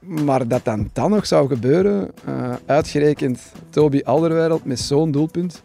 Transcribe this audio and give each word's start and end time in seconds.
Maar 0.00 0.48
dat 0.48 0.64
dan 0.64 0.90
dan 0.92 1.10
nog 1.10 1.26
zou 1.26 1.48
gebeuren, 1.48 2.10
uh, 2.28 2.52
uitgerekend 2.66 3.52
Toby 3.70 4.00
Alderweireld 4.04 4.64
met 4.64 4.80
zo'n 4.80 5.10
doelpunt, 5.10 5.62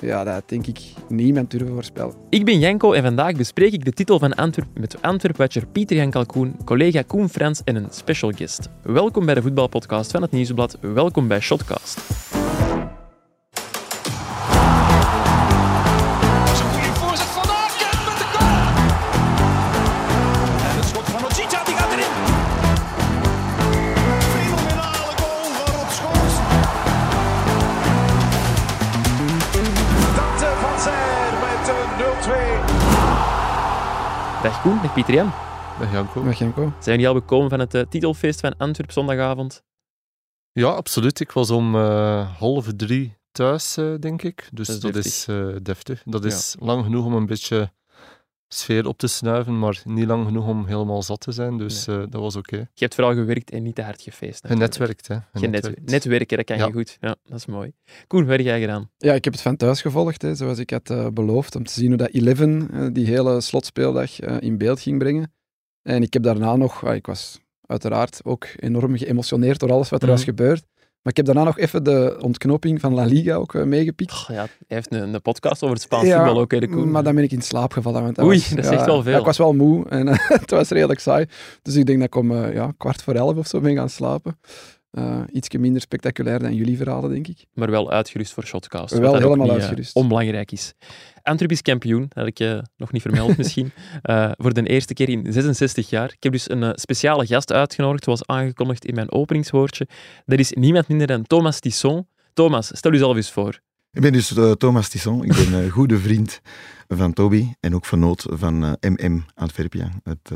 ja, 0.00 0.24
dat 0.24 0.42
denk 0.46 0.66
ik 0.66 0.80
niemand 1.08 1.50
durven 1.50 1.72
voorspellen. 1.72 2.14
Ik 2.28 2.44
ben 2.44 2.58
Janko 2.58 2.92
en 2.92 3.02
vandaag 3.02 3.36
bespreek 3.36 3.72
ik 3.72 3.84
de 3.84 3.92
titel 3.92 4.18
van 4.18 4.34
Antwerp 4.34 4.68
met 4.78 5.02
Antwerp-watcher 5.02 5.66
Pieter 5.66 5.96
Jan 5.96 6.10
Kalkoen, 6.10 6.56
collega 6.64 7.02
Koen 7.02 7.28
Frans 7.28 7.60
en 7.64 7.76
een 7.76 7.86
special 7.90 8.32
guest. 8.36 8.68
Welkom 8.82 9.26
bij 9.26 9.34
de 9.34 9.42
voetbalpodcast 9.42 10.10
van 10.10 10.22
het 10.22 10.30
Nieuwsblad. 10.30 10.78
Welkom 10.80 11.28
bij 11.28 11.40
Shotcast. 11.40 11.98
Dag 34.50 34.62
Koen, 34.62 34.82
dag 34.82 34.92
Pieter 34.94 35.14
Jan. 35.14 35.32
Dag 35.78 35.92
Janko. 35.92 36.24
Dag 36.24 36.38
Janko. 36.38 36.62
Zijn 36.62 36.94
jullie 37.00 37.08
al 37.08 37.14
bekomen 37.14 37.50
van 37.50 37.60
het 37.60 37.74
uh, 37.74 37.82
titelfeest 37.88 38.40
van 38.40 38.56
Antwerp 38.56 38.90
zondagavond? 38.90 39.62
Ja, 40.52 40.66
absoluut. 40.66 41.20
Ik 41.20 41.30
was 41.32 41.50
om 41.50 41.74
uh, 41.74 42.38
half 42.38 42.66
drie 42.76 43.16
thuis, 43.32 43.78
uh, 43.78 43.98
denk 43.98 44.22
ik. 44.22 44.48
Dus 44.52 44.66
dat 44.66 44.76
is, 44.76 44.80
dat 44.82 45.04
is 45.04 45.62
deftig. 45.62 46.02
Dat 46.04 46.24
is 46.24 46.56
ja. 46.58 46.66
lang 46.66 46.84
genoeg 46.84 47.04
om 47.04 47.14
een 47.14 47.26
beetje 47.26 47.72
sfeer 48.54 48.86
op 48.86 48.98
te 48.98 49.06
snuiven, 49.06 49.58
maar 49.58 49.82
niet 49.84 50.06
lang 50.06 50.26
genoeg 50.26 50.46
om 50.46 50.66
helemaal 50.66 51.02
zat 51.02 51.20
te 51.20 51.32
zijn. 51.32 51.58
Dus 51.58 51.86
nee. 51.86 51.96
uh, 51.96 52.02
dat 52.08 52.20
was 52.20 52.36
oké. 52.36 52.54
Okay. 52.54 52.68
Je 52.74 52.84
hebt 52.84 52.94
vooral 52.94 53.14
gewerkt 53.14 53.50
en 53.50 53.62
niet 53.62 53.74
te 53.74 53.82
hard 53.82 54.02
gefeest. 54.02 54.46
Genetwerkt, 54.46 55.08
hè. 55.08 55.16
Genetwerkt. 55.32 55.90
Netwerken, 55.90 56.36
dat 56.36 56.46
kan 56.46 56.56
ja. 56.56 56.66
je 56.66 56.72
goed. 56.72 56.96
Ja, 57.00 57.16
dat 57.24 57.38
is 57.38 57.46
mooi. 57.46 57.72
Koen, 58.06 58.26
wat 58.26 58.36
heb 58.36 58.40
jij 58.40 58.60
gedaan? 58.60 58.90
Ja, 58.96 59.14
ik 59.14 59.24
heb 59.24 59.32
het 59.32 59.42
van 59.42 59.56
thuis 59.56 59.80
gevolgd, 59.80 60.22
hè, 60.22 60.34
zoals 60.34 60.58
ik 60.58 60.70
had 60.70 60.90
uh, 60.90 61.06
beloofd, 61.08 61.56
om 61.56 61.64
te 61.64 61.72
zien 61.72 61.88
hoe 61.88 61.96
dat 61.96 62.10
Eleven 62.10 62.68
uh, 62.72 62.88
die 62.92 63.06
hele 63.06 63.40
slotspeeldag 63.40 64.20
in 64.20 64.58
beeld 64.58 64.80
ging 64.80 64.98
brengen. 64.98 65.32
En 65.82 66.02
ik 66.02 66.12
heb 66.12 66.22
daarna 66.22 66.56
nog, 66.56 66.92
ik 66.92 67.06
was 67.06 67.40
uiteraard 67.66 68.20
ook 68.24 68.46
enorm 68.56 68.96
geëmotioneerd 68.96 69.60
door 69.60 69.72
alles 69.72 69.88
wat 69.88 70.02
er 70.02 70.08
mm 70.08 70.14
-hmm. 70.14 70.24
was 70.24 70.34
gebeurd. 70.34 70.64
Maar 71.02 71.12
ik 71.12 71.16
heb 71.16 71.26
daarna 71.26 71.44
nog 71.44 71.58
even 71.58 71.84
de 71.84 72.18
ontknoping 72.20 72.80
van 72.80 72.94
La 72.94 73.04
Liga 73.04 73.34
ook 73.34 73.54
uh, 73.54 73.62
meegepikt. 73.62 74.12
Oh, 74.12 74.26
ja, 74.28 74.34
hij 74.34 74.46
heeft 74.66 74.92
een, 74.92 75.14
een, 75.14 75.22
podcast 75.22 75.62
over 75.62 75.74
het 75.74 75.84
Spaans 75.84 76.06
ja, 76.06 76.16
voetbal 76.16 76.40
ook, 76.40 76.50
hè, 76.50 76.60
de 76.60 76.68
Koen. 76.68 76.90
maar 76.90 77.02
dan 77.02 77.14
ben 77.14 77.24
ik 77.24 77.32
in 77.32 77.42
slaap 77.42 77.72
gevallen. 77.72 78.02
Want 78.02 78.18
Oei, 78.18 78.38
was, 78.38 78.48
dat 78.48 78.64
is 78.64 78.70
echt 78.70 78.86
wel 78.86 79.02
veel. 79.02 79.12
Ja, 79.12 79.18
ik 79.18 79.24
was 79.24 79.38
wel 79.38 79.52
moe 79.52 79.88
en 79.88 80.06
het 80.40 80.50
was 80.50 80.68
redelijk 80.68 81.00
saai. 81.00 81.26
Dus 81.62 81.76
ik 81.76 81.86
denk 81.86 81.98
dat 81.98 82.06
ik 82.06 82.14
om 82.14 82.30
uh, 82.30 82.54
ja, 82.54 82.72
kwart 82.76 83.02
voor 83.02 83.14
elf 83.14 83.36
of 83.36 83.46
zo 83.46 83.60
ben 83.60 83.76
gaan 83.76 83.88
slapen. 83.88 84.38
Uh, 84.92 85.20
ietsje 85.32 85.58
minder 85.58 85.80
spectaculair 85.80 86.38
dan 86.38 86.54
jullie 86.54 86.76
verhalen, 86.76 87.10
denk 87.10 87.28
ik. 87.28 87.46
Maar 87.52 87.70
wel 87.70 87.90
uitgerust 87.90 88.32
voor 88.32 88.44
Shotcast. 88.44 88.98
Wel 88.98 89.14
helemaal 89.14 89.46
niet, 89.46 89.50
uitgerust. 89.50 89.94
onbelangrijk 89.94 90.52
is. 90.52 90.74
Antwerp 91.22 91.50
is 91.50 91.62
kampioen, 91.62 92.00
dat 92.00 92.12
had 92.14 92.26
ik 92.26 92.38
je 92.38 92.62
nog 92.76 92.92
niet 92.92 93.02
vermeld 93.02 93.36
misschien. 93.42 93.72
uh, 94.02 94.30
voor 94.36 94.54
de 94.54 94.62
eerste 94.62 94.94
keer 94.94 95.08
in 95.08 95.32
66 95.32 95.90
jaar. 95.90 96.12
Ik 96.12 96.22
heb 96.22 96.32
dus 96.32 96.50
een 96.50 96.62
uh, 96.62 96.70
speciale 96.74 97.26
gast 97.26 97.52
uitgenodigd, 97.52 98.04
zoals 98.04 98.26
aangekondigd 98.26 98.84
in 98.84 98.94
mijn 98.94 99.12
openingswoordje. 99.12 99.88
Dat 100.26 100.38
is 100.38 100.52
niemand 100.52 100.88
minder 100.88 101.06
dan 101.06 101.22
Thomas 101.26 101.60
Tisson. 101.60 102.06
Thomas, 102.32 102.70
stel 102.76 102.92
jezelf 102.92 103.16
eens 103.16 103.30
voor. 103.30 103.60
Ik 103.92 104.00
ben 104.00 104.12
dus 104.12 104.30
uh, 104.30 104.52
Thomas 104.52 104.88
Tisson. 104.88 105.24
Ik 105.24 105.32
ben 105.34 105.52
een 105.52 105.70
goede 105.70 105.98
vriend 105.98 106.40
van 106.88 107.12
Toby 107.12 107.52
en 107.60 107.74
ook 107.74 107.86
vernoot 107.86 108.26
van 108.28 108.76
MM 108.80 109.24
Antwerpia, 109.34 109.90
het 110.02 110.30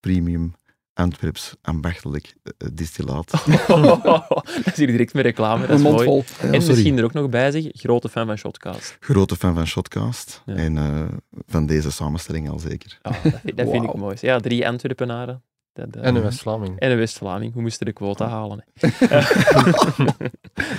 premium 0.00 0.54
Antwerps 0.96 1.54
ambachtelijk 1.62 2.36
uh, 2.44 2.68
distillaat. 2.72 3.30
dat 3.66 4.64
is 4.64 4.76
hier 4.76 4.86
direct 4.86 5.14
met 5.14 5.24
reclame, 5.24 5.66
dat 5.66 5.76
is 5.76 5.82
mooi. 5.82 6.04
Vol. 6.04 6.24
Ja, 6.42 6.52
en 6.52 6.66
misschien 6.66 6.98
er 6.98 7.04
ook 7.04 7.12
nog 7.12 7.28
bij 7.28 7.50
zeggen, 7.50 7.70
grote 7.74 8.08
fan 8.08 8.26
van 8.26 8.36
Shotcast. 8.36 8.96
Grote 9.00 9.36
fan 9.36 9.54
van 9.54 9.66
Shotcast. 9.66 10.42
Ja. 10.46 10.54
En 10.54 10.76
uh, 10.76 11.04
van 11.46 11.66
deze 11.66 11.90
samenstelling 11.90 12.50
al 12.50 12.58
zeker. 12.58 12.98
Oh, 13.02 13.12
dat 13.12 13.20
vind, 13.22 13.56
dat 13.56 13.68
vind 13.70 13.84
wow. 13.84 13.94
ik 13.94 14.00
mooi. 14.00 14.16
Ja, 14.20 14.38
drie 14.38 14.68
Antwerpenaren. 14.68 15.42
Dat, 15.72 15.96
uh, 15.96 16.04
en 16.04 16.14
een 16.14 16.22
West-Vlaming. 16.22 16.78
En 16.78 16.90
een 16.90 16.96
West-Vlaming. 16.96 17.52
Hoe 17.52 17.62
moesten 17.62 17.86
de 17.86 17.92
quota 17.92 18.24
oh. 18.24 18.30
halen? 18.30 18.64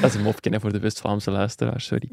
dat 0.02 0.10
is 0.10 0.14
een 0.14 0.24
mopje 0.24 0.60
voor 0.60 0.72
de 0.72 0.80
West-Vlaamse 0.80 1.32
luisteraars, 1.32 1.86
sorry. 1.86 2.10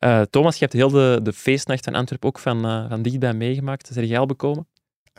Uh, 0.00 0.22
Thomas, 0.22 0.54
je 0.54 0.60
hebt 0.60 0.72
heel 0.72 0.90
de, 0.90 1.20
de 1.22 1.32
feestnacht 1.32 1.84
van 1.84 1.94
Antwerpen 1.94 2.28
ook 2.28 2.38
van, 2.38 2.66
uh, 2.66 2.88
van 2.88 3.02
dichtbij 3.02 3.34
meegemaakt. 3.34 3.90
Is 3.90 3.96
er 3.96 4.04
jij 4.04 4.18
al 4.18 4.26
bekomen? 4.26 4.66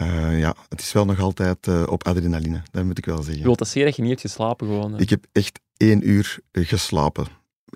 Uh, 0.01 0.39
ja, 0.39 0.55
het 0.69 0.81
is 0.81 0.91
wel 0.91 1.05
nog 1.05 1.19
altijd 1.19 1.67
uh, 1.67 1.83
op 1.89 2.03
adrenaline, 2.03 2.61
dat 2.71 2.83
moet 2.83 2.97
ik 2.97 3.05
wel 3.05 3.17
zeggen. 3.17 3.37
Je 3.37 3.43
wilt 3.43 3.57
dat 3.57 3.67
zeggen 3.67 3.85
dat 3.85 3.95
je 3.95 4.01
niet 4.01 4.11
hebt 4.11 4.21
geslapen 4.21 4.67
gewoon? 4.67 4.93
Hè? 4.93 4.99
Ik 4.99 5.09
heb 5.09 5.25
echt 5.31 5.59
één 5.77 6.09
uur 6.09 6.39
geslapen. 6.51 7.25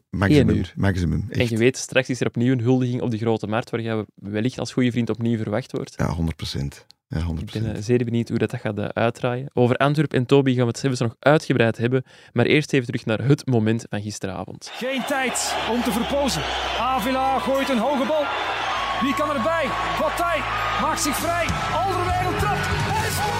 Maximum. 0.09 0.55
uur? 0.55 0.73
Maximum, 0.75 1.25
echt. 1.29 1.39
En 1.39 1.49
je 1.49 1.57
weet, 1.57 1.77
straks 1.77 2.09
is 2.09 2.19
er 2.19 2.27
opnieuw 2.27 2.51
een 2.51 2.61
huldiging 2.61 3.01
op 3.01 3.11
de 3.11 3.17
Grote 3.17 3.47
Markt, 3.47 3.69
waar 3.69 3.81
je 3.81 4.05
wellicht 4.15 4.59
als 4.59 4.73
goede 4.73 4.91
vriend 4.91 5.09
opnieuw 5.09 5.37
verwacht 5.37 5.71
wordt. 5.71 5.93
Ja, 5.97 6.09
100 6.09 6.37
procent. 6.37 6.85
Ja, 7.07 7.19
100%. 7.19 7.39
Ik 7.39 7.51
ben 7.51 7.75
uh, 7.75 7.81
zeer 7.81 7.97
benieuwd 7.97 8.29
hoe 8.29 8.37
dat, 8.37 8.49
dat 8.49 8.59
gaat 8.59 8.93
uitdraaien. 8.93 9.49
Over 9.53 9.75
Antwerp 9.75 10.13
en 10.13 10.25
Toby 10.25 10.53
gaan 10.53 10.61
we 10.61 10.67
het 10.67 10.79
zelfs 10.79 10.99
nog 10.99 11.15
uitgebreid 11.19 11.77
hebben, 11.77 12.03
maar 12.33 12.45
eerst 12.45 12.73
even 12.73 12.85
terug 12.85 13.05
naar 13.05 13.27
het 13.27 13.45
moment 13.45 13.85
van 13.89 14.01
gisteravond. 14.01 14.69
Geen 14.73 15.03
tijd 15.07 15.55
om 15.71 15.81
te 15.81 15.91
verpozen. 15.91 16.41
Avila 16.79 17.39
gooit 17.39 17.69
een 17.69 17.77
hoge 17.77 18.05
bal. 18.07 18.23
Wie 19.01 19.13
kan 19.13 19.35
erbij? 19.35 19.69
Bataille 19.99 20.43
maakt 20.81 21.01
zich 21.01 21.15
vrij. 21.15 21.45
Alderweireld 21.75 22.39
trapt. 22.39 22.65
En 23.05 23.11
scoort! 23.11 23.36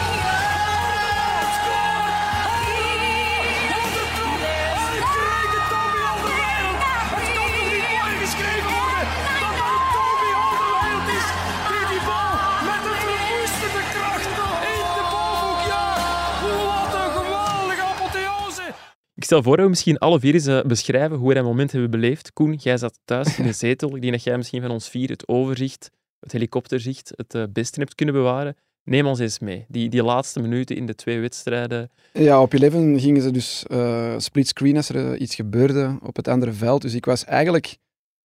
Stel 19.27 19.43
voor 19.43 19.55
dat 19.55 19.65
we 19.65 19.69
misschien 19.69 19.97
alle 19.97 20.19
vier 20.19 20.33
eens 20.33 20.47
uh, 20.47 20.61
beschrijven 20.61 21.17
hoe 21.17 21.27
we 21.27 21.33
dat 21.33 21.43
moment 21.43 21.71
hebben 21.71 21.91
beleefd. 21.91 22.33
Koen, 22.33 22.53
jij 22.53 22.77
zat 22.77 22.99
thuis 23.05 23.38
in 23.38 23.45
de 23.45 23.51
zetel. 23.65 23.95
Ik 23.95 24.01
denk 24.01 24.13
dat 24.13 24.23
jij 24.23 24.38
misschien 24.38 24.61
van 24.61 24.71
ons 24.71 24.89
vier 24.89 25.09
het 25.09 25.27
overzicht, 25.27 25.91
het 26.19 26.31
helikopterzicht, 26.31 27.13
het 27.15 27.35
uh, 27.35 27.43
beste 27.49 27.79
hebt 27.79 27.95
kunnen 27.95 28.15
bewaren. 28.15 28.55
Neem 28.83 29.05
ons 29.05 29.19
eens 29.19 29.39
mee. 29.39 29.65
Die, 29.67 29.89
die 29.89 30.03
laatste 30.03 30.39
minuten 30.39 30.75
in 30.75 30.85
de 30.85 30.95
twee 30.95 31.19
wedstrijden. 31.19 31.89
Ja, 32.13 32.41
op 32.41 32.53
Eleven 32.53 32.99
gingen 32.99 33.21
ze 33.21 33.31
dus 33.31 33.65
uh, 33.71 34.13
split 34.17 34.47
screen 34.47 34.75
als 34.75 34.89
er 34.89 35.17
iets 35.17 35.35
gebeurde 35.35 35.99
op 36.03 36.15
het 36.15 36.27
andere 36.27 36.53
veld. 36.53 36.81
Dus 36.81 36.94
ik 36.94 37.05
was 37.05 37.25
eigenlijk 37.25 37.77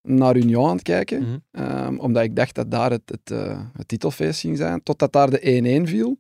naar 0.03 0.37
Union 0.37 0.69
aan 0.69 0.75
het 0.75 0.83
kijken, 0.83 1.23
mm 1.23 1.43
-hmm. 1.53 1.87
um, 1.87 1.99
omdat 1.99 2.23
ik 2.23 2.37
dacht 2.37 2.55
dat 2.55 2.71
daar 2.71 2.91
het, 2.91 3.03
het, 3.05 3.31
uh, 3.31 3.61
het 3.73 3.89
titelfeest 3.89 4.41
ging 4.41 4.57
zijn. 4.57 4.83
Totdat 4.83 5.13
daar 5.13 5.31
de 5.31 5.83
1-1 5.85 5.89
viel, 5.89 6.19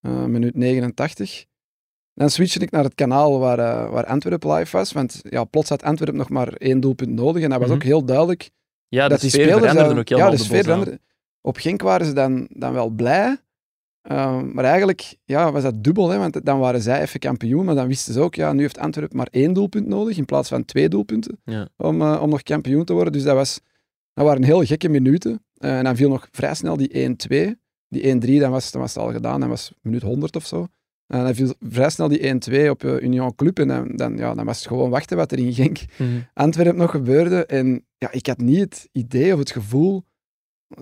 uh, 0.00 0.24
minuut 0.24 0.54
89. 0.54 1.44
Dan 2.14 2.30
switchte 2.30 2.58
ik 2.58 2.70
naar 2.70 2.84
het 2.84 2.94
kanaal 2.94 3.38
waar, 3.38 3.58
uh, 3.58 3.90
waar 3.90 4.06
Antwerp 4.06 4.44
live 4.44 4.76
was. 4.76 4.92
Want 4.92 5.20
ja, 5.22 5.44
plots 5.44 5.68
had 5.68 5.82
Antwerp 5.82 6.14
nog 6.14 6.28
maar 6.28 6.52
één 6.52 6.80
doelpunt 6.80 7.10
nodig. 7.10 7.42
En 7.42 7.50
dat 7.50 7.58
was 7.58 7.68
mm 7.68 7.74
-hmm. 7.74 7.82
ook 7.82 7.88
heel 7.88 8.04
duidelijk. 8.04 8.50
Ja, 8.88 9.08
dat 9.08 9.20
die 9.20 9.30
spelers 9.30 9.74
dan, 9.74 9.98
ook 9.98 10.08
Ja, 10.08 10.30
de 10.30 10.36
sfeer 10.36 10.62
veranderde. 10.62 11.00
Op 11.40 11.56
Genk 11.56 11.82
waren 11.82 12.06
ze 12.06 12.12
dan, 12.12 12.48
dan 12.50 12.72
wel 12.72 12.88
blij. 12.88 13.36
Uh, 14.10 14.42
maar 14.42 14.64
eigenlijk 14.64 15.16
ja, 15.24 15.52
was 15.52 15.62
dat 15.62 15.84
dubbel, 15.84 16.08
hè, 16.08 16.18
want 16.18 16.44
dan 16.44 16.58
waren 16.58 16.80
zij 16.80 17.00
even 17.00 17.20
kampioen. 17.20 17.64
Maar 17.64 17.74
dan 17.74 17.86
wisten 17.86 18.12
ze 18.12 18.20
ook, 18.20 18.34
ja, 18.34 18.52
nu 18.52 18.60
heeft 18.60 18.78
Antwerp 18.78 19.12
maar 19.12 19.28
één 19.30 19.52
doelpunt 19.52 19.86
nodig 19.86 20.16
in 20.16 20.24
plaats 20.24 20.48
van 20.48 20.64
twee 20.64 20.88
doelpunten 20.88 21.40
ja. 21.44 21.68
om, 21.76 22.02
uh, 22.02 22.22
om 22.22 22.30
nog 22.30 22.42
kampioen 22.42 22.84
te 22.84 22.92
worden. 22.92 23.12
Dus 23.12 23.22
dat, 23.22 23.34
was, 23.34 23.60
dat 24.12 24.24
waren 24.24 24.42
heel 24.42 24.64
gekke 24.64 24.88
minuten. 24.88 25.44
Uh, 25.58 25.78
en 25.78 25.84
dan 25.84 25.96
viel 25.96 26.08
nog 26.08 26.28
vrij 26.30 26.54
snel 26.54 26.76
die 26.76 27.16
1-2. 27.50 27.50
Die 27.88 28.36
1-3, 28.36 28.40
dan 28.40 28.50
was, 28.50 28.70
dan 28.70 28.80
was 28.80 28.94
het 28.94 29.02
al 29.02 29.12
gedaan. 29.12 29.40
Dan 29.40 29.48
was 29.48 29.72
minuut 29.80 30.02
100 30.02 30.36
of 30.36 30.46
zo. 30.46 30.66
En 31.06 31.24
dan 31.24 31.34
viel 31.34 31.54
vrij 31.60 31.90
snel 31.90 32.08
die 32.08 32.34
1-2 32.66 32.70
op 32.70 32.84
uh, 32.84 33.00
Union 33.00 33.34
Club. 33.34 33.58
En 33.58 33.68
dan, 33.68 33.96
dan, 33.96 34.16
ja, 34.16 34.34
dan 34.34 34.44
was 34.44 34.58
het 34.58 34.66
gewoon 34.66 34.90
wachten 34.90 35.16
wat 35.16 35.32
er 35.32 35.38
in 35.38 35.52
Genk 35.52 35.78
mm 35.96 36.06
-hmm. 36.06 36.26
Antwerp 36.34 36.76
nog 36.76 36.90
gebeurde. 36.90 37.46
En 37.46 37.86
ja, 37.98 38.12
ik 38.12 38.26
had 38.26 38.38
niet 38.38 38.60
het 38.60 38.88
idee 38.92 39.32
of 39.32 39.38
het 39.38 39.50
gevoel 39.50 40.04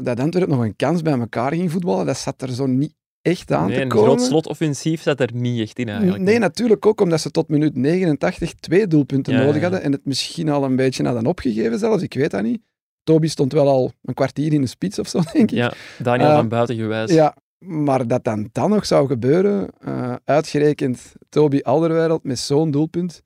dat 0.00 0.20
Antwerp 0.20 0.48
nog 0.48 0.60
een 0.60 0.76
kans 0.76 1.02
bij 1.02 1.18
elkaar 1.18 1.52
ging 1.52 1.70
voetballen. 1.70 2.06
Dat 2.06 2.18
zat 2.18 2.42
er 2.42 2.52
zo 2.52 2.66
niet 2.66 2.94
echt 3.22 3.52
aan 3.52 3.66
nee, 3.66 3.76
te 3.76 3.82
een 3.82 3.88
komen. 3.88 4.04
groot 4.04 4.22
slotoffensief 4.22 5.02
zat 5.02 5.20
er 5.20 5.30
niet 5.34 5.60
echt 5.60 5.78
in 5.78 5.88
eigenlijk. 5.88 6.22
Nee, 6.22 6.38
natuurlijk 6.38 6.86
ook 6.86 7.00
omdat 7.00 7.20
ze 7.20 7.30
tot 7.30 7.48
minuut 7.48 7.76
89 7.76 8.54
twee 8.54 8.86
doelpunten 8.86 9.32
Ja, 9.32 9.38
nodig 9.38 9.54
ja. 9.54 9.62
hadden 9.62 9.82
en 9.82 9.92
het 9.92 10.04
misschien 10.04 10.48
al 10.48 10.64
een 10.64 10.76
beetje 10.76 11.04
hadden 11.04 11.26
opgegeven 11.26 11.78
zelfs. 11.78 12.02
Ik 12.02 12.14
weet 12.14 12.30
dat 12.30 12.42
niet. 12.42 12.62
Toby 13.02 13.28
stond 13.28 13.52
wel 13.52 13.68
al 13.68 13.92
een 14.02 14.14
kwartier 14.14 14.52
in 14.52 14.60
de 14.60 14.66
spits 14.66 14.98
of 14.98 15.08
zo, 15.08 15.20
denk 15.32 15.50
ik. 15.50 15.56
Ja, 15.56 15.72
Daniel 15.98 16.28
Uh, 16.28 16.34
van 16.34 16.48
buiten 16.48 16.76
gewijs. 16.76 17.12
Ja, 17.12 17.36
maar 17.62 18.06
dat 18.06 18.24
dan, 18.24 18.48
dan 18.52 18.70
nog 18.70 18.86
zou 18.86 19.06
gebeuren, 19.06 19.68
uh, 19.86 20.14
uitgerekend 20.24 21.12
Toby 21.28 21.60
Alderweireld 21.62 22.24
met 22.24 22.38
zo'n 22.38 22.70
doelpunt, 22.70 23.22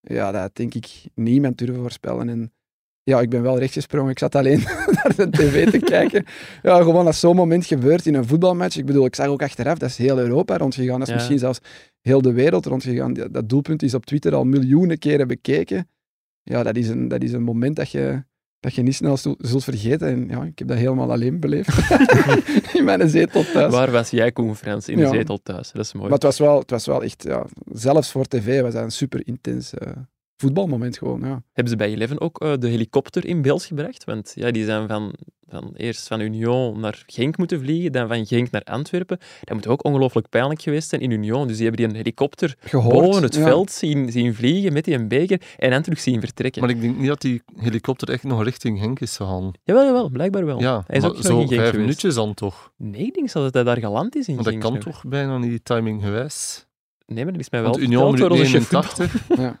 ja, 0.00 0.32
dat 0.32 0.54
denk 0.56 0.74
ik 0.74 0.86
niemand 1.14 1.58
durven 1.58 1.80
voorspellen. 1.80 2.28
En 2.28 2.52
Ja, 3.02 3.20
ik 3.20 3.30
ben 3.30 3.42
wel 3.42 3.58
rechtgesprongen. 3.58 4.10
Ik 4.10 4.18
zat 4.18 4.34
alleen 4.34 4.58
naar 4.96 5.12
de 5.16 5.30
tv 5.30 5.70
te 5.70 5.78
kijken. 5.96 6.24
Ja, 6.62 6.82
gewoon 6.82 7.06
als 7.06 7.20
zo'n 7.20 7.36
moment 7.36 7.66
gebeurt 7.66 8.06
in 8.06 8.14
een 8.14 8.26
voetbalmatch. 8.26 8.76
Ik 8.76 8.86
bedoel, 8.86 9.04
ik 9.04 9.14
zag 9.14 9.26
ook 9.26 9.42
achteraf, 9.42 9.78
dat 9.78 9.88
is 9.88 9.96
heel 9.96 10.18
Europa 10.18 10.56
rondgegaan. 10.56 10.98
Dat 10.98 11.02
is 11.02 11.08
Ja. 11.08 11.14
misschien 11.14 11.38
zelfs 11.38 11.60
heel 12.00 12.22
de 12.22 12.32
wereld 12.32 12.66
rondgegaan. 12.66 13.12
Dat, 13.12 13.32
dat 13.34 13.48
doelpunt 13.48 13.82
is 13.82 13.94
op 13.94 14.06
Twitter 14.06 14.34
al 14.34 14.44
miljoenen 14.44 14.98
keren 14.98 15.28
bekeken. 15.28 15.88
Ja, 16.42 16.62
dat 16.62 16.76
is 16.76 16.88
een, 16.88 17.08
dat 17.08 17.22
is 17.22 17.32
een 17.32 17.42
moment 17.42 17.76
dat 17.76 17.90
je, 17.90 18.24
dat 18.60 18.74
je 18.74 18.82
niet 18.82 18.94
snel 18.94 19.16
zult, 19.16 19.64
vergeten. 19.64 20.08
En 20.08 20.28
ja, 20.28 20.42
ik 20.42 20.58
heb 20.58 20.68
dat 20.68 20.76
helemaal 20.76 21.10
alleen 21.12 21.40
beleefd. 21.40 21.78
in 22.78 22.84
mijn 22.84 23.08
zetel 23.08 23.44
thuis. 23.52 23.72
Waar 23.72 23.90
was 23.90 24.10
jij, 24.10 24.32
Frans, 24.54 24.88
in 24.88 24.96
de 24.96 25.02
Ja. 25.02 25.10
zetel 25.10 25.42
thuis? 25.42 25.72
Dat 25.72 25.84
is 25.84 25.92
mooi. 25.92 26.04
Maar 26.04 26.14
het 26.14 26.22
was 26.22 26.38
wel, 26.38 26.58
het 26.58 26.70
was 26.70 26.86
wel 26.86 27.02
echt, 27.02 27.22
ja, 27.22 27.46
zelfs 27.72 28.10
voor 28.10 28.26
tv 28.26 28.60
was 28.60 28.72
dat 28.72 28.82
een 28.82 28.90
super 28.90 29.26
intens 29.26 29.74
eh, 29.74 29.92
voetbalmoment 30.40 30.98
gewoon. 30.98 31.20
Ja. 31.20 31.42
Hebben 31.52 31.72
ze 31.72 31.76
bij 31.76 31.90
Eleven 31.90 32.20
ook 32.20 32.40
eh, 32.40 32.52
de 32.58 32.68
helikopter 32.68 33.26
in 33.26 33.42
beeld 33.42 33.64
gebracht? 33.64 34.04
Want 34.04 34.32
ja, 34.34 34.50
die 34.50 34.64
zijn 34.64 34.88
van, 34.88 35.14
van 35.48 35.72
eerst 35.76 36.06
van 36.06 36.20
Union 36.20 36.80
naar 36.80 37.02
Genk 37.06 37.36
moeten 37.36 37.60
vliegen, 37.60 37.92
dan 37.92 38.08
van 38.08 38.26
Genk 38.26 38.50
naar 38.50 38.62
Antwerpen. 38.64 39.18
Dat 39.44 39.54
moet 39.54 39.66
ook 39.66 39.84
ongelooflijk 39.84 40.28
pijnlijk 40.28 40.62
geweest 40.62 40.88
zijn 40.88 41.00
in 41.00 41.10
Union. 41.10 41.46
Dus 41.46 41.56
die 41.56 41.66
hebben 41.66 41.84
die 41.84 41.94
een 41.94 42.02
helikopter 42.02 42.56
Gehoord. 42.60 42.94
boven 42.94 43.22
het 43.22 43.34
ja. 43.34 43.42
veld 43.42 43.70
zien, 43.70 44.12
zien 44.12 44.34
vliegen 44.34 44.72
met 44.72 44.84
die 44.84 44.94
een 44.94 45.08
beker 45.08 45.40
en 45.56 45.70
dan 45.70 45.82
terug 45.82 46.00
zien 46.00 46.20
vertrekken. 46.20 46.60
Maar 46.60 46.70
ik 46.70 46.80
denk 46.80 46.96
niet 46.96 47.08
dat 47.08 47.20
die 47.20 47.42
helikopter 47.56 48.10
echt 48.10 48.22
nog 48.22 48.44
richting 48.44 48.78
Henk 48.78 49.00
is 49.00 49.16
gegaan. 49.16 49.50
Jawel, 49.64 49.84
jawel, 49.84 50.08
blijkbaar 50.08 50.46
wel. 50.46 50.60
Ja, 50.60 50.84
Hij 50.86 50.96
is 50.96 51.04
ook 51.04 51.14
nog 51.14 51.22
zo 51.22 51.30
in 51.30 51.36
Genk 51.36 51.48
vijf 51.48 51.60
geweest. 51.60 51.78
minuutjes 51.78 52.14
dan 52.14 52.34
toch? 52.34 52.72
Nee, 52.76 53.06
ik 53.06 53.14
denk 53.14 53.30
zelfs 53.30 53.52
dat 53.52 53.54
hij 53.54 53.74
daar 53.74 53.82
geland 53.82 54.16
is 54.16 54.28
in 54.28 54.34
Want 54.34 54.46
dat 54.46 54.54
Genk 54.54 54.82
kan 54.82 54.92
toch 54.92 55.04
bijna 55.04 55.38
niet 55.38 55.64
timing 55.64 56.02
gewijs? 56.02 56.68
Nee, 57.06 57.24
maar 57.24 57.32
dat 57.32 57.42
is 57.42 57.50
mij 57.50 57.62
wel 57.62 57.70
Want 57.70 57.82
Union 57.82 58.08
verteld 58.08 58.30
door 58.30 58.38
minuut 58.38 58.54
onze 58.54 58.58
chef 58.58 58.66
voetbal. 58.66 59.06
89. 59.06 59.38
Ja. 59.38 59.58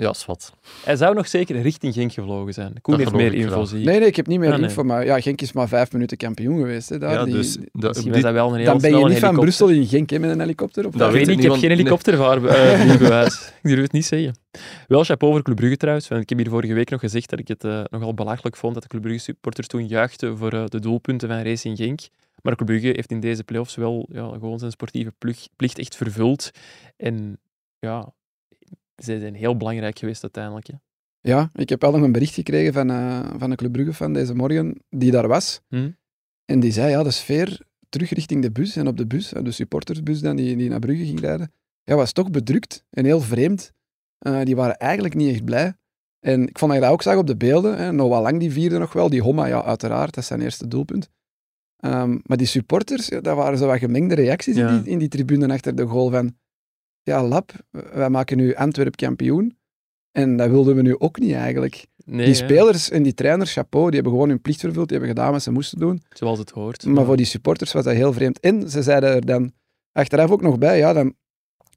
Ja, 0.00 0.10
is 0.10 0.26
wat. 0.26 0.52
Hij 0.84 0.96
zou 0.96 1.14
nog 1.14 1.28
zeker 1.28 1.60
richting 1.62 1.94
Genk 1.94 2.12
gevlogen 2.12 2.52
zijn. 2.54 2.72
Koen 2.80 2.94
Dat 2.94 3.02
heeft 3.02 3.16
meer 3.16 3.34
info, 3.34 3.50
wel. 3.54 3.66
zie 3.66 3.78
ik. 3.78 3.84
Nee, 3.84 3.98
nee, 3.98 4.08
ik 4.08 4.16
heb 4.16 4.26
niet 4.26 4.38
meer 4.38 4.52
Ah, 4.52 4.58
nee. 4.58 4.68
info, 4.68 4.82
maar 4.82 5.04
ja, 5.04 5.20
Genk 5.20 5.40
is 5.40 5.52
maar 5.52 5.68
vijf 5.68 5.92
minuten 5.92 6.16
kampioen 6.16 6.58
geweest. 6.58 6.88
Hè, 6.88 6.98
daar. 6.98 7.12
Ja, 7.12 7.24
Die- 7.24 7.34
dus 7.34 7.58
dat, 7.72 7.94
die- 7.94 8.10
dat 8.20 8.32
wel 8.32 8.48
een 8.52 8.56
heel 8.56 8.64
dan 8.64 8.80
ben 8.80 8.90
je 8.90 8.96
niet 8.96 9.02
van 9.04 9.10
helikopter. 9.12 9.40
Brussel 9.40 9.68
in 9.68 9.86
Genk 9.86 10.10
hè, 10.10 10.18
met 10.18 10.30
een 10.30 10.40
helikopter? 10.40 10.86
Of 10.86 10.92
Dat 10.94 11.12
weet 11.12 11.22
ik, 11.22 11.28
ik 11.28 11.36
ik 11.36 11.42
heb 11.42 11.52
geen 11.52 11.60
want- 11.60 11.72
helikopterbewijs. 11.72 13.52
ik 13.62 13.68
durf 13.70 13.80
het 13.82 13.92
niet 13.92 14.06
zeggen. 14.06 14.34
Wel 14.88 15.04
chapeau 15.04 15.32
voor 15.34 15.42
Club 15.42 15.56
Brugge 15.56 15.76
trouwens. 15.76 16.08
Want 16.08 16.22
ik 16.22 16.28
heb 16.28 16.38
hier 16.38 16.48
vorige 16.48 16.74
week 16.74 16.90
nog 16.90 17.00
gezegd 17.00 17.30
dat 17.30 17.38
ik 17.38 17.48
het 17.48 17.64
eh, 17.64 17.82
nogal 17.90 18.14
belachelijk 18.14 18.56
vond 18.56 18.74
dat 18.74 18.82
de 18.82 18.88
Club 18.88 19.02
Brugge 19.02 19.20
supporters 19.20 19.66
toen 19.66 19.86
juichten 19.86 20.36
voor 20.38 20.52
eh, 20.52 20.64
de 20.66 20.80
doelpunten 20.80 21.28
van 21.28 21.42
Racing 21.42 21.76
Genk. 21.76 22.00
Maar 22.42 22.56
Club 22.56 22.68
Brugge 22.68 22.86
heeft 22.86 23.10
in 23.10 23.20
deze 23.20 23.44
playoffs 23.44 23.74
wel 23.74 24.08
ja, 24.12 24.28
gewoon 24.28 24.58
zijn 24.58 24.70
sportieve 24.70 25.12
plug- 25.18 25.48
plicht 25.56 25.78
echt 25.78 25.96
vervuld. 25.96 26.50
En 26.96 27.38
ja, 27.78 28.12
ze 29.04 29.18
zijn 29.20 29.34
heel 29.34 29.56
belangrijk 29.56 29.98
geweest 29.98 30.22
uiteindelijk. 30.22 30.66
Hè. 30.66 30.74
Ja, 31.20 31.50
ik 31.54 31.68
heb 31.68 31.80
wel 31.80 31.90
nog 31.90 32.02
een 32.02 32.12
bericht 32.12 32.34
gekregen 32.34 32.72
van, 32.72 32.90
eh, 32.90 33.20
van 33.38 33.50
een 33.50 33.56
Club 33.56 33.72
Brugge 33.72 33.92
van 33.92 34.12
deze 34.12 34.34
morgen, 34.34 34.76
die 34.88 35.10
daar 35.10 35.28
was. 35.28 35.60
Hm? 35.68 35.90
En 36.44 36.60
die 36.60 36.72
zei, 36.72 36.90
ja, 36.90 37.02
de 37.02 37.10
sfeer 37.10 37.60
terug 37.88 38.10
richting 38.10 38.42
de 38.42 38.50
bus 38.50 38.76
en 38.76 38.86
op 38.88 38.96
de 38.96 39.06
bus, 39.06 39.32
eh, 39.32 39.44
de 39.44 39.50
supportersbus 39.50 40.20
dan, 40.20 40.36
die, 40.36 40.56
die 40.56 40.68
naar 40.68 40.78
Brugge 40.78 41.04
ging 41.04 41.20
rijden, 41.20 41.52
ja, 41.82 41.94
was 41.96 42.12
toch 42.12 42.30
bedrukt 42.30 42.84
en 42.90 43.04
heel 43.04 43.20
vreemd. 43.20 43.72
Eh, 44.18 44.42
die 44.42 44.56
waren 44.56 44.76
eigenlijk 44.76 45.14
niet 45.14 45.32
echt 45.32 45.44
blij. 45.44 45.74
En 46.20 46.48
ik 46.48 46.58
vond 46.58 46.70
dat 46.72 46.80
je 46.80 46.86
dat 46.86 46.94
ook 46.94 47.02
zag 47.02 47.16
op 47.16 47.26
de 47.26 47.36
beelden. 47.36 47.76
Hè. 47.78 47.92
Noah 47.92 48.22
Lang 48.22 48.38
die 48.40 48.50
vierde 48.52 48.78
nog 48.78 48.92
wel, 48.92 49.08
die 49.10 49.22
Homma, 49.22 49.46
ja, 49.46 49.64
uiteraard, 49.64 50.14
dat 50.14 50.22
is 50.22 50.28
zijn 50.28 50.40
eerste 50.40 50.68
doelpunt. 50.68 51.08
Ehm, 51.76 52.18
maar 52.22 52.36
die 52.36 52.46
supporters, 52.46 53.06
ja, 53.06 53.20
dat 53.20 53.36
waren 53.36 53.58
zo 53.58 53.66
wat 53.66 53.78
gemengde 53.78 54.14
reacties 54.14 54.56
Ja. 54.56 54.68
in, 54.68 54.82
die, 54.82 54.92
in 54.92 54.98
die 54.98 55.08
tribune 55.08 55.52
achter 55.52 55.74
de 55.74 55.86
goal 55.86 56.10
van 56.10 56.36
ja, 57.10 57.26
Lap, 57.26 57.52
wij 57.70 58.10
maken 58.10 58.36
nu 58.36 58.54
Antwerp 58.54 58.96
kampioen. 58.96 59.58
En 60.12 60.36
dat 60.36 60.50
wilden 60.50 60.76
we 60.76 60.82
nu 60.82 60.98
ook 60.98 61.18
niet 61.18 61.32
eigenlijk. 61.32 61.86
Nee, 62.04 62.26
die 62.26 62.34
hè. 62.34 62.44
spelers 62.44 62.90
en 62.90 63.02
die 63.02 63.14
trainers, 63.14 63.52
chapeau, 63.52 63.84
die 63.86 63.94
hebben 63.94 64.12
gewoon 64.12 64.28
hun 64.28 64.40
plicht 64.40 64.60
vervuld, 64.60 64.88
die 64.88 64.98
hebben 64.98 65.16
gedaan 65.16 65.32
wat 65.32 65.42
ze 65.42 65.50
moesten 65.50 65.78
doen. 65.78 66.02
Zoals 66.10 66.38
het 66.38 66.50
hoort. 66.50 66.84
Maar 66.84 67.04
voor 67.04 67.16
die 67.16 67.26
supporters 67.26 67.72
was 67.72 67.84
dat 67.84 67.94
heel 67.94 68.12
vreemd. 68.12 68.40
En 68.40 68.70
ze 68.70 68.82
zeiden 68.82 69.10
er 69.10 69.26
dan 69.26 69.52
achteraf 69.92 70.30
ook 70.30 70.42
nog 70.42 70.58
bij, 70.58 70.78
ja, 70.78 70.92
dan 70.92 71.14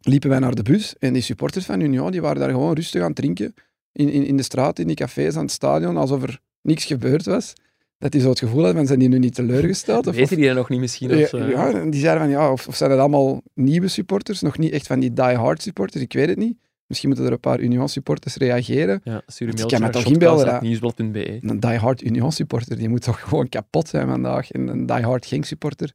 liepen 0.02 0.30
wij 0.30 0.40
naar 0.40 0.56
de 0.56 0.64
bus 0.64 0.96
en 1.00 1.14
die 1.14 1.22
supporters 1.22 1.66
van 1.66 1.80
Union, 1.80 2.12
die 2.12 2.22
waren 2.22 2.40
daar 2.40 2.50
gewoon 2.50 2.76
rustig 2.76 3.02
aan 3.02 3.08
het 3.08 3.16
drinken 3.16 3.54
in, 3.92 4.10
in, 4.10 4.26
in 4.26 4.38
de 4.38 4.44
straat, 4.44 4.80
in 4.80 4.88
die 4.88 4.96
cafés, 4.96 5.36
aan 5.36 5.44
het 5.44 5.52
stadion, 5.52 5.98
alsof 5.98 6.24
er 6.24 6.40
niks 6.62 6.86
gebeurd 6.86 7.26
was. 7.26 7.54
Dat 7.98 8.12
die 8.12 8.22
zo 8.22 8.30
het 8.30 8.40
gevoel 8.40 8.72
van, 8.74 8.88
zijn 8.88 9.00
die 9.00 9.10
nu 9.10 9.20
niet 9.20 9.36
teleurgesteld? 9.36 10.08
Of, 10.08 10.16
Weten 10.16 10.38
die 10.38 10.46
dat 10.48 10.56
nog 10.56 10.70
niet 10.70 10.80
misschien? 10.80 11.12
Of, 11.12 11.32
ja, 11.32 11.86
die 11.86 12.00
zeiden 12.00 12.22
van, 12.24 12.32
ja, 12.32 12.52
of, 12.52 12.68
of 12.68 12.76
zijn 12.76 12.92
het 12.92 13.00
allemaal 13.00 13.42
nieuwe 13.54 13.88
supporters, 13.88 14.42
nog 14.42 14.58
niet 14.58 14.72
echt 14.72 14.88
van 14.88 15.00
die 15.00 15.14
die-hard 15.14 15.62
supporters, 15.62 16.04
ik 16.04 16.14
weet 16.14 16.28
het 16.30 16.38
niet. 16.38 16.58
Misschien 16.88 17.10
moeten 17.10 17.28
er 17.28 17.34
een 17.36 17.40
paar 17.40 17.60
Union-supporters 17.60 18.36
reageren. 18.36 19.02
ja, 19.04 19.22
stuur 19.28 19.48
een 19.48 19.54
mailtje 19.54 19.80
naar 19.80 19.92
dat- 19.92 20.02
shotcast@nieuwsblad.be. 20.02 21.38
Een 21.42 21.60
die-hard 21.60 22.04
Union-supporter, 22.04 22.78
die 22.78 22.90
moet 22.90 23.02
toch 23.02 23.20
gewoon 23.20 23.50
kapot 23.50 23.88
zijn 23.88 24.08
vandaag. 24.08 24.52
En 24.52 24.68
een 24.68 24.86
die-hard 24.86 25.26
Genk-supporter, 25.26 25.94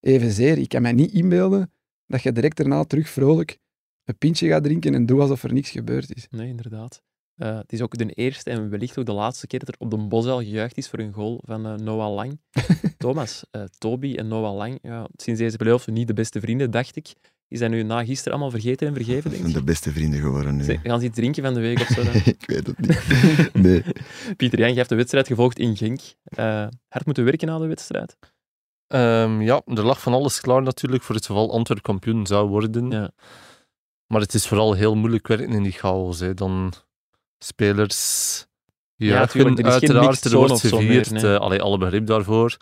evenzeer. 0.00 0.58
Ik 0.58 0.68
kan 0.68 0.82
mij 0.82 0.92
niet 0.92 1.12
inbeelden 1.12 1.72
dat 2.06 2.22
je 2.22 2.32
direct 2.32 2.56
daarna 2.56 2.84
terug 2.84 3.08
vrolijk 3.08 3.58
een 4.04 4.18
pintje 4.18 4.48
gaat 4.48 4.64
drinken 4.64 4.94
en 4.94 5.06
doet 5.06 5.20
alsof 5.20 5.42
er 5.42 5.52
niks 5.52 5.70
gebeurd 5.70 6.14
is. 6.16 6.26
Nee, 6.30 6.48
inderdaad. 6.48 7.02
Eh, 7.38 7.56
het 7.56 7.72
is 7.72 7.82
ook 7.82 7.96
de 7.96 8.12
eerste 8.12 8.50
en 8.50 8.70
wellicht 8.70 8.98
ook 8.98 9.06
de 9.06 9.12
laatste 9.12 9.46
keer 9.46 9.58
dat 9.58 9.68
er 9.68 9.74
op 9.78 9.90
de 9.90 9.96
Bosel 9.96 10.38
gejuicht 10.38 10.76
is 10.76 10.88
voor 10.88 10.98
een 10.98 11.12
goal 11.12 11.40
van 11.44 11.66
eh, 11.66 11.74
Noah 11.74 12.14
Lang. 12.14 12.40
Thomas, 12.98 13.44
eh, 13.50 13.62
Toby 13.78 14.14
en 14.14 14.28
Noah 14.28 14.56
Lang, 14.56 14.78
ja, 14.82 15.08
sinds 15.16 15.40
deze 15.40 15.56
playoffs 15.56 15.86
niet 15.86 16.06
de 16.06 16.14
beste 16.14 16.40
vrienden, 16.40 16.70
dacht 16.70 16.96
ik. 16.96 17.14
Die 17.48 17.58
zijn 17.58 17.70
nu 17.70 17.82
na 17.82 18.04
gisteren 18.04 18.32
allemaal 18.32 18.50
vergeten 18.50 18.86
en 18.86 18.94
vergeven, 18.94 19.30
denk 19.30 19.46
ik. 19.46 19.54
de 19.54 19.62
beste 19.62 19.92
vrienden 19.92 20.20
geworden 20.20 20.56
nu. 20.56 20.64
Ze 20.64 20.78
gaan 20.82 21.00
ze 21.00 21.06
iets 21.06 21.16
drinken 21.16 21.42
van 21.42 21.54
de 21.54 21.60
week 21.60 21.80
of 21.80 21.86
zo 21.86 22.04
dan? 22.04 22.14
ik 22.24 22.44
weet 22.46 22.66
het 22.66 22.78
niet. 22.78 23.52
Nee. 23.64 23.82
Pieter 24.36 24.58
Jan, 24.58 24.70
je 24.70 24.76
hebt 24.76 24.88
de 24.88 24.94
wedstrijd 24.94 25.26
gevolgd 25.26 25.58
in 25.58 25.76
Genk. 25.76 26.00
Eh, 26.24 26.66
hard 26.88 27.04
moeten 27.04 27.24
werken 27.24 27.48
na 27.48 27.58
de 27.58 27.66
wedstrijd. 27.66 28.16
Ehm, 28.86 29.40
ja, 29.40 29.62
er 29.64 29.84
lag 29.84 30.00
van 30.00 30.12
alles 30.12 30.40
klaar 30.40 30.62
natuurlijk 30.62 31.02
voor 31.02 31.14
het 31.14 31.26
geval 31.26 31.52
Antwerp 31.52 31.82
kampioen 31.82 32.26
zou 32.26 32.48
worden. 32.48 32.90
Ja. 32.90 33.10
Maar 34.06 34.20
het 34.20 34.34
is 34.34 34.46
vooral 34.46 34.72
heel 34.72 34.94
moeilijk 34.94 35.26
werken 35.26 35.52
in 35.52 35.62
die 35.62 35.72
chaos. 35.72 36.20
Hè. 36.20 36.34
Dan 36.34 36.72
spelers 37.38 38.46
Ja, 38.96 39.26
tuurlijk, 39.26 39.58
er 39.58 39.66
is 39.66 39.72
uiteraard, 39.72 40.24
er 40.24 40.36
wordt 40.36 40.62
meer, 40.62 40.72
gevierd. 40.72 41.10
nee. 41.10 41.34
eh, 41.34 41.40
allee, 41.40 41.62
alle 41.62 41.78
begrip 41.78 42.06
daarvoor. 42.06 42.56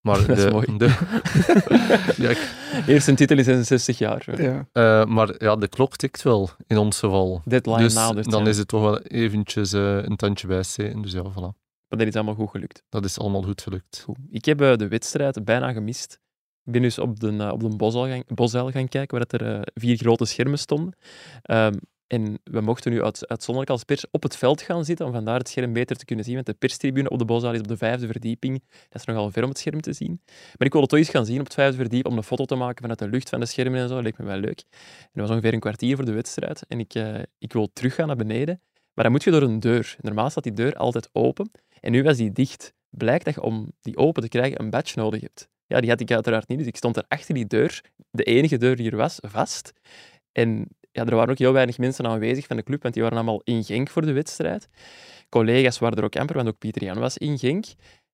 Maar 0.00 0.18
Dat 0.26 0.38
is 0.38 0.44
de, 0.44 0.50
mooi. 0.50 0.76
De, 0.76 0.86
ja, 2.22 2.28
ik- 2.30 2.54
Eerste 2.86 3.14
titel 3.14 3.36
in 3.38 3.44
66 3.44 3.98
jaar. 3.98 4.42
Ja. 4.42 4.66
eh, 4.72 5.04
maar 5.06 5.34
ja, 5.44 5.56
de 5.56 5.68
klok 5.68 5.96
tikt 5.96 6.22
wel 6.22 6.50
in 6.66 6.76
ons 6.78 6.98
geval. 6.98 7.42
Deadline 7.44 7.78
Dus 7.78 7.94
nadert. 7.94 8.30
dan 8.30 8.42
ja. 8.44 8.48
is 8.48 8.58
het 8.58 8.68
toch 8.68 8.80
wel 8.82 8.98
eventjes 9.00 9.72
eh, 9.72 9.96
een 10.02 10.16
tandje 10.16 10.46
bijsteken. 10.46 11.02
Dus 11.02 11.12
ja, 11.12 11.22
voilà. 11.30 11.64
Maar 11.88 11.98
dat 11.98 12.06
is 12.06 12.14
allemaal 12.14 12.34
goed 12.34 12.50
gelukt. 12.50 12.82
Dat 12.88 13.04
is 13.04 13.18
allemaal 13.18 13.42
goed 13.42 13.62
gelukt. 13.62 14.00
Goed. 14.04 14.16
Ik 14.30 14.44
heb 14.44 14.58
de 14.58 14.88
wedstrijd 14.88 15.44
bijna 15.44 15.72
gemist. 15.72 16.20
Ik 16.64 16.72
ben 16.72 16.82
dus 16.82 16.98
op 16.98 17.20
de, 17.20 17.50
op 17.52 17.60
de 17.60 17.76
Bosuil 17.76 18.06
gaan, 18.06 18.22
Bosuil 18.26 18.70
gaan 18.70 18.88
kijken, 18.88 19.18
waar 19.18 19.26
dat 19.28 19.40
er 19.40 19.68
vier 19.74 19.96
grote 19.96 20.24
schermen 20.24 20.58
stonden. 20.58 20.92
En 22.06 22.38
we 22.44 22.60
mochten 22.60 22.92
nu 22.92 23.02
uit, 23.02 23.28
uitzonderlijk 23.28 23.70
als 23.70 23.84
pers 23.84 24.04
op 24.10 24.22
het 24.22 24.36
veld 24.36 24.62
gaan 24.62 24.84
zitten, 24.84 25.06
om 25.06 25.12
vandaar 25.12 25.38
het 25.38 25.48
scherm 25.48 25.72
beter 25.72 25.96
te 25.96 26.04
kunnen 26.04 26.24
zien. 26.24 26.34
Want 26.34 26.46
de 26.46 26.54
perstribune 26.54 27.10
op 27.10 27.18
de 27.18 27.24
Bosuil 27.24 27.52
is 27.52 27.58
op 27.58 27.68
de 27.68 27.76
vijfde 27.76 28.06
verdieping. 28.06 28.62
Dat 28.68 29.00
is 29.00 29.04
nogal 29.04 29.30
ver 29.30 29.42
om 29.42 29.48
het 29.48 29.58
scherm 29.58 29.80
te 29.80 29.92
zien. 29.92 30.20
Maar 30.26 30.66
ik 30.66 30.72
wilde 30.72 30.86
toch 30.86 30.98
eens 30.98 31.08
gaan 31.08 31.26
zien 31.26 31.38
op 31.38 31.44
het 31.44 31.54
vijfde 31.54 31.76
verdiep, 31.76 32.06
om 32.06 32.16
een 32.16 32.22
foto 32.22 32.44
te 32.44 32.54
maken 32.54 32.80
vanuit 32.80 32.98
de 32.98 33.08
lucht 33.08 33.28
van 33.28 33.40
de 33.40 33.46
schermen 33.46 33.80
en 33.80 33.88
zo. 33.88 33.94
Dat 33.94 34.04
leek 34.04 34.18
me 34.18 34.24
wel 34.24 34.36
leuk. 34.36 34.60
En 35.00 35.10
dat 35.12 35.22
was 35.22 35.30
ongeveer 35.30 35.52
een 35.52 35.60
kwartier 35.60 35.96
voor 35.96 36.04
de 36.04 36.12
wedstrijd. 36.12 36.64
En 36.68 36.80
ik, 36.80 36.94
eh, 36.94 37.18
ik 37.38 37.52
wil 37.52 37.70
teruggaan 37.72 38.06
naar 38.06 38.16
beneden. 38.16 38.60
Maar 38.94 39.04
dan 39.04 39.12
moet 39.12 39.24
je 39.24 39.30
door 39.30 39.42
een 39.42 39.60
deur. 39.60 39.96
Normaal 40.00 40.30
staat 40.30 40.44
die 40.44 40.52
deur 40.52 40.74
altijd 40.74 41.08
open. 41.12 41.50
En 41.80 41.92
nu 41.92 42.02
was 42.02 42.16
die 42.16 42.32
dicht. 42.32 42.74
Blijkt 42.90 43.24
dat 43.24 43.34
je 43.34 43.42
om 43.42 43.72
die 43.80 43.96
open 43.96 44.22
te 44.22 44.28
krijgen 44.28 44.60
een 44.60 44.70
badge 44.70 44.98
nodig 44.98 45.20
hebt. 45.20 45.48
Ja, 45.66 45.80
die 45.80 45.90
had 45.90 46.00
ik 46.00 46.10
uiteraard 46.10 46.48
niet. 46.48 46.58
Dus 46.58 46.66
ik 46.66 46.76
stond 46.76 46.96
er 46.96 47.04
achter 47.08 47.34
die 47.34 47.46
deur, 47.46 47.80
de 48.10 48.22
enige 48.22 48.56
deur 48.56 48.76
die 48.76 48.90
er 48.90 48.96
was, 48.96 49.18
vast. 49.20 49.72
En 50.32 50.68
ja, 50.96 51.04
er 51.04 51.14
waren 51.14 51.30
ook 51.30 51.38
heel 51.38 51.52
weinig 51.52 51.78
mensen 51.78 52.06
aanwezig 52.06 52.46
van 52.46 52.56
de 52.56 52.62
club, 52.62 52.82
want 52.82 52.94
die 52.94 53.02
waren 53.02 53.18
allemaal 53.18 53.40
in 53.44 53.64
Genk 53.64 53.88
voor 53.88 54.02
de 54.02 54.12
wedstrijd. 54.12 54.68
Collega's 55.28 55.78
waren 55.78 55.98
er 55.98 56.04
ook 56.04 56.16
amper, 56.16 56.36
want 56.36 56.48
ook 56.48 56.58
Pieter 56.58 56.84
Jan 56.84 56.98
was 56.98 57.18
in 57.18 57.38
Genk. 57.38 57.64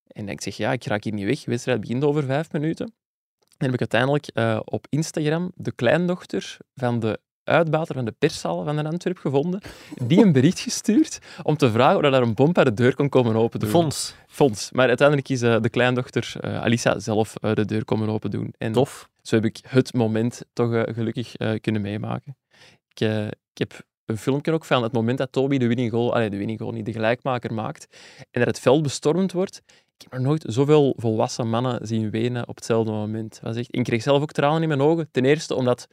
En 0.06 0.28
ik 0.28 0.40
zeg, 0.40 0.56
ja, 0.56 0.72
ik 0.72 0.84
raak 0.84 1.04
hier 1.04 1.12
niet 1.12 1.24
weg. 1.24 1.38
De 1.38 1.50
wedstrijd 1.50 1.80
begint 1.80 2.04
over 2.04 2.24
vijf 2.24 2.52
minuten. 2.52 2.86
En 3.58 3.64
heb 3.64 3.72
ik 3.72 3.80
uiteindelijk 3.80 4.26
eh, 4.26 4.60
op 4.64 4.86
Instagram 4.88 5.52
de 5.54 5.72
kleindochter 5.72 6.56
van 6.74 7.00
de 7.00 7.20
uitbater 7.44 7.94
van 7.94 8.04
de 8.04 8.14
perszaal 8.18 8.64
van 8.64 8.76
de 8.76 8.84
Antwerp 8.84 9.18
gevonden, 9.18 9.60
die 10.02 10.22
een 10.22 10.32
bericht 10.32 10.60
gestuurd 10.60 11.18
om 11.42 11.56
te 11.56 11.70
vragen 11.70 11.96
of 11.96 12.02
er 12.02 12.10
daar 12.10 12.22
een 12.22 12.34
bom 12.34 12.52
bij 12.52 12.64
de 12.64 12.74
deur 12.74 12.94
kon 12.94 13.08
komen 13.08 13.36
open 13.36 13.60
doen. 13.60 13.68
fonds, 13.68 14.14
Fonds. 14.26 14.70
Maar 14.70 14.88
uiteindelijk 14.88 15.28
is 15.28 15.42
eh, 15.42 15.56
de 15.60 15.68
kleindochter 15.68 16.34
uh, 16.44 16.62
Alissa 16.62 16.98
zelf 16.98 17.34
uh, 17.40 17.54
de 17.54 17.64
deur 17.64 17.84
komen 17.84 18.08
open 18.08 18.30
doen. 18.30 18.54
En 18.58 18.72
tof. 18.72 19.08
zo 19.22 19.34
heb 19.34 19.44
ik 19.44 19.58
het 19.68 19.94
moment 19.94 20.42
toch 20.52 20.84
gelukkig 20.94 21.34
kunnen 21.60 21.82
meemaken. 21.82 22.36
Ik, 22.94 23.00
ik, 23.52 23.58
heb 23.58 23.80
een 24.04 24.18
filmpje 24.18 24.52
ook 24.52 24.64
van 24.64 24.82
het 24.82 24.92
moment 24.92 25.18
dat 25.18 25.32
Toby 25.32 25.58
de 25.58 25.66
winning 25.66 25.90
goal, 25.90 26.14
allee, 26.14 26.30
de 26.30 26.36
winning 26.36 26.58
goal 26.58 26.72
niet, 26.72 26.84
de 26.84 26.92
gelijkmaker 26.92 27.54
maakt, 27.54 27.96
en 28.18 28.40
dat 28.40 28.46
het 28.46 28.60
veld 28.60 28.82
bestormd 28.82 29.32
wordt. 29.32 29.62
Ik 29.96 30.10
heb 30.10 30.20
nog 30.20 30.28
nooit 30.28 30.44
zoveel 30.48 30.94
volwassen 30.96 31.50
mannen 31.50 31.86
zien 31.86 32.10
wenen 32.10 32.48
op 32.48 32.56
hetzelfde 32.56 32.90
moment. 32.90 33.40
Was 33.42 33.56
echt, 33.56 33.68
ik 33.70 33.84
kreeg 33.84 34.02
zelf 34.02 34.22
ook 34.22 34.32
tranen 34.32 34.62
in 34.62 34.68
mijn 34.68 34.80
ogen. 34.80 35.08
Ten 35.10 35.24
eerste 35.24 35.54
omdat 35.54 35.88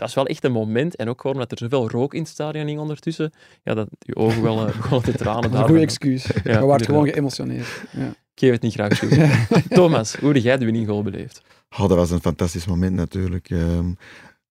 dat 0.00 0.08
is 0.08 0.14
wel 0.14 0.26
echt 0.26 0.44
een 0.44 0.52
moment. 0.52 0.96
En 0.96 1.08
ook 1.08 1.20
gewoon 1.20 1.36
omdat 1.36 1.50
er 1.52 1.58
zoveel 1.58 1.90
rook 1.90 2.14
in 2.14 2.20
het 2.20 2.28
stadion 2.28 2.66
ging 2.66 2.78
ondertussen. 2.78 3.32
Ja, 3.62 3.74
dat 3.74 3.88
je 3.98 4.16
ogen 4.16 4.42
wel 4.42 4.68
uh, 4.68 4.74
gewoon 4.74 5.02
de 5.02 5.12
tranen 5.12 5.50
daar. 5.50 5.62
Een 5.62 5.68
goed 5.68 5.78
excuus. 5.78 6.30
Ja, 6.44 6.58
je 6.58 6.64
wordt 6.64 6.84
gewoon 6.84 7.08
geëmotioneerd. 7.08 7.84
Ja. 7.90 8.06
Ik 8.06 8.46
geef 8.46 8.50
het 8.50 8.62
niet 8.62 8.72
graag 8.72 8.98
toe. 8.98 9.30
Thomas, 9.78 10.16
hoe 10.16 10.32
heb 10.32 10.42
jij 10.42 10.58
de 10.58 10.64
winning 10.64 10.86
goal 10.86 11.02
beleefd? 11.02 11.42
Oh, 11.70 11.88
dat 11.88 11.96
was 11.96 12.10
een 12.10 12.20
fantastisch 12.20 12.66
moment 12.66 12.94
natuurlijk. 12.94 13.50
Um, 13.50 13.96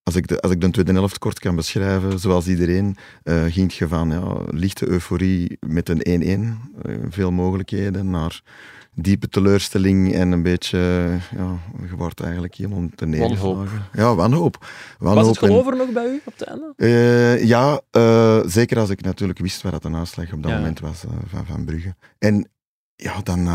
als 0.03 0.15
ik, 0.15 0.27
de, 0.27 0.41
als 0.41 0.51
ik 0.51 0.61
de 0.61 0.69
tweede 0.69 0.93
helft 0.93 1.17
kort 1.17 1.39
kan 1.39 1.55
beschrijven, 1.55 2.19
zoals 2.19 2.47
iedereen, 2.47 2.97
uh, 3.23 3.43
ging 3.47 3.73
je 3.73 3.87
van 3.87 4.11
ja, 4.11 4.37
lichte 4.49 4.87
euforie 4.87 5.57
met 5.59 5.89
een 5.89 6.57
1-1, 6.81 6.89
uh, 6.89 6.97
veel 7.09 7.31
mogelijkheden, 7.31 8.09
naar 8.09 8.41
diepe 9.01 9.29
teleurstelling 9.29 10.13
en 10.13 10.31
een 10.31 10.43
beetje, 10.43 10.77
ja, 11.37 11.57
je 11.89 11.95
wordt 11.95 12.21
eigenlijk 12.21 12.55
helemaal 12.55 12.89
te 12.95 13.05
neergeslagen. 13.05 13.85
Ja, 13.93 14.15
wanhoop. 14.15 14.65
wanhoop. 14.97 15.23
Was 15.23 15.27
het 15.27 15.37
geloof 15.37 15.67
er 15.67 15.75
nog 15.75 15.91
bij 15.91 16.05
u 16.05 16.21
op 16.25 16.33
het 16.37 16.41
einde? 16.41 16.73
Uh, 16.77 17.43
ja, 17.43 17.81
zeker 18.45 18.79
als 18.79 18.89
ik 18.89 19.01
natuurlijk 19.01 19.39
wist 19.39 19.61
waar 19.61 19.71
dat 19.71 19.81
de 19.81 19.89
aanslag 19.89 20.33
op 20.33 20.43
dat 20.43 20.51
ja. 20.51 20.57
moment 20.57 20.79
was 20.79 21.03
van, 21.27 21.45
van 21.45 21.65
Brugge. 21.65 21.95
En 22.17 22.49
ja, 22.95 23.21
dan 23.23 23.47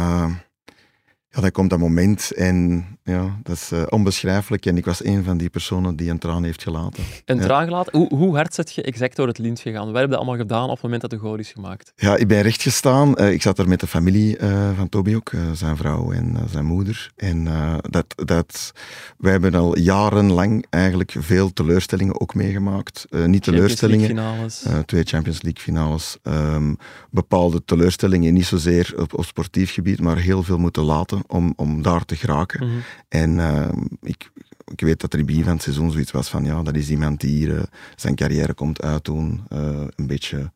ja, 1.34 1.40
dan 1.40 1.50
komt 1.50 1.70
dat 1.70 1.78
moment 1.78 2.32
en 2.32 2.84
ja, 3.04 3.38
dat 3.42 3.56
is 3.56 3.72
uh, 3.72 3.82
onbeschrijfelijk. 3.88 4.66
En 4.66 4.76
ik 4.76 4.84
was 4.84 5.04
een 5.04 5.24
van 5.24 5.36
die 5.36 5.50
personen 5.50 5.96
die 5.96 6.10
een 6.10 6.18
traan 6.18 6.44
heeft 6.44 6.62
gelaten. 6.62 7.04
Een 7.24 7.40
traan 7.40 7.64
gelaten? 7.64 7.98
Hoe, 7.98 8.14
hoe 8.14 8.34
hard 8.36 8.54
zit 8.54 8.74
je 8.74 8.82
exact 8.82 9.16
door 9.16 9.26
het 9.26 9.38
lint 9.38 9.60
gegaan? 9.60 9.92
Wat 9.92 10.00
heb 10.00 10.10
je 10.10 10.16
allemaal 10.16 10.36
gedaan 10.36 10.64
op 10.64 10.70
het 10.70 10.82
moment 10.82 11.00
dat 11.00 11.10
de 11.10 11.16
goal 11.16 11.36
is 11.36 11.52
gemaakt? 11.52 11.92
Ja, 11.96 12.16
ik 12.16 12.28
ben 12.28 12.42
recht 12.42 12.62
gestaan. 12.62 13.14
Uh, 13.20 13.32
ik 13.32 13.42
zat 13.42 13.58
er 13.58 13.68
met 13.68 13.80
de 13.80 13.86
familie 13.86 14.38
uh, 14.38 14.76
van 14.76 14.88
Toby 14.88 15.14
ook, 15.14 15.32
zijn 15.52 15.76
vrouw 15.76 16.12
en 16.12 16.36
zijn 16.50 16.64
moeder. 16.64 17.10
En 17.16 17.48
dat, 17.90 18.06
dat, 18.24 18.72
wij 19.18 19.32
hebben 19.32 19.54
al 19.54 19.78
jarenlang 19.78 20.66
eigenlijk 20.70 21.14
veel 21.18 21.52
teleurstellingen 21.52 22.20
ook 22.20 22.34
meegemaakt. 22.34 23.06
niet 23.26 23.42
teleurstellingen. 23.42 24.06
Finales. 24.06 24.64
twee 24.86 25.04
Champions 25.04 25.42
League 25.42 25.62
finales. 25.62 26.16
Um, 26.22 26.76
bepaalde 27.10 27.64
teleurstellingen, 27.64 28.34
niet 28.34 28.46
zozeer 28.46 28.94
op, 28.96 29.18
op 29.18 29.24
sportief 29.24 29.72
gebied, 29.72 30.00
maar 30.00 30.16
heel 30.16 30.42
veel 30.42 30.58
moeten 30.58 30.82
laten 30.82 31.23
om, 31.26 31.52
om 31.56 31.82
daar 31.82 32.04
te 32.04 32.16
geraken. 32.16 32.64
Mm 32.64 32.70
-hmm. 32.70 32.82
En 33.08 33.30
uh, 33.30 33.68
ik, 34.02 34.30
ik 34.72 34.80
weet 34.80 35.00
dat 35.00 35.12
er 35.12 35.18
in 35.18 35.24
het 35.24 35.26
begin 35.26 35.44
van 35.44 35.52
het 35.52 35.62
seizoen 35.62 35.90
zoiets 35.90 36.10
was 36.10 36.28
van 36.28 36.44
ja, 36.44 36.62
dat 36.62 36.76
is 36.76 36.90
iemand 36.90 37.20
die 37.20 37.36
hier 37.36 37.48
uh, 37.48 37.62
zijn 37.96 38.14
carrière 38.14 38.54
komt 38.54 38.82
uitdoen, 38.82 39.44
uh, 39.52 39.58
een 39.96 40.06
beetje 40.06 40.52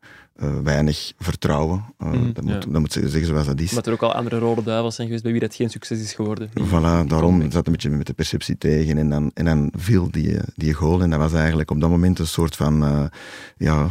weinig 0.62 1.12
vertrouwen. 1.18 1.84
Mm 1.98 2.12
-hmm, 2.12 2.32
dat, 2.32 2.44
moet, 2.44 2.72
dat 2.72 2.80
moet 2.80 2.92
zeggen 2.92 3.26
zoals 3.26 3.46
dat 3.46 3.60
is. 3.60 3.72
Maar 3.72 3.86
er 3.86 3.92
ook 3.92 4.02
al 4.02 4.14
andere 4.14 4.38
rode 4.38 4.62
duivels 4.62 4.94
zijn 4.94 5.06
geweest 5.06 5.24
bij 5.24 5.32
wie 5.32 5.40
dat 5.40 5.54
geen 5.54 5.70
succes 5.70 6.00
is 6.00 6.12
geworden. 6.12 6.48
Voilà, 6.48 7.06
daarom 7.06 7.50
zat 7.50 7.66
een 7.66 7.72
beetje 7.72 7.90
met 7.90 8.06
de 8.06 8.12
perceptie 8.12 8.58
tegen 8.58 8.98
en 8.98 9.10
dan, 9.10 9.30
en 9.34 9.44
dan 9.44 9.72
viel 9.76 10.10
die, 10.10 10.36
die 10.54 10.72
goal 10.72 11.02
en 11.02 11.10
dat 11.10 11.18
was 11.18 11.32
eigenlijk 11.32 11.70
op 11.70 11.80
dat 11.80 11.90
moment 11.90 12.18
een 12.18 12.26
soort 12.26 12.56
van 12.56 13.10
ja, 13.56 13.90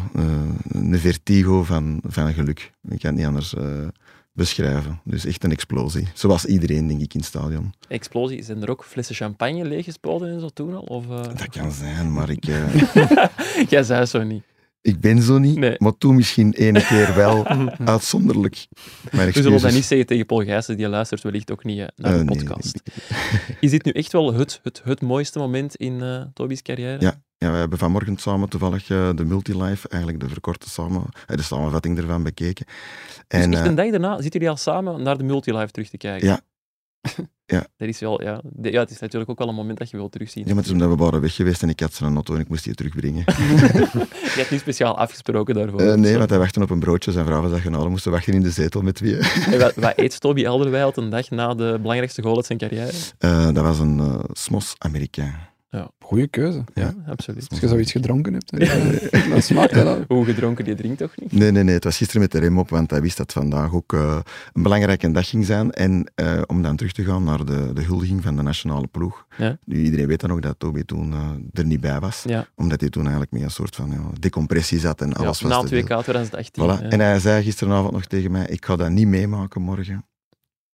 een 0.67 1.00
vertigo 1.00 1.63
van, 1.63 2.01
van 2.05 2.34
geluk. 2.34 2.72
Ik 2.89 3.00
kan 3.00 3.10
het 3.10 3.15
niet 3.15 3.25
anders 3.25 3.53
beschrijven. 4.38 5.01
Dus 5.03 5.25
echt 5.25 5.44
een 5.44 5.51
explosie. 5.51 6.08
Zoals 6.13 6.46
iedereen, 6.46 6.88
denk 6.88 7.01
ik, 7.01 7.13
in 7.13 7.20
het 7.20 7.29
stadion. 7.29 7.74
Explosie? 7.88 8.44
Zijn 8.44 8.62
er 8.62 8.70
ook 8.70 8.84
flessen 8.84 9.15
champagne 9.15 9.65
leeggespoten 9.65 10.27
en 10.27 10.39
zo 10.39 10.50
toen 10.50 10.75
al? 10.75 10.82
Of, 10.82 11.06
uh... 11.06 11.24
Dat 11.24 11.50
kan 11.50 11.72
zijn, 11.72 12.13
maar 12.13 12.29
ik... 12.29 12.48
Uh... 12.48 12.75
Jij 13.70 13.84
zei 13.84 14.06
zo 14.06 14.24
niet. 14.24 14.44
Ik 14.82 15.00
ben 15.00 15.22
zo 15.22 15.38
niet, 15.38 15.58
nee. 15.58 15.75
maar 15.77 15.98
toen 15.98 16.15
misschien 16.15 16.53
ene 16.53 16.86
keer 16.86 17.15
wel 17.15 17.48
uitzonderlijk. 17.94 18.67
We 19.12 19.32
zullen 19.32 19.62
dat 19.62 19.72
niet 19.72 19.86
zeggen 19.86 20.08
tegen 20.08 20.25
Paul 20.25 20.44
Gijssen, 20.44 20.77
die 20.77 20.88
luistert 20.88 21.22
wellicht 21.22 21.51
ook 21.51 21.63
niet 21.63 21.79
uh, 21.79 21.86
naar 21.96 22.17
de 22.17 22.25
podcast. 22.25 22.82
Nee, 22.84 23.17
nee, 23.48 23.58
Is 23.60 23.72
dit 23.72 23.86
nu 23.86 23.91
echt 23.91 24.12
wel 24.12 24.34
het, 24.34 24.60
het, 24.63 24.82
het 24.84 25.01
mooiste 25.01 25.39
moment 25.39 25.75
in 25.75 26.29
Toby's 26.34 26.62
carrière? 26.62 27.01
Ja, 27.01 27.22
ja, 27.38 27.51
we 27.51 27.58
hebben 27.58 27.77
vanmorgen 27.77 28.17
samen 28.17 28.50
toevallig 28.50 28.89
uh, 28.89 29.10
de 29.15 29.25
Multilife, 29.25 29.88
eigenlijk 29.88 30.24
de 30.24 30.29
verkorte 30.29 30.70
samen, 30.70 31.03
de 31.25 31.41
samenvatting 31.41 31.98
ervan 31.98 32.24
bekeken. 32.24 32.65
En, 33.27 33.51
dus 33.51 33.60
echt 33.60 33.70
een 33.70 33.75
dag 33.75 33.89
daarna 33.89 34.13
zitten 34.13 34.32
jullie 34.32 34.50
al 34.50 34.58
samen 34.58 35.01
naar 35.01 35.17
de 35.17 35.24
Multilife 35.24 35.72
terug 35.72 35.89
te 35.89 35.98
kijken? 35.98 36.27
Ja. 36.27 36.39
ja. 37.56 37.65
Dat 37.77 37.88
is 37.88 38.00
wel, 38.00 38.22
ja, 38.22 38.41
de, 38.44 38.72
ja, 38.72 38.79
het 38.79 38.89
is 38.89 39.00
natuurlijk 39.00 39.32
ook 39.32 39.38
wel 39.39 39.48
een 39.48 39.56
moment 39.56 39.77
dat 39.77 39.89
je 39.89 39.98
wilt 39.98 40.12
terugzien. 40.12 40.44
Ja, 40.44 40.50
maar 40.50 40.58
het 40.58 40.65
is 40.65 40.72
omdat 40.72 40.89
we 40.89 40.96
waren 40.96 41.22
weg 41.22 41.36
geweest 41.36 41.62
en 41.62 41.70
ik 41.70 41.79
had 41.79 41.94
zijn 41.94 42.13
auto 42.13 42.34
en 42.34 42.39
ik 42.39 42.48
moest 42.48 42.63
die 42.63 42.74
terugbrengen. 42.74 43.24
je 43.25 44.34
hebt 44.36 44.51
niet 44.51 44.60
speciaal 44.60 44.98
afgesproken 44.98 45.56
daarvoor? 45.56 45.82
Uh, 45.82 45.94
nee, 45.94 46.17
want 46.17 46.29
hij 46.29 46.39
wachtte 46.39 46.62
op 46.62 46.70
een 46.70 46.79
broodje. 46.79 47.12
Zijn 47.12 47.25
vrouw 47.25 47.41
was 47.41 47.51
dat 47.51 47.60
genomen. 47.60 47.91
moesten 47.91 48.12
wachten 48.12 48.34
in 48.34 48.41
de 48.41 48.51
zetel 48.51 48.82
met 48.82 49.00
wie. 49.00 49.17
wat, 49.60 49.75
wat 49.75 49.94
eet 49.96 50.20
Toby 50.20 50.44
Elderweireld 50.44 50.98
een 50.98 51.10
dag 51.10 51.29
na 51.29 51.53
de 51.53 51.77
belangrijkste 51.82 52.22
goal 52.22 52.36
uit 52.36 52.46
zijn 52.46 52.58
carrière? 52.58 52.91
Uh, 53.20 53.46
dat 53.46 53.63
was 53.63 53.79
een 53.79 54.22
Smos 54.32 54.75
Amerikaan. 54.77 55.56
Ja. 55.77 55.91
Goeie 56.00 56.27
keuze. 56.27 56.63
Ja, 56.74 56.93
absoluut. 57.07 57.50
Als 57.50 57.60
je 57.60 57.67
zoiets 57.67 57.91
gedronken 57.91 58.34
hebt, 58.34 58.53
ja. 58.57 59.29
dan 59.29 59.41
smaakt 59.41 59.74
dat 59.84 59.88
al. 59.88 60.03
Hoe 60.07 60.25
gedronken, 60.25 60.65
die 60.65 60.75
drinkt 60.75 60.98
toch 60.98 61.13
niet? 61.17 61.31
Nee, 61.31 61.51
nee, 61.51 61.63
nee. 61.63 61.74
Het 61.74 61.84
was 61.84 61.98
gisteren 61.98 62.22
met 62.22 62.31
de 62.31 62.39
rem 62.39 62.60
op, 62.60 62.69
want 62.69 62.91
hij 62.91 63.01
wist 63.01 63.17
dat 63.17 63.34
vandaag 63.34 63.74
ook 63.74 63.93
uh, 63.93 64.19
een 64.53 64.63
belangrijke 64.63 65.12
dag 65.12 65.29
ging 65.29 65.46
zijn. 65.46 65.72
En 65.72 66.12
uh, 66.15 66.41
om 66.46 66.62
dan 66.62 66.75
terug 66.75 66.91
te 66.91 67.03
gaan 67.03 67.24
naar 67.24 67.46
de, 67.46 67.74
de 67.74 67.84
huldiging 67.84 68.24
van 68.24 68.36
de 68.36 68.41
nationale 68.41 68.88
ploeg. 68.88 69.25
Ja. 69.38 69.57
Nu, 69.65 69.84
iedereen 69.84 70.07
weet 70.07 70.19
dan 70.19 70.31
ook 70.31 70.41
dat 70.41 70.60
Toby 70.60 70.84
toen 70.84 71.12
uh, 71.12 71.29
er 71.53 71.65
niet 71.65 71.81
bij 71.81 72.00
was. 72.00 72.24
Ja. 72.25 72.48
Omdat 72.55 72.79
hij 72.79 72.89
toen 72.89 73.01
eigenlijk 73.01 73.31
met 73.31 73.41
een 73.41 73.51
soort 73.51 73.75
van 73.75 73.89
ja, 73.91 74.19
decompressie 74.19 74.79
zat 74.79 75.01
en 75.01 75.13
alles 75.13 75.39
ja, 75.39 75.48
was 75.48 75.72
Na 75.72 75.81
2K 75.81 75.86
2018. 75.86 76.63
Voilà. 76.63 76.88
En 76.88 77.00
hij 77.00 77.19
zei 77.19 77.43
gisteravond 77.43 77.91
nog 77.91 78.05
tegen 78.05 78.31
mij, 78.31 78.46
ik 78.46 78.65
ga 78.65 78.75
dat 78.75 78.89
niet 78.89 79.07
meemaken 79.07 79.62
morgen. 79.62 80.05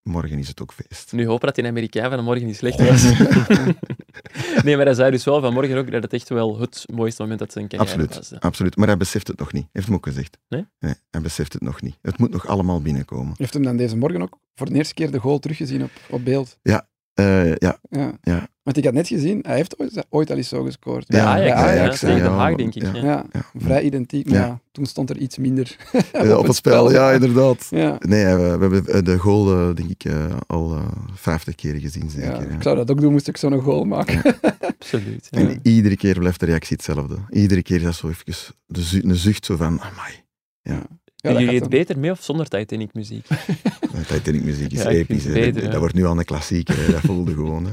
Morgen 0.04 0.38
is 0.38 0.48
het 0.48 0.62
ook 0.62 0.72
feest. 0.72 1.12
Nu 1.12 1.26
hopen 1.26 1.46
dat 1.46 1.54
die 1.54 1.66
Amerikaan 1.66 2.10
van 2.10 2.24
morgen 2.24 2.46
niet 2.46 2.56
slecht 2.56 2.78
was. 2.78 3.02
nee, 4.64 4.76
maar 4.76 4.84
hij 4.84 4.94
zei 4.94 5.10
dus 5.10 5.24
wel 5.24 5.40
vanmorgen 5.40 5.76
ook 5.76 5.90
dat 5.90 6.02
het 6.02 6.12
echt 6.12 6.28
wel 6.28 6.58
het 6.58 6.84
mooiste 6.94 7.22
moment 7.22 7.40
dat 7.40 7.52
zijn 7.52 7.68
carrière 7.68 7.90
absoluut, 7.90 8.14
was. 8.14 8.40
Absoluut, 8.40 8.76
maar 8.76 8.86
hij 8.86 8.96
beseft 8.96 9.26
het 9.26 9.38
nog 9.38 9.52
niet. 9.52 9.66
Heeft 9.72 9.86
hem 9.86 9.94
ook 9.94 10.06
gezegd. 10.06 10.38
Nee? 10.48 10.66
Nee, 10.78 10.94
hij 11.10 11.20
beseft 11.20 11.52
het 11.52 11.62
nog 11.62 11.82
niet. 11.82 11.98
Het 12.02 12.18
moet 12.18 12.30
nog 12.30 12.46
allemaal 12.46 12.80
binnenkomen. 12.80 13.34
Heeft 13.36 13.54
hem 13.54 13.62
dan 13.62 13.76
deze 13.76 13.96
morgen 13.96 14.22
ook 14.22 14.38
voor 14.54 14.68
de 14.68 14.74
eerste 14.74 14.94
keer 14.94 15.10
de 15.10 15.18
goal 15.18 15.38
teruggezien 15.38 15.82
op, 15.82 15.90
op 16.10 16.24
beeld? 16.24 16.58
Ja, 16.62 16.88
uh, 17.14 17.54
ja. 17.56 17.78
ja. 17.90 18.18
ja. 18.22 18.48
Want 18.62 18.76
ik 18.76 18.84
had 18.84 18.92
net 18.92 19.08
gezien, 19.08 19.38
hij 19.46 19.56
heeft 19.56 19.78
ooit, 19.78 20.06
ooit 20.08 20.30
al 20.30 20.36
eens 20.36 20.48
zo 20.48 20.62
gescoord. 20.62 21.04
Ja, 21.08 21.24
Ajax, 21.24 21.60
ja, 21.60 21.66
Ajax, 21.66 22.00
ja, 22.00 22.28
Haag, 22.28 22.56
denk 22.56 22.74
ik. 22.74 22.82
Ja, 22.82 22.94
ja. 22.94 23.24
ja. 23.32 23.44
vrij 23.56 23.82
identiek, 23.82 24.30
maar 24.30 24.38
ja. 24.38 24.60
toen 24.72 24.86
stond 24.86 25.10
er 25.10 25.16
iets 25.16 25.38
minder 25.38 25.76
op, 26.12 26.36
op, 26.38 26.46
het 26.46 26.56
spel. 26.56 26.90
Ja, 26.90 27.10
inderdaad. 27.10 27.66
Ja. 27.84 27.96
Nee, 27.98 28.24
we, 28.24 28.56
we 28.56 28.74
hebben 28.74 29.04
de 29.04 29.18
goal, 29.18 29.68
uh, 29.68 29.74
denk 29.74 29.90
ik, 29.90 30.04
uh, 30.04 30.36
al 30.46 30.78
vijftig 31.14 31.54
keer 31.54 31.74
gezien. 31.74 32.10
Zeker, 32.10 32.48
ja, 32.48 32.54
Ik 32.54 32.62
zou 32.62 32.76
dat 32.76 32.90
ook 32.90 33.00
doen, 33.00 33.12
moest 33.12 33.28
ik 33.28 33.36
zo'n 33.36 33.60
goal 33.60 33.84
maken. 33.84 34.22
Absoluut. 34.78 35.28
En 35.30 35.58
iedere 35.62 35.96
keer 35.96 36.18
blijft 36.18 36.40
de 36.40 36.46
reactie 36.46 36.76
hetzelfde. 36.76 37.16
Iedere 37.30 37.62
keer 37.62 37.76
is 37.76 37.82
dat 37.82 37.94
zo 37.94 38.08
even 38.08 38.54
de 38.66 39.00
een 39.02 39.14
zucht 39.14 39.44
zo 39.44 39.56
van, 39.56 39.80
amai. 39.80 40.22
Ja. 40.62 40.82
Ja, 41.24 41.30
en 41.30 41.40
jullie 41.44 41.60
het 41.60 41.68
beter 41.68 41.98
mee 41.98 42.10
of 42.10 42.22
zonder 42.22 42.48
Titanic 42.48 42.94
muziek? 42.94 43.26
Titanic 44.12 44.42
muziek 44.42 44.72
is 44.72 44.82
ja, 44.82 44.88
episch. 44.88 45.24
Beter, 45.24 45.62
dat, 45.62 45.70
dat 45.70 45.80
wordt 45.80 45.94
nu 45.94 46.04
al 46.04 46.18
een 46.18 46.24
klassieker, 46.24 46.90
dat 46.90 47.00
voelde 47.10 47.32
gewoon. 47.32 47.64
Hè. 47.66 47.72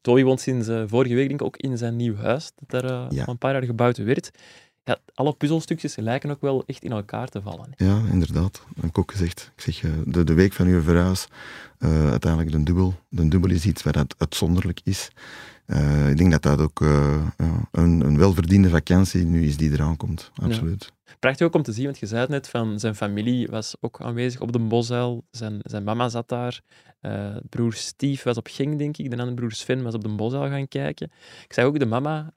Toby 0.00 0.22
woont 0.22 0.40
sinds 0.40 0.68
uh, 0.68 0.82
vorige 0.86 1.14
week 1.14 1.28
denk 1.28 1.40
ik 1.40 1.46
ook 1.46 1.56
in 1.56 1.78
zijn 1.78 1.96
nieuw 1.96 2.16
huis, 2.16 2.52
dat 2.66 2.82
er 2.82 2.90
uh, 2.90 3.06
ja. 3.08 3.24
al 3.24 3.32
een 3.32 3.38
paar 3.38 3.52
jaar 3.52 3.64
gebouwd 3.64 3.96
werd. 3.96 4.30
Ja, 4.86 4.98
alle 5.14 5.32
puzzelstukjes 5.32 5.96
lijken 5.96 6.30
ook 6.30 6.40
wel 6.40 6.62
echt 6.66 6.82
in 6.82 6.92
elkaar 6.92 7.28
te 7.28 7.42
vallen. 7.42 7.70
Ja, 7.76 8.02
inderdaad. 8.10 8.52
Dat 8.52 8.74
heb 8.74 8.84
ik 8.84 8.98
ook 8.98 9.10
gezegd. 9.10 9.52
Ik 9.56 9.62
zeg, 9.62 9.92
de, 10.04 10.24
de 10.24 10.34
week 10.34 10.52
van 10.52 10.66
uw 10.66 10.82
verhuis, 10.82 11.28
uh, 11.78 12.10
uiteindelijk 12.10 12.52
de 12.52 12.62
dubbel. 12.62 12.94
De 13.08 13.28
dubbel 13.28 13.50
is 13.50 13.66
iets 13.66 13.82
wat 13.82 14.14
uitzonderlijk 14.18 14.80
is. 14.84 15.08
Uh, 15.66 16.10
ik 16.10 16.16
denk 16.16 16.30
dat 16.30 16.42
dat 16.42 16.60
ook 16.60 16.80
uh, 16.80 17.26
een, 17.70 18.00
een 18.00 18.18
welverdiende 18.18 18.68
vakantie 18.68 19.24
nu 19.24 19.46
is 19.46 19.56
die 19.56 19.72
eraan 19.72 19.96
komt. 19.96 20.30
Absoluut. 20.34 20.92
Ja. 21.04 21.14
Prachtig 21.18 21.46
ook 21.46 21.54
om 21.54 21.62
te 21.62 21.72
zien, 21.72 21.84
want 21.84 21.98
je 21.98 22.06
zei 22.06 22.20
het 22.20 22.30
net, 22.30 22.48
van 22.48 22.80
zijn 22.80 22.94
familie 22.94 23.48
was 23.48 23.76
ook 23.80 24.00
aanwezig 24.00 24.40
op 24.40 24.52
de 24.52 24.58
Bosuil. 24.58 25.24
Zijn, 25.30 25.58
zijn 25.62 25.84
mama 25.84 26.08
zat 26.08 26.28
daar. 26.28 26.60
Uh, 27.02 27.36
broer 27.48 27.72
Steve 27.74 28.24
was 28.24 28.36
op 28.36 28.46
Genk, 28.50 28.78
denk 28.78 28.96
ik. 28.96 29.10
De 29.10 29.16
andere 29.16 29.34
broer 29.34 29.52
Sven 29.52 29.82
was 29.82 29.94
op 29.94 30.02
de 30.02 30.08
Bosuil 30.08 30.48
gaan 30.48 30.68
kijken. 30.68 31.10
Ik 31.44 31.52
zag 31.52 31.64
ook 31.64 31.78
de 31.78 31.86
mama, 31.86 32.32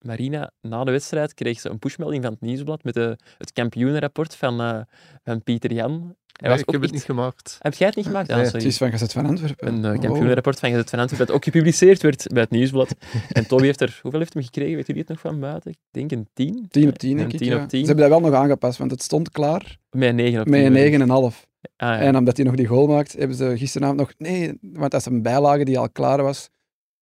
Marina, 0.00 0.50
na 0.60 0.84
de 0.84 0.90
wedstrijd 0.90 1.34
kreeg 1.34 1.60
ze 1.60 1.68
een 1.68 1.78
pushmelding 1.78 2.22
van 2.22 2.32
het 2.32 2.40
Nieuwsblad 2.40 2.84
met 2.84 2.94
de, 2.94 3.18
het 3.38 3.52
kampioenenrapport 3.52 4.36
van, 4.36 4.86
van 5.22 5.42
Pieter 5.42 5.72
Jan. 5.72 6.16
Nee, 6.40 6.58
ik 6.58 6.70
heb 6.70 6.80
het 6.82 6.92
niet 6.92 7.02
gemaakt. 7.02 7.58
Heb 7.60 7.74
jij 7.74 7.86
het 7.86 7.96
niet 7.96 8.06
gemaakt? 8.06 8.28
Nee. 8.28 8.46
Ah, 8.46 8.52
het 8.52 8.64
is 8.64 8.76
van 8.76 8.90
Gazet 8.90 9.12
van 9.12 9.26
Antwerpen. 9.26 9.68
Een 9.68 9.94
uh, 9.94 10.00
kampioenenrapport 10.00 10.58
van 10.58 10.70
Gazet 10.70 10.90
van 10.90 10.98
Antwerpen 10.98 11.26
dat 11.26 11.36
ook 11.36 11.44
gepubliceerd 11.44 12.02
werd 12.02 12.26
bij 12.32 12.42
het 12.42 12.50
Nieuwsblad. 12.50 12.94
en 13.32 13.46
Toby 13.46 13.64
heeft 13.64 13.80
er... 13.80 13.98
Hoeveel 14.02 14.20
heeft 14.20 14.34
hem 14.34 14.42
gekregen? 14.42 14.74
Weet 14.76 14.86
jullie 14.86 15.00
het 15.00 15.10
nog 15.10 15.20
van 15.20 15.40
buiten? 15.40 15.70
Ik 15.70 15.78
denk 15.90 16.10
een 16.10 16.28
10. 16.32 16.66
10 16.70 16.88
op 16.88 16.98
10, 16.98 17.16
denk 17.16 17.32
ik, 17.32 17.40
ja. 17.40 17.62
op 17.62 17.68
10. 17.68 17.80
Ze 17.80 17.86
hebben 17.86 18.10
dat 18.10 18.20
wel 18.20 18.30
nog 18.30 18.40
aangepast, 18.40 18.78
want 18.78 18.90
het 18.90 19.02
stond 19.02 19.30
klaar. 19.30 19.78
Met 19.90 20.14
9 20.14 20.40
op 20.40 20.46
10. 20.46 20.72
Met 20.72 20.92
een 20.92 21.00
9,5. 21.00 21.06
Ah, 21.06 21.88
ja. 21.88 21.98
En 21.98 22.16
omdat 22.16 22.36
hij 22.36 22.46
nog 22.46 22.54
die 22.54 22.66
goal 22.66 22.86
maakt, 22.86 23.12
hebben 23.12 23.36
ze 23.36 23.52
gisteravond 23.56 23.98
nog... 23.98 24.12
Nee, 24.18 24.58
want 24.60 24.90
dat 24.90 25.00
is 25.00 25.06
een 25.06 25.22
bijlage 25.22 25.64
die 25.64 25.78
al 25.78 25.90
klaar 25.90 26.22
was. 26.22 26.50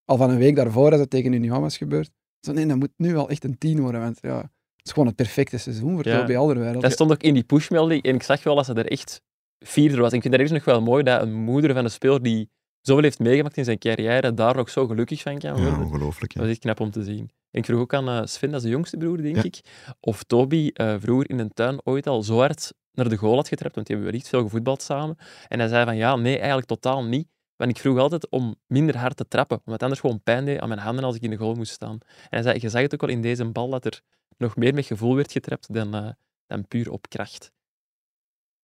Al 0.05 0.17
van 0.17 0.29
een 0.29 0.37
week 0.37 0.55
daarvoor, 0.55 0.91
als 0.91 0.99
het 0.99 1.09
tegen 1.09 1.33
Union 1.33 1.61
was 1.61 1.77
gebeurd. 1.77 2.09
Zo, 2.39 2.51
nee, 2.51 2.65
dat 2.65 2.77
moet 2.77 2.93
nu 2.97 3.15
al 3.15 3.29
echt 3.29 3.43
een 3.43 3.57
10 3.57 3.79
worden, 3.79 4.01
want 4.01 4.17
ja... 4.21 4.51
Het 4.75 4.95
is 4.95 5.01
gewoon 5.01 5.07
het 5.07 5.15
perfecte 5.15 5.57
seizoen 5.57 5.93
voor 5.93 6.07
ja. 6.07 6.19
Toby 6.19 6.35
Alderweireld. 6.35 6.81
Dat 6.81 6.91
stond 6.91 7.11
ook 7.11 7.21
in 7.21 7.33
die 7.33 7.43
pushmelding 7.43 8.03
en 8.03 8.15
ik 8.15 8.23
zag 8.23 8.43
wel 8.43 8.55
dat 8.55 8.65
ze 8.65 8.73
er 8.73 8.91
echt 8.91 9.21
vierde 9.59 9.97
was. 9.97 10.13
Ik 10.13 10.21
vind 10.21 10.33
dat 10.33 10.43
is 10.43 10.51
nog 10.51 10.65
wel 10.65 10.81
mooi 10.81 11.03
dat 11.03 11.21
een 11.21 11.33
moeder 11.33 11.73
van 11.73 11.83
een 11.83 11.91
speler 11.91 12.23
die 12.23 12.49
zoveel 12.81 13.03
heeft 13.03 13.19
meegemaakt 13.19 13.57
in 13.57 13.63
zijn 13.63 13.77
carrière, 13.77 14.33
daar 14.33 14.55
nog 14.55 14.69
zo 14.69 14.87
gelukkig 14.87 15.21
van 15.21 15.37
kan 15.39 15.51
worden. 15.51 15.71
Ja, 15.71 15.83
ongelooflijk. 15.83 16.33
Dat 16.33 16.43
is 16.43 16.49
echt 16.49 16.59
knap 16.59 16.79
om 16.79 16.91
te 16.91 17.03
zien. 17.03 17.29
En 17.51 17.59
ik 17.59 17.65
vroeg 17.65 17.79
ook 17.79 17.93
aan 17.93 18.09
uh, 18.09 18.21
Sven, 18.23 18.49
dat 18.51 18.59
is 18.59 18.65
de 18.65 18.71
jongste 18.71 18.97
broer, 18.97 19.21
denk 19.21 19.43
ik, 19.43 19.59
of 19.99 20.23
Toby 20.23 20.71
uh, 20.73 20.95
vroeger 20.99 21.29
in 21.29 21.39
een 21.39 21.53
tuin 21.53 21.79
ooit 21.83 22.07
al 22.07 22.23
zo 22.23 22.37
hard 22.37 22.73
naar 22.91 23.09
de 23.09 23.17
goal 23.17 23.35
had 23.35 23.47
getrapt, 23.47 23.75
want 23.75 23.87
die 23.87 23.95
hebben 23.95 24.13
wel 24.13 24.21
echt 24.21 24.31
veel 24.31 24.41
gevoetbald 24.43 24.81
samen. 24.81 25.17
En 25.47 25.59
hij 25.59 25.67
zei 25.67 25.85
van, 25.85 25.95
ja, 25.95 26.15
nee, 26.15 26.37
eigenlijk 26.37 26.67
totaal 26.67 27.03
niet. 27.03 27.27
Ik 27.57 27.77
vroeg 27.77 27.97
altijd 27.97 28.29
om 28.29 28.55
minder 28.67 28.97
hard 28.97 29.17
te 29.17 29.27
trappen, 29.27 29.61
omdat 29.65 29.83
anders 29.83 29.99
gewoon 29.99 30.21
pijn 30.23 30.45
deed 30.45 30.59
aan 30.59 30.67
mijn 30.67 30.79
handen 30.79 31.03
als 31.03 31.15
ik 31.15 31.21
in 31.21 31.29
de 31.29 31.37
goal 31.37 31.55
moest 31.55 31.71
staan. 31.71 31.97
En 32.01 32.27
hij 32.29 32.41
zei, 32.41 32.57
je 32.61 32.69
zag 32.69 32.81
het 32.81 32.93
ook 32.93 33.01
wel 33.01 33.09
in 33.09 33.21
deze 33.21 33.45
bal, 33.45 33.69
dat 33.69 33.85
er 33.85 34.01
nog 34.37 34.55
meer 34.55 34.73
met 34.73 34.85
gevoel 34.85 35.15
werd 35.15 35.31
getrapt 35.31 35.73
dan, 35.73 35.95
uh, 35.95 36.09
dan 36.45 36.67
puur 36.67 36.91
op 36.91 37.09
kracht. 37.09 37.51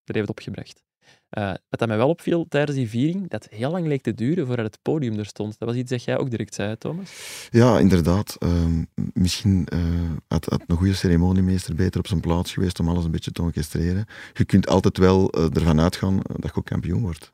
Dat 0.04 0.16
heeft 0.16 0.28
het 0.28 0.38
opgebracht. 0.38 0.84
Uh, 1.38 1.48
wat 1.48 1.80
dat 1.80 1.88
mij 1.88 1.98
wel 1.98 2.10
opviel 2.10 2.46
tijdens 2.50 2.78
die 2.78 2.90
viering, 2.90 3.30
dat 3.30 3.48
heel 3.50 3.72
lang 3.72 3.88
leek 3.88 4.02
te 4.02 4.14
duren 4.14 4.48
voordat 4.48 4.66
het 4.66 4.80
podium 4.82 5.20
er 5.20 5.26
stond. 5.26 5.60
Dat 5.60 5.68
was 5.68 5.78
iets 5.78 5.90
dat 5.90 6.04
jij 6.04 6.18
ook 6.18 6.30
direct 6.30 6.54
zei, 6.54 6.78
Thomas. 6.78 7.48
Ja, 7.50 7.80
inderdaad. 7.80 8.36
Uh, 8.40 8.84
misschien 9.14 9.68
uh, 9.74 10.12
had, 10.28 10.46
had, 10.46 10.64
een 10.68 10.78
goede 10.78 10.94
ceremoniemeester 10.94 11.76
beter 11.76 12.00
op 12.00 12.08
zijn 12.08 12.20
plaats 12.20 12.54
geweest 12.54 12.80
om 12.80 12.90
alles 12.90 13.06
een 13.06 13.12
beetje 13.12 13.32
te 13.32 13.42
orchestreren. 13.42 14.06
Je 14.34 14.46
kunt 14.46 14.68
altijd 14.68 14.98
wel 14.98 15.32
ervan 15.32 15.82
uitgaan 15.82 16.16
dat 16.16 16.44
je 16.44 16.56
ook 16.56 16.66
kampioen 16.66 17.02
wordt. 17.02 17.32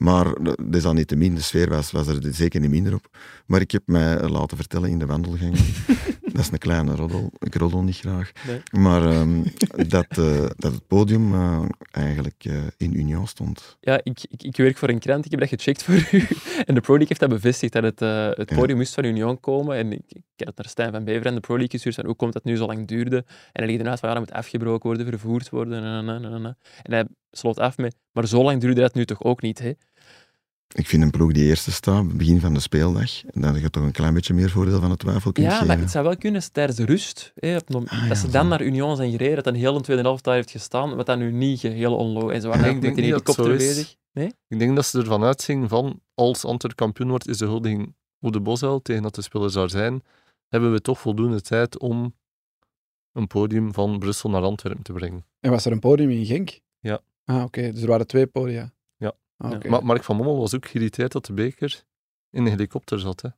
Maar 0.00 0.24
dat 0.42 0.74
is 0.74 0.82
dan 0.82 0.94
niet 0.94 1.08
te 1.08 1.16
min. 1.16 1.34
De 1.34 1.40
sfeer 1.40 1.68
was, 1.68 1.90
was 1.90 2.06
er 2.06 2.34
zeker 2.34 2.60
niet 2.60 2.70
minder 2.70 2.94
op. 2.94 3.08
Maar 3.46 3.60
ik 3.60 3.70
heb 3.70 3.82
mij 3.86 4.28
laten 4.28 4.56
vertellen 4.56 4.90
in 4.90 4.98
de 4.98 5.06
wandelgang. 5.06 5.54
dat 6.32 6.40
is 6.40 6.50
een 6.50 6.58
kleine 6.58 6.94
roddel. 6.94 7.32
Ik 7.38 7.54
roddel 7.54 7.82
niet 7.82 7.96
graag. 7.96 8.32
Nee. 8.46 8.62
Maar 8.70 9.02
um, 9.02 9.44
dat, 9.88 10.18
uh, 10.18 10.46
dat 10.56 10.72
het 10.72 10.86
podium 10.86 11.34
uh, 11.34 11.62
eigenlijk 11.90 12.44
uh, 12.46 12.62
in 12.76 12.98
Union 12.98 13.26
stond. 13.26 13.76
Ja, 13.80 14.00
ik, 14.02 14.18
ik, 14.30 14.42
ik, 14.42 14.56
werk 14.56 14.76
voor 14.76 14.88
een 14.88 14.98
krant. 14.98 15.24
Ik 15.24 15.30
heb 15.30 15.40
dat 15.40 15.48
gecheckt 15.48 15.82
voor 15.82 16.08
u. 16.10 16.26
En 16.66 16.74
de 16.74 16.80
Pro 16.80 16.96
League 16.96 17.08
heeft 17.08 17.20
dat 17.20 17.28
bevestigd, 17.28 17.72
dat 17.72 17.82
het, 17.82 18.00
het 18.38 18.48
podium 18.48 18.68
ja. 18.68 18.76
moest 18.76 18.94
van 18.94 19.04
Union 19.04 19.40
komen. 19.40 19.76
En 19.76 19.92
ik, 19.92 20.04
ik 20.06 20.22
heb 20.36 20.46
het 20.46 20.56
naar 20.56 20.68
Stijn 20.68 20.92
van 20.92 21.04
Beveren, 21.04 21.34
de 21.34 21.40
Pro 21.40 21.54
League 21.54 21.70
gestuurd. 21.70 21.94
Van 21.94 22.06
hoe 22.06 22.14
komt 22.14 22.32
dat 22.32 22.44
nu 22.44 22.56
zo 22.56 22.66
lang 22.66 22.88
duurde? 22.88 23.16
En 23.16 23.26
hij 23.52 23.66
legde 23.66 23.82
eruit 23.82 24.00
van 24.00 24.08
ja, 24.08 24.14
dat 24.14 24.24
moet 24.24 24.34
afgebroken 24.34 24.88
worden, 24.88 25.06
vervoerd 25.06 25.48
worden. 25.48 25.84
En, 25.84 26.08
en, 26.08 26.24
en, 26.24 26.32
en. 26.32 26.56
en 26.82 26.92
hij 26.92 27.06
sloot 27.30 27.58
af 27.58 27.76
met, 27.76 27.96
maar 28.12 28.26
zo 28.26 28.42
lang 28.42 28.60
duurde 28.60 28.80
dat 28.80 28.94
nu 28.94 29.04
toch 29.04 29.22
ook 29.22 29.42
niet, 29.42 29.58
hè? 29.58 29.72
Ik 30.74 30.86
vind 30.86 31.02
een 31.02 31.10
ploeg 31.10 31.32
die 31.32 31.44
eerste 31.44 31.72
staat, 31.72 32.16
begin 32.16 32.40
van 32.40 32.54
de 32.54 32.60
speeldag, 32.60 33.24
en 33.24 33.40
dan 33.40 33.60
je 33.60 33.70
toch 33.70 33.82
een 33.82 33.92
klein 33.92 34.14
beetje 34.14 34.34
meer 34.34 34.50
voordeel 34.50 34.80
van 34.80 34.90
de 34.90 34.96
twijfel 34.96 35.32
kunnen 35.32 35.52
ja, 35.52 35.58
geven. 35.58 35.70
Ja, 35.70 35.74
maar 35.74 35.82
het 35.82 35.92
zou 35.92 36.04
wel 36.04 36.16
kunnen 36.16 36.52
tijdens 36.52 36.78
de 36.78 36.84
rust. 36.84 37.32
Hè, 37.34 37.56
op, 37.56 37.74
ah, 37.74 38.08
dat 38.08 38.18
ze 38.18 38.28
dan 38.28 38.48
naar 38.48 38.62
Union 38.62 38.96
zijn 38.96 39.10
gereden, 39.10 39.36
dat 39.36 39.46
een 39.46 39.54
hele 39.54 39.80
tweede 39.80 40.02
helft 40.02 40.24
daar 40.24 40.34
heeft 40.34 40.50
gestaan, 40.50 40.96
wat 40.96 41.06
dan 41.06 41.18
nu 41.18 41.32
niet 41.32 41.60
geheel 41.60 41.96
onlogisch 41.96 42.36
is. 42.36 42.42
Ze 42.42 42.48
waren 42.48 42.64
ik 42.64 42.80
denk 42.80 42.94
met 42.94 43.04
een 43.04 43.10
helikopter 43.10 43.56
bezig. 43.56 43.96
Nee? 44.12 44.32
Ik 44.48 44.58
denk 44.58 44.76
dat 44.76 44.86
ze 44.86 44.98
ervan 44.98 45.22
uitgingen 45.22 45.68
van, 45.68 46.00
als 46.14 46.44
Antwerp 46.44 46.76
kampioen 46.76 47.08
wordt, 47.08 47.28
is 47.28 47.38
de 47.38 47.46
huldiging 47.46 47.94
op 48.20 48.32
de 48.32 48.40
Bosuil, 48.40 48.82
tegen 48.82 49.02
dat 49.02 49.14
de 49.14 49.22
spelers 49.22 49.52
daar 49.52 49.70
zijn, 49.70 50.02
hebben 50.48 50.72
we 50.72 50.80
toch 50.80 51.00
voldoende 51.00 51.40
tijd 51.40 51.78
om 51.78 52.14
een 53.12 53.26
podium 53.26 53.74
van 53.74 53.98
Brussel 53.98 54.30
naar 54.30 54.42
Antwerpen 54.42 54.82
te 54.82 54.92
brengen. 54.92 55.24
En 55.40 55.50
was 55.50 55.64
er 55.64 55.72
een 55.72 55.78
podium 55.78 56.10
in 56.10 56.26
Genk? 56.26 56.60
Ja. 56.80 57.00
Ah, 57.24 57.36
oké. 57.36 57.44
Okay. 57.44 57.72
Dus 57.72 57.82
er 57.82 57.88
waren 57.88 58.06
twee 58.06 58.26
podia. 58.26 58.72
Ah, 59.40 59.50
okay. 59.50 59.70
Maar 59.70 59.84
Mark 59.84 60.04
van 60.04 60.16
Mommel 60.16 60.38
was 60.38 60.54
ook 60.54 60.66
geïrriteerd 60.66 61.12
dat 61.12 61.26
de 61.26 61.32
beker 61.32 61.82
in 62.30 62.44
een 62.44 62.50
helikopter 62.50 63.00
zat. 63.00 63.20
Hè. 63.20 63.28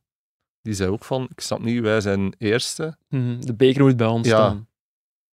Die 0.61 0.73
zei 0.73 0.89
ook 0.89 1.03
van, 1.03 1.27
ik 1.31 1.39
snap 1.39 1.63
niet, 1.63 1.81
wij 1.81 2.01
zijn 2.01 2.35
eerste. 2.37 2.97
Mm, 3.09 3.45
de 3.45 3.53
beker 3.53 3.83
moet 3.83 3.97
bij 3.97 4.07
ons 4.07 4.27
ja. 4.27 4.35
staan. 4.35 4.67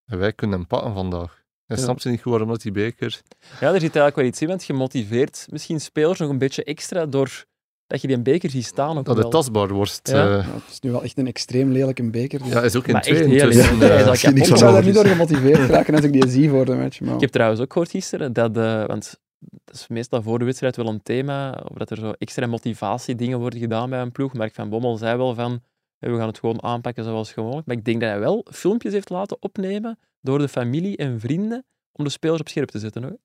En 0.05 0.19
wij 0.19 0.33
kunnen 0.33 0.59
hem 0.59 0.67
pakken 0.67 0.95
vandaag. 0.95 1.45
Hij 1.67 1.77
ja. 1.77 1.83
snapt 1.83 2.05
niet 2.05 2.21
goed 2.21 2.31
waarom 2.31 2.49
dat 2.49 2.63
die 2.63 2.73
beker... 2.73 3.21
Ja, 3.61 3.67
er 3.67 3.81
zit 3.81 3.81
eigenlijk 3.81 4.17
wel 4.17 4.25
iets 4.25 4.41
in, 4.41 4.49
want 4.49 4.65
je 4.65 4.73
motiveert 4.73 5.47
misschien 5.51 5.81
spelers 5.81 6.19
nog 6.19 6.31
een 6.31 6.39
beetje 6.39 6.65
extra 6.65 7.07
door 7.07 7.45
dat 7.87 8.01
je 8.01 8.07
die 8.07 8.17
een 8.17 8.23
beker 8.23 8.51
ziet 8.51 8.65
staan. 8.65 8.99
Ook 8.99 9.05
dat 9.05 9.15
wel. 9.15 9.25
het 9.25 9.33
tastbaar 9.33 9.69
wordt. 9.69 10.01
Ja. 10.03 10.27
Uh... 10.27 10.47
Ja, 10.47 10.55
het 10.55 10.71
is 10.71 10.81
nu 10.81 10.91
wel 10.91 11.03
echt 11.03 11.19
een 11.19 11.27
extreem 11.27 11.73
lelijke 11.73 12.11
beker. 12.11 12.39
Dus... 12.39 12.49
Ja, 12.49 12.63
is 12.63 12.77
ook 12.77 12.87
in 12.87 12.93
maar 12.93 13.03
twee. 13.03 13.25
intussen, 13.25 13.81
is 13.81 14.07
al 14.07 14.37
ik 14.37 14.45
zou 14.45 14.73
daar 14.73 14.85
niet 14.85 14.95
door 14.95 15.07
gemotiveerd 15.07 15.71
raken 15.71 15.95
als 15.95 16.05
ik 16.05 16.13
die 16.13 16.29
zie 16.29 16.49
voor 16.49 16.65
de 16.65 16.75
match. 16.75 17.01
Maar... 17.01 17.15
Ik 17.15 17.21
heb 17.21 17.31
trouwens 17.31 17.61
ook 17.61 17.73
gehoord 17.73 17.91
gisteren 17.91 18.33
dat... 18.33 18.57
Uh, 18.57 18.87
want 18.87 19.21
dat 19.41 19.75
is 19.75 19.89
meestal 19.89 20.23
voor 20.23 20.39
de 20.39 20.45
wedstrijd 20.45 20.77
wel 20.77 20.87
een 20.87 21.03
thema, 21.03 21.53
of 21.69 21.77
dat 21.77 21.91
er 21.91 21.97
zo 21.97 22.11
extra 22.11 22.47
motivatiedingen 22.47 23.39
worden 23.39 23.59
gedaan 23.59 23.91
bij 23.91 24.01
een 24.01 24.13
ploeg. 24.13 24.33
Mark 24.33 24.55
van 24.55 24.69
Bommel 24.69 24.97
zei 24.97 25.17
wel 25.17 25.35
van, 25.35 25.63
we 25.99 26.17
gaan 26.17 26.27
het 26.27 26.39
gewoon 26.39 26.63
aanpakken 26.63 27.05
zoals 27.05 27.33
gewoonlijk. 27.33 27.67
Maar 27.67 27.77
ik 27.77 27.85
denk 27.85 28.01
dat 28.01 28.11
hij 28.11 28.19
wel 28.19 28.47
filmpjes 28.51 28.93
heeft 28.93 29.11
laten 29.11 29.37
opnemen 29.41 29.99
door 30.21 30.39
de 30.39 30.49
familie 30.49 30.97
en 30.97 31.21
vrienden 31.21 31.65
om 31.93 32.05
de 32.05 32.11
spelers 32.11 32.41
op 32.41 32.49
scherp 32.49 32.69
te 32.71 32.79
zetten. 32.79 33.03
Hoor. 33.03 33.19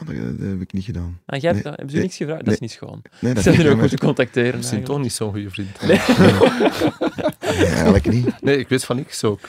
Oh, 0.00 0.06
dat, 0.06 0.38
dat, 0.38 0.48
heb 0.48 0.60
ik 0.60 0.72
niet 0.72 0.84
gedaan. 0.84 1.20
En 1.26 1.38
jij 1.40 1.50
hebt, 1.50 1.64
nee, 1.64 1.72
hebben 1.72 1.90
ze 1.90 1.94
nee, 1.94 2.04
niks 2.04 2.16
gevraagd? 2.16 2.44
Dat 2.44 2.54
is 2.54 2.60
niet 2.60 2.70
schoon. 2.70 3.02
Nee, 3.20 3.34
dat 3.34 3.42
zijn 3.42 3.58
is 3.58 3.64
er 3.64 3.72
ook 3.72 3.86
te 3.86 3.98
contacteren. 3.98 4.64
Zijn 4.64 4.84
toch 4.84 5.00
niet 5.00 5.12
zo'n 5.12 5.30
goede 5.30 5.50
vriend. 5.50 5.80
Nee. 5.86 6.00
nee, 7.58 7.66
eigenlijk 7.66 8.10
niet. 8.10 8.40
Nee, 8.40 8.58
ik 8.58 8.68
weet 8.68 8.84
van 8.84 8.96
niks 8.96 9.24
ook. 9.24 9.40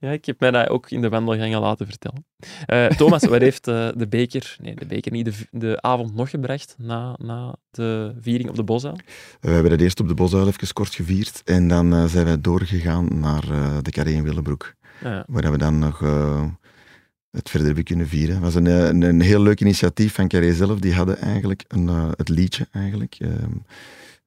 Ja, 0.00 0.10
ik 0.10 0.24
heb 0.24 0.40
mij 0.40 0.50
dat 0.50 0.68
ook 0.68 0.90
in 0.90 1.00
de 1.00 1.08
wandelgangen 1.08 1.60
laten 1.60 1.86
vertellen. 1.86 2.24
Uh, 2.66 2.86
Thomas, 2.86 3.24
wat 3.24 3.40
heeft 3.40 3.68
uh, 3.68 3.88
de 3.96 4.08
beker, 4.08 4.56
nee, 4.62 4.74
de 4.74 4.86
beker 4.86 5.12
niet, 5.12 5.24
de, 5.24 5.32
de 5.50 5.82
avond 5.82 6.14
nog 6.14 6.30
gebracht 6.30 6.74
na, 6.78 7.16
na 7.18 7.56
de 7.70 8.14
viering 8.20 8.48
op 8.48 8.56
de 8.56 8.62
Bosuil? 8.62 8.98
We 9.40 9.50
hebben 9.50 9.70
dat 9.70 9.80
eerst 9.80 10.00
op 10.00 10.08
de 10.08 10.14
Bosuil 10.14 10.46
even 10.46 10.72
kort 10.72 10.94
gevierd 10.94 11.42
en 11.44 11.68
dan 11.68 11.94
uh, 11.94 12.04
zijn 12.04 12.24
wij 12.24 12.40
doorgegaan 12.40 13.20
naar 13.20 13.44
de 13.82 13.90
Carré 13.90 14.10
in 14.10 14.24
Willebroek. 14.24 14.74
Ja. 15.02 15.24
Waar 15.26 15.50
we 15.50 15.58
dan 15.58 15.78
nog 15.78 16.02
het 17.30 17.48
verder 17.50 17.66
hebben 17.66 17.84
kunnen 17.84 18.08
vieren. 18.08 18.34
Het 18.34 18.44
was 18.44 18.54
een, 18.54 18.66
een, 18.66 19.02
een, 19.02 19.20
heel 19.20 19.42
leuk 19.42 19.60
initiatief 19.60 20.14
van 20.14 20.28
Carré 20.28 20.54
zelf. 20.54 20.78
Die 20.78 20.94
hadden 20.94 21.18
eigenlijk 21.18 21.64
een, 21.68 21.86
het 22.16 22.28
liedje 22.28 22.66
eigenlijk... 22.72 23.16
Um, 23.22 23.64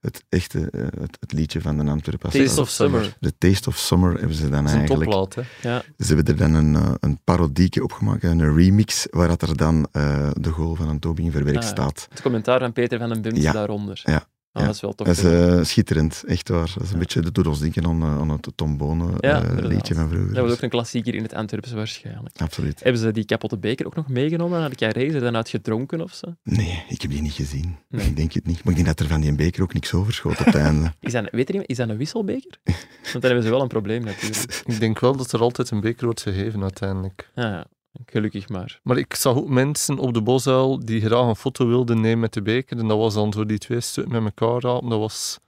het 0.04 0.24
echte 0.28 0.68
uh, 0.72 0.82
het, 1.00 1.16
het, 1.20 1.32
liedje 1.32 1.60
van 1.60 1.78
de 1.78 1.90
Antwerpen. 1.90 2.30
Taste 2.30 2.60
of 2.60 2.68
Summer. 2.68 3.16
De 3.20 3.32
Taste 3.38 3.68
of 3.68 3.76
Summer 3.76 4.18
hebben 4.18 4.36
ze 4.36 4.48
dan 4.48 4.64
dat 4.64 4.74
eigenlijk. 4.74 5.10
Een 5.10 5.18
topplaat, 5.18 5.46
hè? 5.62 5.68
Ja. 5.68 5.82
Ze 5.98 6.14
hebben 6.14 6.26
er 6.26 6.36
dan 6.36 6.54
een, 6.54 6.74
uh, 6.74 6.94
een 7.00 7.20
parodieke 7.24 7.82
opgemaakt, 7.82 8.22
een 8.22 8.54
remix, 8.54 9.06
waar 9.10 9.28
dat 9.28 9.42
er 9.42 9.56
dan 9.56 9.88
uh, 9.92 10.30
de 10.32 10.50
goal 10.50 10.74
van 10.74 10.88
een 10.88 10.98
Toby 10.98 11.22
in 11.22 11.30
verwerkt 11.30 11.64
Ah, 11.64 11.70
staat. 11.70 12.06
Het 12.10 12.22
commentaar 12.22 12.60
van 12.60 12.72
Peter 12.72 12.98
van 12.98 13.22
den 13.22 13.40
Ja. 13.40 13.52
daaronder. 13.52 14.00
Ja. 14.04 14.26
Ah, 14.54 14.60
Ja. 14.62 14.66
Dat 14.66 14.74
is 14.74 14.80
wel 14.80 14.92
tof. 14.94 15.06
Dat 15.06 15.16
is 15.16 15.22
eh, 15.24 15.64
schitterend, 15.64 16.22
echt 16.26 16.48
waar. 16.48 16.60
Dat 16.74 16.82
is 16.82 16.88
een 16.88 16.92
Ja. 16.92 16.98
beetje, 16.98 17.20
dat 17.20 17.34
doet 17.34 17.46
ons 17.46 17.58
denken 17.60 17.84
aan, 17.86 18.02
eh, 18.02 18.18
aan 18.18 18.30
het 18.30 18.48
Tom 18.54 18.76
Bonen 18.76 19.14
Ja, 19.20 19.36
eh, 19.42 19.48
inderdaad. 19.48 19.72
liedje 19.72 19.94
van 19.94 20.08
vroeger. 20.08 20.28
dat 20.28 20.36
was 20.36 20.46
Dus 20.46 20.56
ook 20.56 20.62
een 20.62 20.68
klassieker 20.68 21.14
in 21.14 21.22
het 21.22 21.34
Antwerpse 21.34 21.74
waarschijnlijk. 21.74 22.40
Absoluut. 22.40 22.80
Hebben 22.82 23.00
ze 23.00 23.10
die 23.12 23.24
kapotte 23.24 23.58
beker 23.58 23.86
ook 23.86 23.94
nog 23.94 24.08
meegenomen 24.08 24.60
naar 24.60 24.70
de 24.70 24.76
carré? 24.76 25.12
Er 25.14 25.20
dan 25.20 25.36
uit 25.36 25.48
gedronken 25.48 26.00
of 26.00 26.12
zo? 26.14 26.34
Nee, 26.42 26.84
ik 26.88 27.02
heb 27.02 27.10
die 27.10 27.22
niet 27.22 27.32
gezien. 27.32 27.76
Nee. 27.88 28.06
Ik 28.06 28.16
denk 28.16 28.32
het 28.32 28.46
niet. 28.46 28.64
Maar 28.64 28.74
ik 28.76 28.84
denk 28.84 28.96
dat 28.96 29.00
er 29.06 29.12
van 29.12 29.20
die 29.20 29.34
beker 29.34 29.62
ook 29.62 29.74
niks 29.74 29.92
overschoot 29.94 30.38
op 30.40 30.44
het 30.46 30.54
einde. 30.54 30.92
Is 31.00 31.12
dat, 31.12 31.28
weet 31.30 31.44
er 31.48 31.50
iemand, 31.52 31.70
is 31.70 31.76
dat 31.76 31.88
een 31.88 31.96
wisselbeker? 31.96 32.58
Want 32.64 33.12
dan 33.12 33.22
hebben 33.22 33.42
ze 33.42 33.50
wel 33.50 33.60
een 33.62 33.68
probleem 33.68 34.04
natuurlijk. 34.04 34.62
Ik 34.66 34.80
denk 34.80 34.98
wel 35.00 35.16
dat 35.16 35.32
er 35.32 35.40
altijd 35.40 35.70
een 35.70 35.80
beker 35.80 36.04
wordt 36.04 36.20
gegeven 36.22 36.62
uiteindelijk. 36.62 37.30
Ja, 37.34 37.48
ja. 37.48 37.66
Gelukkig 38.06 38.48
maar. 38.48 38.80
Maar 38.82 38.98
ik 38.98 39.14
zag 39.14 39.36
ook 39.36 39.48
mensen 39.48 39.98
op 39.98 40.14
de 40.14 40.22
bosuil 40.22 40.84
die 40.84 41.00
graag 41.00 41.26
een 41.28 41.36
foto 41.36 41.66
wilden 41.66 42.00
nemen 42.00 42.18
met 42.18 42.32
de 42.32 42.42
beker. 42.42 42.78
En 42.78 42.88
dat 42.88 42.98
was 42.98 43.14
dan 43.14 43.32
zo 43.32 43.46
die 43.46 43.58
twee 43.58 43.80
stukken 43.80 44.22
met 44.22 44.34
elkaar 44.38 44.60
rapen. 44.70 44.88
Dat 44.88 44.98
was 44.98 45.38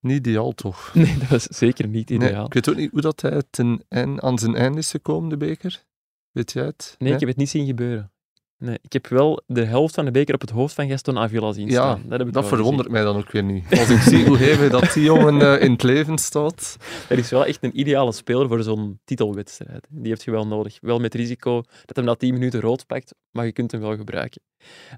niet 0.00 0.16
ideaal, 0.26 0.52
toch? 0.52 0.90
Nee, 0.94 1.18
dat 1.18 1.28
was 1.28 1.42
zeker 1.44 1.88
niet 1.88 2.08
Nee, 2.08 2.18
ideaal. 2.18 2.46
ik 2.46 2.52
weet 2.54 2.68
ook 2.68 2.76
niet 2.76 2.90
hoe 2.90 3.00
dat 3.00 3.20
hij 3.20 3.42
ten 3.50 3.82
aan 4.22 4.38
zijn 4.38 4.54
einde 4.54 4.78
is 4.78 4.90
gekomen, 4.90 5.28
de 5.28 5.36
beker. 5.36 5.84
Weet 6.30 6.52
jij 6.52 6.64
het? 6.64 6.94
Nee, 6.98 7.12
ik 7.12 7.20
heb 7.20 7.28
het 7.28 7.38
niet 7.38 7.48
zien 7.48 7.66
gebeuren. 7.66 8.12
Nee, 8.58 8.78
ik 8.82 8.92
heb 8.92 9.06
wel 9.06 9.42
de 9.46 9.64
helft 9.64 9.94
van 9.94 10.04
de 10.04 10.10
beker 10.10 10.34
op 10.34 10.40
het 10.40 10.50
hoofd 10.50 10.74
van 10.74 10.88
Gaston 10.88 11.18
Avila 11.18 11.52
zien 11.52 11.66
Ja, 11.66 11.72
staan. 11.72 12.02
Dat, 12.08 12.18
heb 12.18 12.28
ik 12.28 12.34
Dat 12.34 12.48
verwondert 12.48 12.88
mij 12.88 13.02
dan 13.02 13.16
ook 13.16 13.30
weer 13.30 13.42
niet. 13.42 13.64
Als 13.78 13.90
ik 13.90 14.00
zie 14.00 14.24
hoe 14.26 14.36
hevig 14.36 14.70
dat 14.70 14.92
die 14.92 15.02
jongen 15.02 15.42
eh, 15.42 15.62
in 15.64 15.72
het 15.72 15.82
leven 15.82 16.18
staat. 16.18 16.76
Dat 17.08 17.18
is 17.18 17.30
wel 17.30 17.46
echt 17.46 17.64
een 17.64 17.78
ideale 17.80 18.12
speler 18.12 18.48
voor 18.48 18.62
zo'n 18.62 19.00
titelwedstrijd. 19.04 19.86
Die 19.90 20.08
heeft 20.08 20.24
je 20.24 20.30
wel 20.30 20.46
nodig. 20.46 20.78
Wel 20.80 20.98
met 20.98 21.14
risico 21.14 21.62
dat 21.84 21.96
hem 21.96 22.04
na 22.04 22.14
10 22.14 22.32
minuten 22.32 22.60
rood 22.60 22.86
pakt, 22.86 23.14
maar 23.30 23.44
je 23.44 23.52
kunt 23.52 23.72
hem 23.72 23.80
wel 23.80 23.96
gebruiken. 23.96 24.42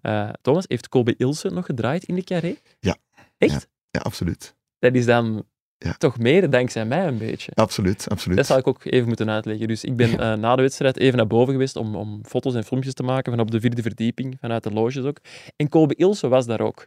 Eh, 0.03 0.31
Thomas, 0.43 0.65
heeft 0.69 0.89
Kobe 0.89 1.15
Ilse 1.17 1.49
nog 1.49 1.67
gedraaid 1.67 2.05
in 2.05 2.15
de 2.15 2.25
carré? 2.25 2.57
Ja. 2.81 2.97
Echt? 3.39 3.69
Ja, 3.91 4.01
absoluut. 4.01 4.55
Dat 4.79 4.95
is 4.95 5.07
dan 5.07 5.45
Ja. 5.85 5.93
toch 5.99 6.19
mede 6.19 6.49
dankzij 6.49 6.85
mij 6.85 7.07
een 7.07 7.19
beetje. 7.19 7.53
Absoluut, 7.55 8.07
absoluut. 8.09 8.37
Dat 8.37 8.47
zal 8.47 8.59
ik 8.59 8.67
ook 8.67 8.85
even 8.85 9.09
moeten 9.09 9.31
uitleggen. 9.31 9.69
Dus 9.69 9.85
ik 9.85 9.97
ben 9.97 10.19
eh, 10.19 10.35
na 10.35 10.57
de 10.57 10.63
wedstrijd 10.63 10.97
even 10.97 11.17
naar 11.17 11.27
boven 11.27 11.53
geweest 11.53 11.77
om, 11.77 11.95
om 11.95 12.21
foto's 12.25 12.55
en 12.55 12.65
filmpjes 12.65 12.95
te 12.95 13.03
maken 13.03 13.33
van 13.33 13.41
op 13.41 13.51
de 13.51 13.61
vierde 13.61 13.83
verdieping, 13.83 14.37
vanuit 14.41 14.63
de 14.63 14.71
loges 14.71 15.05
ook. 15.05 15.19
En 15.57 15.69
Kobe 15.69 15.95
Ilse 15.95 16.29
was 16.29 16.47
daar 16.47 16.61
ook. 16.61 16.87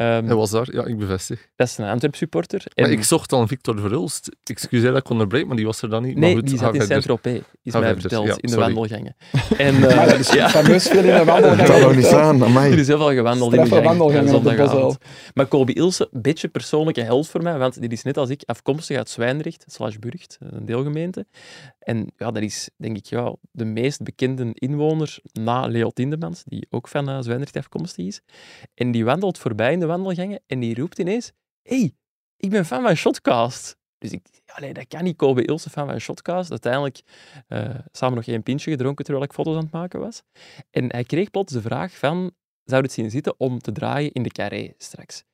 Um, 0.00 0.26
Hij 0.26 0.34
was 0.34 0.50
daar, 0.50 0.68
ja, 0.72 0.84
ik 0.84 0.98
bevestig. 0.98 1.48
Dat 1.56 1.66
is 1.66 1.78
een 1.78 1.84
Antwerp-supporter. 1.88 2.64
Maar 2.74 2.90
ik 2.90 3.04
zocht 3.04 3.32
al 3.32 3.46
Victor 3.46 3.80
Verhulst. 3.80 4.36
Excuseer 4.44 4.90
dat 4.90 5.00
ik 5.00 5.10
onderbreek, 5.10 5.46
maar 5.46 5.56
die 5.56 5.66
was 5.66 5.82
er 5.82 5.90
dan 5.90 6.02
niet. 6.02 6.16
Nee, 6.16 6.34
maar 6.34 6.40
goed, 6.40 6.50
die 6.50 6.58
zat 6.58 6.74
in 6.74 6.82
Saint-Tropez, 6.82 7.40
is 7.62 7.72
mij 7.72 7.94
verteld, 7.94 8.26
ja, 8.26 8.36
in 8.40 8.50
de 8.50 8.56
wandelgangen. 8.56 9.16
En, 9.56 9.74
uh, 9.74 9.96
maar 9.96 10.08
dat 10.08 10.18
is 10.18 10.32
ja. 10.32 10.48
fameus 10.58 10.88
veel 10.88 11.04
in 11.04 11.06
de 11.06 11.24
wandelgangen. 11.32 11.66
Dat 11.66 11.80
nog 11.80 11.96
niet 11.96 12.06
aan, 12.06 12.44
amai. 12.44 12.72
Er 12.72 12.78
is 12.78 12.86
heel 12.86 12.98
veel 12.98 13.12
gewandeld 13.12 13.54
in 13.54 13.62
de 13.62 13.68
gang, 13.68 13.84
wandelgangen 13.84 14.34
op 14.34 14.44
de 14.44 14.96
Maar 15.34 15.46
Kobe 15.46 15.72
Ilse, 15.72 16.08
een 16.12 16.22
beetje 16.22 16.48
persoonlijke 16.48 17.00
held 17.00 17.28
voor 17.28 17.42
mij, 17.42 17.58
want 17.58 17.80
die 17.80 17.90
is 17.90 18.02
net 18.02 18.16
als 18.16 18.30
ik 18.30 18.42
afkomstig 18.46 18.96
uit 18.96 19.08
Zwijndrecht, 19.08 19.64
slash 19.66 19.96
Burgt, 19.96 20.38
een 20.40 20.66
deelgemeente. 20.66 21.26
En 21.78 22.12
ja, 22.16 22.30
dat 22.30 22.42
is 22.42 22.70
denk 22.76 22.96
ik 22.96 23.06
ja, 23.06 23.34
de 23.50 23.64
meest 23.64 24.02
bekende 24.02 24.50
inwoner 24.54 25.18
na 25.32 25.66
Leo 25.66 25.90
Tindemans, 25.90 26.42
die 26.44 26.66
ook 26.70 26.88
van 26.88 27.10
uh, 27.10 27.18
Zwijndrecht 27.20 27.56
afkomstig 27.56 28.06
is. 28.06 28.22
En 28.74 28.90
die 28.90 29.04
wandelt 29.04 29.38
voorbij 29.38 29.72
in 29.72 29.80
de 29.80 29.86
wandelgangen 29.88 30.40
en 30.46 30.60
die 30.60 30.74
roept 30.74 30.98
ineens: 30.98 31.32
hey, 31.62 31.94
ik 32.36 32.50
ben 32.50 32.64
fan 32.64 32.82
van 32.82 32.94
Shotcast. 32.94 33.76
Dus 33.98 34.12
ik, 34.12 34.26
allee, 34.46 34.72
dat 34.72 34.86
kan 34.86 35.04
niet 35.04 35.16
Kobe 35.16 35.44
Ilse 35.44 35.70
fan 35.70 35.86
van 35.86 36.00
Shotcast. 36.00 36.50
Uiteindelijk 36.50 37.00
uh, 37.48 37.74
samen 37.92 38.16
nog 38.16 38.26
één 38.26 38.42
pintje 38.42 38.70
gedronken 38.70 39.04
terwijl 39.04 39.26
ik 39.26 39.32
foto's 39.32 39.56
aan 39.56 39.62
het 39.62 39.72
maken 39.72 40.00
was. 40.00 40.22
En 40.70 40.92
hij 40.92 41.04
kreeg 41.04 41.30
plots 41.30 41.52
de 41.52 41.60
vraag 41.60 41.98
van, 41.98 42.30
zou 42.64 42.82
het 42.82 42.92
zien 42.92 43.10
zitten 43.10 43.34
om 43.40 43.58
te 43.58 43.72
draaien 43.72 44.12
in 44.12 44.22
de 44.22 44.30
carré 44.30 44.74
straks? 44.76 45.24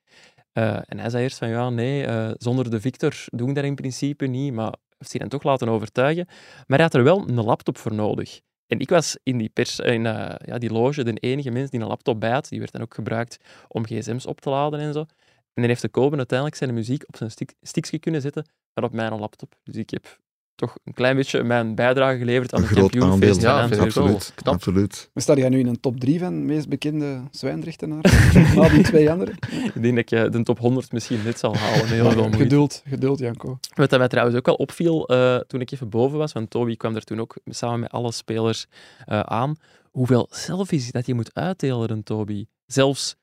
Uh, 0.52 0.76
en 0.86 0.98
hij 0.98 1.10
zei 1.10 1.22
eerst 1.22 1.38
van, 1.38 1.48
ja, 1.48 1.70
nee, 1.70 2.06
uh, 2.06 2.30
zonder 2.38 2.70
de 2.70 2.80
Victor 2.80 3.24
doen 3.26 3.48
ik 3.48 3.54
dat 3.54 3.64
in 3.64 3.74
principe 3.74 4.26
niet, 4.26 4.52
maar 4.52 4.74
heeft 4.98 5.10
zich 5.10 5.20
dan 5.20 5.28
toch 5.28 5.42
laten 5.42 5.68
overtuigen. 5.68 6.26
Maar 6.66 6.78
hij 6.78 6.82
had 6.82 6.94
er 6.94 7.04
wel 7.04 7.28
een 7.28 7.44
laptop 7.44 7.78
voor 7.78 7.94
nodig. 7.94 8.40
En 8.66 8.78
ik 8.78 8.88
was 8.88 9.16
in 9.22 9.38
die, 9.38 9.48
pers, 9.48 9.78
in, 9.78 10.04
uh, 10.04 10.34
ja, 10.38 10.58
die 10.58 10.72
loge 10.72 11.04
de 11.04 11.12
enige 11.12 11.50
mens 11.50 11.70
die 11.70 11.80
een 11.80 11.86
laptop 11.86 12.20
bij 12.20 12.30
had. 12.30 12.48
Die 12.48 12.58
werd 12.58 12.72
dan 12.72 12.82
ook 12.82 12.94
gebruikt 12.94 13.38
om 13.68 13.84
gsm's 13.84 14.26
op 14.26 14.40
te 14.40 14.50
laden 14.50 14.80
en 14.80 14.92
zo. 14.92 15.00
En 15.00 15.62
dan 15.62 15.64
heeft 15.64 15.82
de 15.82 15.88
Koben 15.88 16.18
uiteindelijk 16.18 16.58
zijn 16.58 16.74
muziek 16.74 17.04
op 17.06 17.16
zijn 17.16 17.30
stickje 17.60 17.98
kunnen 17.98 18.20
zetten, 18.20 18.46
maar 18.74 18.84
op 18.84 18.92
mijn 18.92 19.18
laptop. 19.18 19.54
Dus 19.62 19.76
ik 19.76 19.90
heb 19.90 20.18
toch 20.54 20.76
een 20.84 20.92
klein 20.92 21.16
beetje 21.16 21.42
mijn 21.42 21.74
bijdrage 21.74 22.18
geleverd 22.18 22.54
aan 22.54 22.62
een 22.62 22.68
de 22.68 22.74
kampioenfeest 22.74 23.40
ja, 23.40 23.62
absoluut, 23.62 24.32
Knap. 24.34 24.54
absoluut. 24.54 25.10
Maar 25.12 25.22
sta 25.22 25.34
jij 25.34 25.48
nu 25.48 25.58
in 25.58 25.66
een 25.66 25.80
top 25.80 26.00
3 26.00 26.18
van 26.18 26.34
de 26.34 26.40
meest 26.40 26.68
bekende 26.68 27.20
zwijnrechtenaren? 27.30 28.10
na 28.56 28.68
die 28.68 28.82
twee 28.82 29.10
anderen? 29.10 29.34
Ik 29.74 29.82
denk 29.82 29.96
dat 29.96 30.10
je 30.10 30.28
de 30.28 30.42
top 30.42 30.58
100 30.58 30.92
misschien 30.92 31.22
net 31.24 31.38
zal 31.38 31.56
halen. 31.56 31.88
Heel 31.88 32.10
veel 32.10 32.30
geduld, 32.30 32.82
geduld, 32.88 33.18
Janko. 33.18 33.58
Wat 33.74 33.90
mij 33.90 34.08
trouwens 34.08 34.36
ook 34.36 34.46
wel 34.46 34.54
opviel 34.54 35.12
uh, 35.12 35.36
toen 35.36 35.60
ik 35.60 35.70
even 35.70 35.88
boven 35.88 36.18
was, 36.18 36.32
want 36.32 36.50
Toby 36.50 36.76
kwam 36.76 36.94
er 36.94 37.04
toen 37.04 37.20
ook 37.20 37.36
samen 37.44 37.80
met 37.80 37.90
alle 37.90 38.12
spelers 38.12 38.66
uh, 39.08 39.20
aan, 39.20 39.56
hoeveel 39.90 40.26
selfies 40.30 40.90
dat 40.90 41.06
je 41.06 41.14
moet 41.14 41.34
uitdelen, 41.34 42.02
Toby. 42.02 42.46
Zelfs 42.66 43.16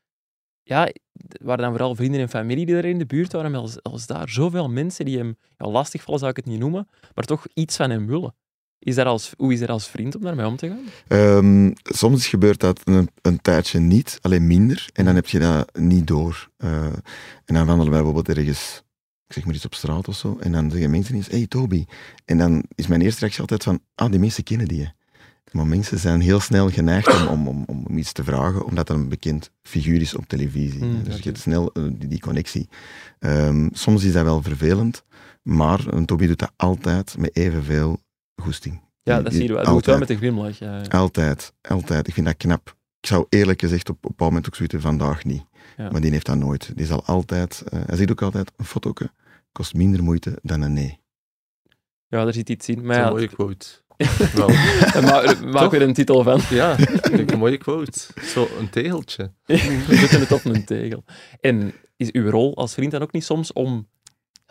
ja, 0.63 0.91
waren 1.41 1.63
dan 1.63 1.71
vooral 1.71 1.95
vrienden 1.95 2.21
en 2.21 2.29
familie 2.29 2.65
die 2.65 2.75
er 2.75 2.85
in 2.85 2.97
de 2.97 3.05
buurt 3.05 3.31
waren, 3.31 3.55
als, 3.55 3.83
als 3.83 4.07
daar 4.07 4.29
zoveel 4.29 4.69
mensen 4.69 5.05
die 5.05 5.17
hem 5.17 5.37
ja, 5.57 5.67
lastig 5.67 6.01
vallen, 6.01 6.19
zou 6.19 6.31
ik 6.31 6.37
het 6.37 6.45
niet 6.45 6.59
noemen, 6.59 6.87
maar 7.15 7.25
toch 7.25 7.45
iets 7.53 7.75
van 7.75 7.89
hem 7.89 8.07
willen. 8.07 8.35
Is 8.79 8.95
dat 8.95 9.05
als, 9.05 9.33
hoe 9.37 9.53
is 9.53 9.59
dat 9.59 9.69
als 9.69 9.87
vriend 9.87 10.15
om 10.15 10.21
daarmee 10.21 10.45
om 10.45 10.55
te 10.55 10.67
gaan? 10.67 11.17
Um, 11.19 11.73
soms 11.83 12.27
gebeurt 12.27 12.59
dat 12.59 12.81
een, 12.83 13.09
een, 13.21 13.41
tijdje 13.41 13.79
niet, 13.79 14.17
alleen 14.21 14.47
minder, 14.47 14.89
en 14.93 15.05
dan 15.05 15.15
heb 15.15 15.27
je 15.27 15.39
dat 15.39 15.77
niet 15.77 16.07
door. 16.07 16.49
Uh, 16.57 16.85
en 17.45 17.53
dan 17.53 17.65
wandelen 17.65 17.91
wij 17.91 18.01
bijvoorbeeld 18.01 18.37
ergens, 18.37 18.83
ik 19.27 19.33
zeg 19.33 19.45
maar 19.45 19.55
iets 19.55 19.65
op 19.65 19.73
straat 19.73 20.07
of 20.07 20.15
zo, 20.15 20.37
en 20.39 20.51
dan 20.51 20.71
zeggen 20.71 20.89
mensen 20.89 21.15
eens, 21.15 21.27
hey 21.27 21.47
Toby. 21.47 21.85
En 22.25 22.37
dan 22.37 22.63
is 22.75 22.87
mijn 22.87 23.01
eerste 23.01 23.19
reactie 23.19 23.41
altijd 23.41 23.63
van, 23.63 23.79
ah, 23.95 24.11
die 24.11 24.19
mensen 24.19 24.43
kennen 24.43 24.67
die. 24.67 24.91
Maar 25.51 25.67
mensen 25.67 25.99
zijn 25.99 26.21
heel 26.21 26.39
snel 26.39 26.69
geneigd 26.69 27.27
om, 27.27 27.47
om, 27.47 27.63
om, 27.67 27.85
om 27.87 27.97
iets 27.97 28.11
te 28.11 28.23
vragen, 28.23 28.65
omdat 28.65 28.87
dat 28.87 28.97
een 28.97 29.09
bekend 29.09 29.51
figuur 29.61 30.01
is 30.01 30.15
op 30.15 30.27
televisie. 30.27 30.83
Mm, 30.83 31.03
dus 31.03 31.17
je 31.17 31.23
hebt 31.23 31.39
snel 31.39 31.71
uh, 31.73 31.83
die, 31.93 32.07
die, 32.07 32.19
connectie. 32.19 32.69
Um, 33.19 33.69
soms 33.73 34.03
is 34.03 34.13
dat 34.13 34.23
wel 34.23 34.41
vervelend, 34.41 35.03
maar 35.41 35.87
een 35.87 36.05
Toby 36.05 36.27
doet 36.27 36.39
dat 36.39 36.51
altijd 36.55 37.17
met 37.17 37.35
evenveel 37.35 37.99
goesting. 38.35 38.81
Ja, 39.03 39.21
dat 39.21 39.33
zie 39.33 39.41
je 39.41 39.53
wel. 39.53 39.63
Dat 39.63 39.73
doet 39.73 39.85
wel 39.85 39.97
met 39.97 40.09
een 40.09 40.17
glimlach. 40.17 40.59
Ja, 40.59 40.77
ja. 40.77 40.83
Altijd, 40.83 41.53
altijd. 41.61 42.07
Ik 42.07 42.13
vind 42.13 42.25
dat 42.25 42.37
knap. 42.37 42.75
Ik 42.99 43.07
zou 43.07 43.25
eerlijk 43.29 43.59
gezegd 43.59 43.89
op, 43.89 43.95
op 43.95 44.03
een 44.03 44.09
bepaald 44.09 44.29
moment 44.29 44.47
ook 44.47 44.55
zoiets 44.55 44.75
vandaag 44.77 45.23
niet. 45.23 45.43
Ja. 45.77 45.89
Maar 45.89 46.01
die 46.01 46.11
heeft 46.11 46.25
dat 46.25 46.37
nooit. 46.37 46.71
Die 46.75 46.85
zal 46.85 47.05
altijd, 47.05 47.63
uh, 47.73 47.79
hij 47.85 47.97
zegt 47.97 48.11
ook 48.11 48.21
altijd, 48.21 48.51
een 48.55 48.65
foto 48.65 48.93
kost 49.51 49.73
minder 49.73 50.03
moeite 50.03 50.39
dan 50.41 50.61
een 50.61 50.73
nee. 50.73 50.99
Ja, 52.07 52.23
daar 52.23 52.33
zit 52.33 52.49
iets 52.49 52.69
in. 52.69 52.85
Maar 52.85 52.85
dat 52.85 52.95
is 52.95 53.01
ja, 53.01 53.07
een 53.07 53.13
mooie 53.13 53.27
quote. 53.27 53.67
Maak 55.01 55.41
maak 55.45 55.73
er 55.73 55.81
een 55.81 55.93
titel 55.93 56.23
van. 56.23 56.39
Ja, 56.49 56.75
vind 56.75 57.19
ik 57.19 57.31
een 57.31 57.39
mooie 57.39 57.57
quote. 57.57 57.99
Zo 58.21 58.47
een 58.59 58.69
tegeltje. 58.69 59.31
We 59.45 59.95
zetten 59.99 60.19
het 60.19 60.31
op 60.31 60.45
een 60.45 60.65
tegel. 60.65 61.03
En 61.39 61.73
is 61.97 62.11
uw 62.11 62.29
rol 62.29 62.57
als 62.57 62.73
vriend 62.73 62.91
dan 62.91 63.01
ook 63.01 63.11
niet 63.11 63.23
soms 63.23 63.53
om 63.53 63.87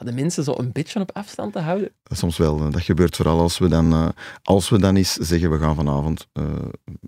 de 0.04 0.12
mensen 0.12 0.44
zo 0.44 0.54
een 0.56 0.72
beetje 0.72 1.00
op 1.00 1.10
afstand 1.12 1.52
te 1.52 1.58
houden? 1.58 1.92
Soms 2.04 2.36
wel. 2.36 2.70
Dat 2.70 2.82
gebeurt 2.82 3.16
vooral 3.16 3.40
als 3.40 3.58
we 3.58 3.68
dan, 3.68 3.92
uh, 3.92 4.08
als 4.42 4.68
we 4.68 4.78
dan 4.78 4.96
eens 4.96 5.12
zeggen 5.12 5.50
we 5.50 5.58
gaan 5.58 5.74
vanavond 5.74 6.26
uh, 6.32 6.44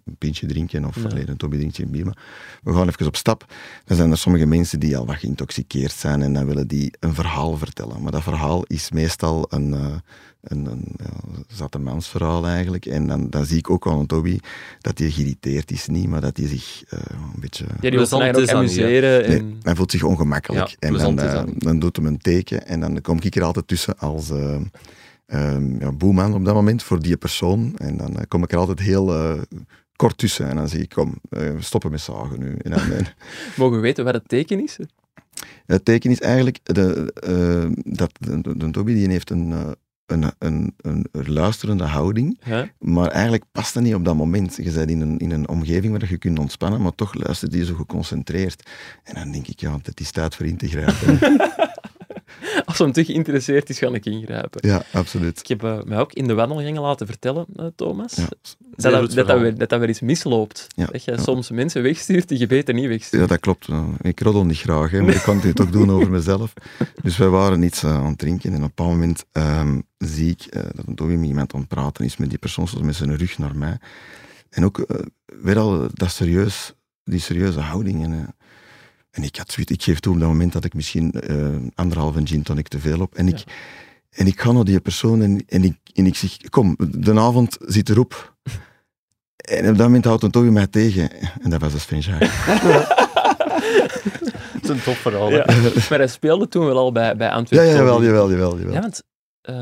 een 0.05 0.16
pintje 0.18 0.46
drinken 0.46 0.85
of 0.85 0.96
ja. 0.96 1.09
alleen 1.09 1.28
een 1.28 1.37
tobby 1.37 1.57
drinkje 1.57 1.87
bier, 1.87 2.05
maar 2.05 2.16
we 2.62 2.72
gaan 2.72 2.88
even 2.88 3.07
op 3.07 3.16
stap. 3.16 3.44
Dan 3.85 3.96
zijn 3.96 4.11
er 4.11 4.18
sommige 4.18 4.46
mensen 4.46 4.81
die 4.81 4.96
al 4.96 5.07
wat 5.07 5.16
geïntoxiceerd 5.16 5.92
zijn 5.92 6.22
en 6.22 6.33
dan 6.33 6.46
willen 6.46 6.68
die 6.68 6.94
een 7.00 7.14
verhaal 7.14 7.57
vertellen. 7.57 8.02
Maar 8.02 8.12
dat 8.12 8.22
verhaal 8.22 8.62
is 8.62 8.90
meestal 8.90 9.46
een, 9.48 9.72
uh, 9.72 9.96
een, 10.42 10.66
een 10.66 10.85
ja, 10.96 11.42
zatte 11.48 11.78
mansverhaal 11.78 12.46
eigenlijk. 12.46 12.87
En 12.87 13.07
dan, 13.07 13.31
dan 13.31 13.44
zie 13.44 13.59
ik 13.59 13.70
ook 13.70 13.87
aan 13.87 14.07
Toby 14.07 14.38
dat 14.81 14.98
hij 14.98 15.11
geïrriteerd 15.11 15.70
is 15.70 15.87
niet, 15.87 16.09
maar 16.09 16.20
dat 16.20 16.37
hij 16.37 16.46
zich 16.46 16.85
een 16.88 17.40
beetje... 17.40 17.64
Ja, 17.81 17.90
die 17.90 17.98
wil 17.98 18.22
ook 18.22 18.50
amuseren. 18.50 19.24
En... 19.24 19.31
Nee, 19.31 19.57
hij 19.62 19.74
voelt 19.74 19.90
zich 19.90 20.02
ongemakkelijk. 20.02 20.68
Ja, 20.68 20.76
en 20.78 20.92
dan, 20.92 21.16
dan 21.59 21.78
doet 21.78 21.96
hem 21.96 22.07
een 22.07 22.18
teken 22.18 22.66
en 22.66 22.81
dan 22.81 23.00
kom 23.00 23.18
ik 23.20 23.37
er 23.37 23.42
altijd 23.42 23.68
tussen 23.68 23.98
als 23.98 24.31
uh, 24.31 24.57
uh, 25.26 25.81
ja, 25.81 25.92
boeman 25.92 26.35
op 26.35 26.44
dat 26.44 26.55
moment 26.55 26.83
voor 26.83 27.02
die 27.02 27.16
persoon. 27.16 27.74
En 27.76 27.96
dan 27.96 28.11
uh, 28.11 28.22
kom 28.28 28.42
ik 28.42 28.52
er 28.52 28.59
altijd 28.59 28.78
heel 28.78 29.14
uh, 29.14 29.40
kort 29.96 30.18
tussen. 30.18 30.48
En 30.48 30.57
dan 30.57 30.68
zie 30.68 30.81
ik, 30.81 30.88
kom, 30.88 31.20
we 31.28 31.57
stoppen 31.59 31.90
met 31.90 32.00
zagen 32.00 32.38
nu. 32.38 32.57
En 32.57 32.70
dan, 32.70 32.81
Mogen 33.57 33.76
we 33.76 33.83
weten 33.83 34.05
wat 34.05 34.14
het 34.14 34.28
teken 34.28 34.62
is? 34.62 34.78
Het 35.66 35.85
teken 35.85 36.11
is 36.11 36.20
eigenlijk 36.20 36.59
de, 36.62 37.12
dat 37.85 38.11
de, 38.18 38.40
de, 38.40 38.57
de 38.57 38.70
Toby 38.70 38.94
die 38.94 39.09
heeft 39.09 39.31
een, 39.31 39.76
een, 40.07 40.33
een, 40.38 40.75
een 40.81 41.07
luisterende 41.12 41.85
houding, 41.85 42.41
maar 42.79 43.09
eigenlijk 43.09 43.45
past 43.53 43.75
dat 43.75 43.83
niet 43.83 43.95
op 43.95 44.05
dat 44.05 44.17
moment. 44.17 44.57
Je 44.57 44.73
bent 44.73 44.91
in 44.91 45.01
een, 45.01 45.19
in 45.19 45.31
een 45.31 45.49
omgeving 45.49 45.99
waar 45.99 46.11
je 46.11 46.19
kunt 46.19 46.38
ontspannen, 46.38 46.83
maar 46.83 46.95
toch 46.95 47.15
luistert 47.15 47.53
die 47.53 47.65
zo 47.65 47.75
geconcentreerd. 47.75 48.71
En 49.03 49.15
dan 49.15 49.33
denk 49.33 49.47
ik, 49.47 49.61
ja, 49.61 49.79
het 49.83 50.01
is 50.01 50.11
tijd 50.11 50.35
voor 50.35 50.47
in 50.47 50.57
te 50.57 50.69
grijpen. 50.69 51.19
Als 52.83 52.95
hem 52.95 53.05
te 53.05 53.12
geïnteresseerd 53.12 53.68
is, 53.68 53.79
ga 53.79 53.88
ik 53.88 54.07
ingrijpen. 54.07 54.68
Ja, 54.68 54.83
absoluut. 54.92 55.38
Ik 55.38 55.47
heb 55.47 55.62
uh, 55.62 55.83
mij 55.83 55.99
ook 55.99 56.12
in 56.12 56.27
de 56.27 56.35
wandelgangen 56.35 56.83
laten 56.83 57.07
vertellen, 57.07 57.47
uh, 57.57 57.66
Thomas, 57.77 58.14
Ja, 58.14 58.27
dat, 58.29 58.59
dat, 58.77 59.12
dat, 59.12 59.27
dat, 59.27 59.40
weer, 59.40 59.59
dat 59.59 59.68
dat 59.68 59.79
weer 59.79 59.88
eens 59.88 60.01
misloopt. 60.01 60.66
Ja, 60.77 60.87
dat 60.87 61.05
je 61.05 61.21
soms 61.21 61.51
mensen 61.51 61.83
wegstuurt 61.83 62.29
die 62.29 62.38
je 62.38 62.47
beter 62.47 62.75
niet 62.75 62.87
wegstuurt. 62.87 63.23
Ja, 63.23 63.29
dat 63.29 63.40
klopt. 63.40 63.68
Ik 64.01 64.21
roddel 64.21 64.45
niet 64.45 64.59
graag, 64.59 64.90
hè, 64.90 65.03
maar 65.03 65.14
ik 65.14 65.23
kan 65.23 65.40
het 65.40 65.57
toch 65.57 65.71
doen 65.71 65.90
over 65.90 66.11
mezelf. 66.11 66.53
Dus 67.03 67.16
wij 67.16 67.29
waren 67.29 67.62
iets 67.62 67.85
aan 67.85 68.07
het 68.07 68.18
drinken 68.18 68.51
en 68.51 68.57
op 68.57 68.62
een 68.62 68.66
bepaald 68.75 68.90
moment 68.90 69.25
um, 69.33 69.83
zie 69.99 70.31
ik 70.31 70.53
dat 70.75 71.09
een 71.09 71.21
met 71.21 71.29
iemand 71.29 71.55
aan 71.55 71.61
het 71.61 71.68
praten 71.68 72.05
is, 72.05 72.16
met 72.16 72.29
die 72.29 72.38
persoon 72.38 72.68
zoals 72.68 72.85
met 72.85 72.95
zijn 72.95 73.16
rug 73.16 73.38
naar 73.38 73.57
mij. 73.57 73.79
En 74.51 74.64
ook 74.64 74.87
weer 75.42 75.59
al 75.59 75.87
dat 75.92 76.11
serieus, 76.11 76.75
die 77.05 77.21
serieuze 77.21 77.61
houding. 77.61 78.03
En, 78.05 78.35
en 79.12 79.22
ik 79.22 79.37
had 79.37 79.53
zoiets, 79.53 79.72
ik 79.72 79.83
geef 79.83 80.01
toe 80.01 80.12
op 80.14 80.18
dat 80.20 80.29
moment 80.29 80.53
dat 80.53 80.64
ik 80.64 80.75
misschien 80.75 81.14
anderhalve 81.75 82.20
gin 82.27 82.42
tonic 82.42 82.68
te 82.68 82.79
veel 82.79 83.01
op. 83.01 83.14
En 83.14 83.29
ik, 83.29 83.38
Ja. 83.38 83.44
en 84.11 84.27
ik 84.27 84.40
ga 84.40 84.53
naar 84.53 84.64
die 84.64 84.81
persoon 84.81 85.22
en, 85.22 85.44
en, 85.48 85.64
ik, 85.64 85.77
en 85.94 86.07
ik 86.07 86.14
zeg, 86.16 86.37
kom, 86.48 86.77
de 86.90 87.20
avond 87.20 87.57
zit 87.61 87.88
erop. 87.88 88.35
En 89.37 89.68
op 89.68 89.77
dat 89.77 89.87
moment 89.87 90.05
houdt 90.05 90.22
een 90.22 90.31
Toby 90.31 90.48
mij 90.48 90.66
tegen. 90.66 91.11
En 91.42 91.51
dat 91.51 91.61
was 91.61 91.72
de 91.72 91.79
Sven 91.79 92.03
Het 92.03 92.31
is 94.62 94.68
een 94.68 94.83
top 94.83 94.94
verhaal. 94.94 95.31
Ja. 95.31 95.44
Maar 95.88 95.98
hij 95.98 96.09
speelde 96.09 96.48
toen 96.48 96.64
wel 96.64 96.79
al 96.79 96.92
bij, 96.92 97.16
bij 97.16 97.31
Antwerpen. 97.31 97.68
ja, 97.68 97.75
jawel, 97.77 98.03
jawel, 98.05 98.31
jawel. 98.31 98.59
jawel. 98.59 98.72
Ja, 98.72 98.81
want 98.81 99.03
uh, 99.51 99.55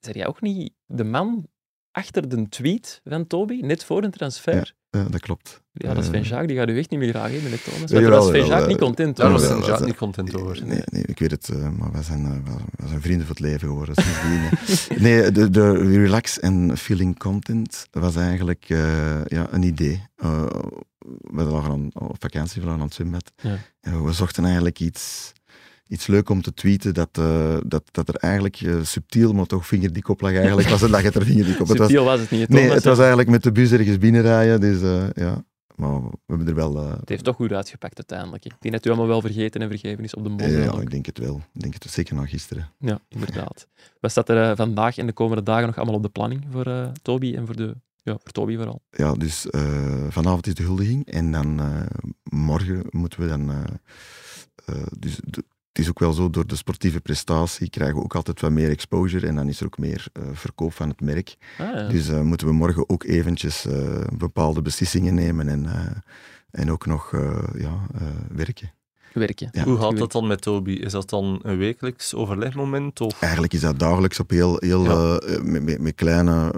zei 0.00 0.18
jij 0.18 0.26
ook 0.26 0.40
niet 0.40 0.72
de 0.86 1.04
man 1.04 1.46
achter 1.92 2.28
de 2.28 2.48
tweet 2.48 3.00
van 3.04 3.26
Toby, 3.26 3.60
net 3.60 3.84
voor 3.84 4.02
een 4.02 4.10
transfer? 4.10 4.74
Ja, 4.90 5.04
dat 5.04 5.20
klopt. 5.20 5.60
Ja, 5.72 5.88
dat 5.94 6.02
is 6.02 6.08
Sven 6.08 6.22
Jacques, 6.22 6.46
die 6.48 6.56
gaat 6.56 6.68
u 6.68 6.78
echt 6.78 6.90
niet 6.90 7.00
meer 7.00 7.08
graag 7.08 7.30
hebben, 7.30 7.50
hè, 7.50 7.56
Thomas. 7.58 7.90
Maar 7.92 8.00
daar 8.00 8.10
was 8.10 8.26
Sven 8.26 8.38
Jacques 8.40 8.60
eh, 8.62 8.66
niet 8.68 8.78
content 8.78 9.16
Daar 9.16 9.32
over. 9.32 9.40
was 9.48 9.56
Ja, 9.58 9.62
Sven 9.62 9.72
dat- 9.78 9.86
niet 9.86 9.96
content 9.96 10.34
over. 10.36 10.66
Nee, 10.66 10.80
nee, 10.84 11.02
ik 11.06 11.18
weet 11.18 11.30
het, 11.30 11.48
uh, 11.52 11.68
maar 11.78 11.92
wij 11.92 12.02
zijn, 12.02 12.44
wij 12.76 12.88
zijn 12.88 13.00
vrienden 13.00 13.26
voor 13.26 13.34
het 13.36 13.44
leven 13.44 13.68
geworden 13.68 13.94
sindsdien. 14.04 15.02
nee, 15.02 15.32
de, 15.32 15.50
de 15.50 15.72
relax 15.72 16.40
en 16.40 16.76
feeling 16.78 17.18
content 17.18 17.86
was 17.90 18.16
eigenlijk 18.16 18.68
uh, 18.68 19.24
ja, 19.24 19.46
een 19.50 19.62
idee. 19.62 20.02
we 21.20 21.42
lagen 21.42 21.70
aan, 21.70 21.90
op 21.94 22.16
vakantie, 22.18 22.60
we 22.60 22.66
lagen 22.66 22.80
aan 22.80 22.86
het 22.86 22.94
zwembad. 22.96 23.32
Ja. 23.36 23.58
En 23.80 24.04
we 24.04 24.12
zochten 24.12 24.44
eigenlijk 24.44 24.80
iets, 24.80 25.32
iets 25.88 26.06
leuk 26.06 26.28
om 26.28 26.42
te 26.42 26.54
tweeten 26.54 26.94
dat, 26.94 27.14
dat, 27.66 27.82
dat 27.90 28.08
er 28.08 28.14
eigenlijk 28.14 28.64
subtiel, 28.82 29.32
maar 29.32 29.46
toch 29.46 29.66
vingerdik 29.66 30.08
op 30.08 30.20
lag. 30.20 30.32
Eigenlijk 30.32 30.68
was 30.68 30.80
het 30.80 30.90
dat 30.90 31.02
je 31.02 31.10
er 31.10 31.24
vingerdik 31.24 31.60
op. 31.60 31.68
Het 31.68 31.78
was, 31.78 31.86
Subtiel 31.86 32.04
was 32.04 32.20
het 32.20 32.30
niet, 32.30 32.40
hè, 32.40 32.46
nee, 32.54 32.60
Thomas, 32.62 32.74
het 32.74 32.84
was 32.84 32.98
eigenlijk 32.98 33.28
met 33.28 33.42
de 33.42 33.52
bus 33.52 33.72
ergens 33.72 33.98
binnenrijden. 33.98 34.60
Dus 34.60 34.80
ja, 35.14 35.44
maar 35.76 36.02
we 36.02 36.10
hebben 36.26 36.48
er 36.48 36.54
wel... 36.54 36.88
Het 36.88 37.08
heeft 37.08 37.24
toch 37.24 37.36
goed 37.36 37.52
uitgepakt 37.52 37.96
uiteindelijk. 37.96 38.44
Ik 38.44 38.54
denk 38.60 38.74
dat 38.74 38.86
u 38.86 38.88
allemaal 38.88 39.08
wel 39.08 39.20
vergeten 39.20 39.62
en 39.62 39.68
vergeven 39.68 40.04
is 40.04 40.14
op 40.14 40.22
de 40.22 40.28
mond. 40.28 40.50
ja, 40.50 40.80
ik 40.80 40.90
denk 40.90 41.06
het 41.06 41.18
wel. 41.18 41.42
Ik 41.52 41.60
denk 41.60 41.74
het 41.74 41.86
zeker 41.90 42.14
na 42.14 42.26
gisteren. 42.26 42.70
Ja, 42.78 43.00
inderdaad. 43.08 43.66
Wat 44.00 44.10
staat 44.10 44.28
er 44.28 44.56
vandaag 44.56 44.98
en 44.98 45.06
de 45.06 45.12
komende 45.12 45.42
dagen 45.42 45.66
nog 45.66 45.76
allemaal 45.76 45.94
op 45.94 46.02
de 46.02 46.08
planning 46.08 46.44
voor 46.50 46.92
Toby 47.02 47.34
en 47.34 47.46
voor 47.46 47.56
de 47.56 47.74
ja, 48.02 48.12
voor 48.22 48.32
Toby 48.32 48.56
vooral. 48.56 48.82
Ja, 48.90 49.14
dus 49.14 49.46
vanavond 50.08 50.46
is 50.46 50.54
de 50.54 50.62
huldiging 50.62 51.06
en 51.06 51.32
dan 51.32 51.60
morgen 52.22 52.86
moeten 52.90 53.20
we 53.20 53.28
dan... 53.28 53.50
Uh, 53.50 54.76
dus 54.98 55.20
het 55.76 55.84
is 55.84 55.90
ook 55.90 55.98
wel 55.98 56.12
zo, 56.12 56.30
door 56.30 56.46
de 56.46 56.56
sportieve 56.56 57.00
prestatie 57.00 57.70
krijgen 57.70 57.96
we 57.96 58.02
ook 58.02 58.14
altijd 58.14 58.40
wat 58.40 58.50
meer 58.50 58.70
exposure 58.70 59.26
en 59.26 59.34
dan 59.34 59.48
is 59.48 59.60
er 59.60 59.66
ook 59.66 59.78
meer 59.78 60.06
verkoop 60.32 60.72
van 60.72 60.88
het 60.88 61.00
merk. 61.00 61.36
Ah, 61.58 61.74
ja. 61.74 61.88
Dus 61.88 62.10
moeten 62.10 62.46
we 62.46 62.52
morgen 62.52 62.88
ook 62.88 63.04
eventjes 63.04 63.66
bepaalde 64.16 64.62
beslissingen 64.62 65.14
nemen 65.14 65.48
en, 65.48 65.66
en 66.50 66.70
ook 66.70 66.86
nog 66.86 67.10
ja, 67.58 67.86
werken. 68.28 68.72
Werken. 69.12 69.48
Ja. 69.52 69.64
Hoe 69.64 69.78
gaat 69.78 69.96
dat 69.96 70.12
dan 70.12 70.26
met 70.26 70.40
Toby? 70.40 70.70
Is 70.70 70.92
dat 70.92 71.10
dan 71.10 71.38
een 71.42 71.56
wekelijks 71.56 72.14
overlegmoment? 72.14 73.00
Of? 73.00 73.22
Eigenlijk 73.22 73.52
is 73.52 73.60
dat 73.60 73.78
dagelijks 73.78 74.20
op 74.20 74.30
heel, 74.30 74.56
heel 74.58 74.84
ja. 74.84 75.20
met, 75.42 75.62
met, 75.62 75.80
met, 75.80 75.94
kleine 75.94 76.52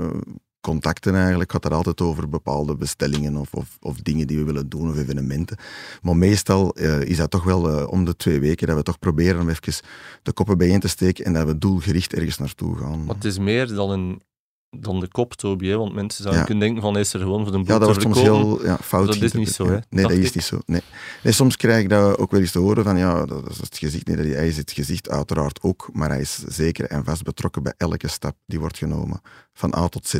contacten 0.60 1.14
eigenlijk 1.14 1.52
gaat 1.52 1.64
er 1.64 1.74
altijd 1.74 2.00
over 2.00 2.28
bepaalde 2.28 2.76
bestellingen 2.76 3.36
of, 3.36 3.54
of, 3.54 3.76
of, 3.80 3.96
dingen 3.96 4.26
die 4.26 4.38
we 4.38 4.44
willen 4.44 4.68
doen 4.68 4.90
of 4.90 4.96
evenementen. 4.96 5.56
Maar 6.02 6.16
meestal 6.16 6.78
uh, 6.78 7.00
is 7.00 7.16
dat 7.16 7.30
toch 7.30 7.44
wel 7.44 7.80
uh, 7.80 7.88
om 7.88 8.04
de 8.04 8.16
twee 8.16 8.40
weken 8.40 8.66
dat 8.66 8.76
we 8.76 8.82
toch 8.82 8.98
proberen 8.98 9.40
om 9.40 9.48
even 9.48 9.82
de 10.22 10.32
koppen 10.32 10.58
bijeen 10.58 10.80
te 10.80 10.88
steken 10.88 11.24
en 11.24 11.32
dat 11.32 11.46
we 11.46 11.58
doelgericht 11.58 12.14
ergens 12.14 12.38
naartoe 12.38 12.76
gaan. 12.76 13.04
Maar 13.04 13.14
het 13.14 13.24
is 13.24 13.38
meer 13.38 13.74
dan 13.74 13.90
een 13.90 14.22
dan 14.70 15.00
de 15.00 15.08
kop, 15.08 15.34
Toby, 15.34 15.74
want 15.74 15.94
mensen 15.94 16.22
zouden 16.22 16.44
kunnen 16.44 16.64
denken 16.64 16.82
van 16.82 16.98
is 16.98 17.12
er 17.12 17.20
gewoon 17.20 17.44
voor 17.44 17.54
een 17.54 17.60
boek 17.60 17.68
Ja, 17.68 17.78
dat 17.78 17.88
wordt 17.88 18.02
soms 18.02 18.20
heel 18.20 18.64
ja, 18.64 18.76
fout. 18.76 19.06
Dat 19.06 19.22
is 19.22 19.32
niet 19.32 19.48
zo, 19.48 19.66
hè? 19.66 19.78
Nee, 19.88 20.02
dat 20.02 20.12
is 20.12 20.32
niet 20.32 20.44
zo. 20.44 20.58
Nee. 20.66 20.82
nee. 21.22 21.32
soms 21.32 21.56
krijg 21.56 21.82
ik 21.82 21.88
dat 21.88 22.18
ook 22.18 22.30
wel 22.30 22.40
eens 22.40 22.50
te 22.50 22.58
horen 22.58 22.84
van 22.84 22.96
ja, 22.98 23.26
dat 23.26 23.50
is 23.50 23.58
het 23.58 23.78
gezicht. 23.78 24.06
Nee, 24.06 24.34
hij 24.34 24.48
is 24.48 24.56
het 24.56 24.72
gezicht 24.72 25.08
uiteraard 25.08 25.62
ook, 25.62 25.88
maar 25.92 26.08
hij 26.08 26.20
is 26.20 26.38
zeker 26.46 26.84
en 26.84 27.04
vast 27.04 27.22
betrokken 27.22 27.62
bij 27.62 27.74
elke 27.76 28.08
stap 28.08 28.36
die 28.46 28.60
wordt 28.60 28.78
genomen, 28.78 29.20
van 29.52 29.74
A 29.76 29.88
tot 29.88 30.06
Z. 30.06 30.16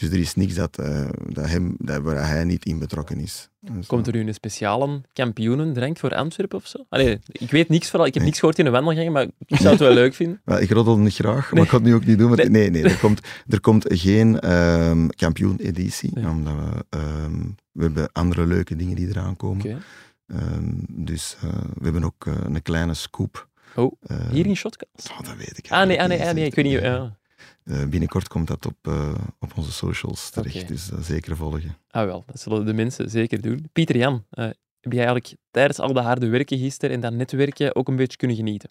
Dus 0.00 0.10
er 0.10 0.18
is 0.18 0.34
niks 0.34 0.54
dat, 0.54 0.80
uh, 0.80 1.08
dat 1.28 1.48
hem, 1.48 1.74
dat, 1.78 2.02
waar 2.02 2.28
hij 2.28 2.44
niet 2.44 2.64
in 2.64 2.78
betrokken 2.78 3.18
is. 3.18 3.48
Dus, 3.60 3.86
Komt 3.86 4.06
er 4.06 4.12
nu 4.12 4.20
een 4.20 4.34
speciale 4.34 5.00
kampioenendrank 5.12 5.98
voor 5.98 6.14
Antwerpen 6.14 6.58
of 6.58 6.66
zo? 6.66 6.84
Allee, 6.88 7.18
ik 7.26 7.50
weet 7.50 7.68
niks 7.68 7.88
van, 7.88 8.06
ik 8.06 8.14
heb 8.14 8.22
niks 8.22 8.38
gehoord 8.38 8.58
in 8.58 8.64
de 8.64 8.70
wandelgangen, 8.70 9.12
maar 9.12 9.26
ik 9.46 9.56
zou 9.56 9.68
het 9.68 9.78
wel 9.78 9.92
leuk 9.92 10.14
vinden. 10.14 10.40
Well, 10.44 10.62
ik 10.62 10.70
roddel 10.70 10.98
niet 10.98 11.14
graag, 11.14 11.52
maar 11.52 11.62
ik 11.62 11.68
ga 11.68 11.76
het 11.76 11.86
nu 11.86 11.94
ook 11.94 12.04
niet 12.04 12.18
doen. 12.18 12.34
Nee, 12.34 12.48
nee, 12.48 12.70
nee 12.70 12.82
er, 12.82 12.98
komt, 12.98 13.20
er 13.48 13.60
komt 13.60 13.84
geen 13.88 14.52
um, 14.52 15.08
kampioeneditie, 15.10 16.12
omdat 16.16 16.54
we, 16.54 16.98
um, 16.98 17.54
we 17.72 17.82
hebben 17.82 18.12
andere 18.12 18.46
leuke 18.46 18.76
dingen 18.76 18.96
die 18.96 19.08
eraan 19.08 19.36
komen. 19.36 19.64
Okay. 19.64 19.78
Um, 20.26 20.84
dus 20.88 21.36
uh, 21.44 21.50
we 21.74 21.84
hebben 21.84 22.04
ook 22.04 22.26
uh, 22.26 22.34
een 22.44 22.62
kleine 22.62 22.94
scoop. 22.94 23.48
Oh, 23.74 23.92
hier 24.30 24.46
in 24.46 24.56
Shotcast? 24.56 25.10
Oh, 25.10 25.20
dat 25.20 25.36
weet 25.36 25.58
ik. 25.58 25.70
Ah, 25.70 25.86
nee, 25.86 26.02
ah, 26.02 26.08
nee, 26.08 26.22
ah, 26.22 26.34
nee, 26.34 26.44
ik 26.44 26.54
weet 26.54 26.64
niet. 26.64 26.80
Ja. 26.80 27.16
Uh, 27.64 27.84
binnenkort 27.86 28.28
komt 28.28 28.46
dat 28.46 28.66
op, 28.66 28.76
uh, 28.88 29.14
op 29.38 29.56
onze 29.56 29.72
socials 29.72 30.30
terecht, 30.30 30.56
okay. 30.56 30.66
dus 30.66 30.90
uh, 30.90 30.98
zeker 31.00 31.36
volgen. 31.36 31.76
Ah 31.90 32.04
wel, 32.04 32.24
dat 32.26 32.40
zullen 32.40 32.66
de 32.66 32.72
mensen 32.72 33.10
zeker 33.10 33.40
doen. 33.40 33.68
Pieter 33.72 33.96
Jan, 33.96 34.24
heb 34.30 34.92
je 34.92 34.96
eigenlijk 34.96 35.34
tijdens 35.50 35.78
al 35.78 35.92
de 35.92 36.00
harde 36.00 36.28
werken 36.28 36.58
gisteren 36.58 36.94
en 36.94 37.00
dat 37.00 37.12
netwerken 37.12 37.74
ook 37.74 37.88
een 37.88 37.96
beetje 37.96 38.16
kunnen 38.16 38.36
genieten? 38.36 38.70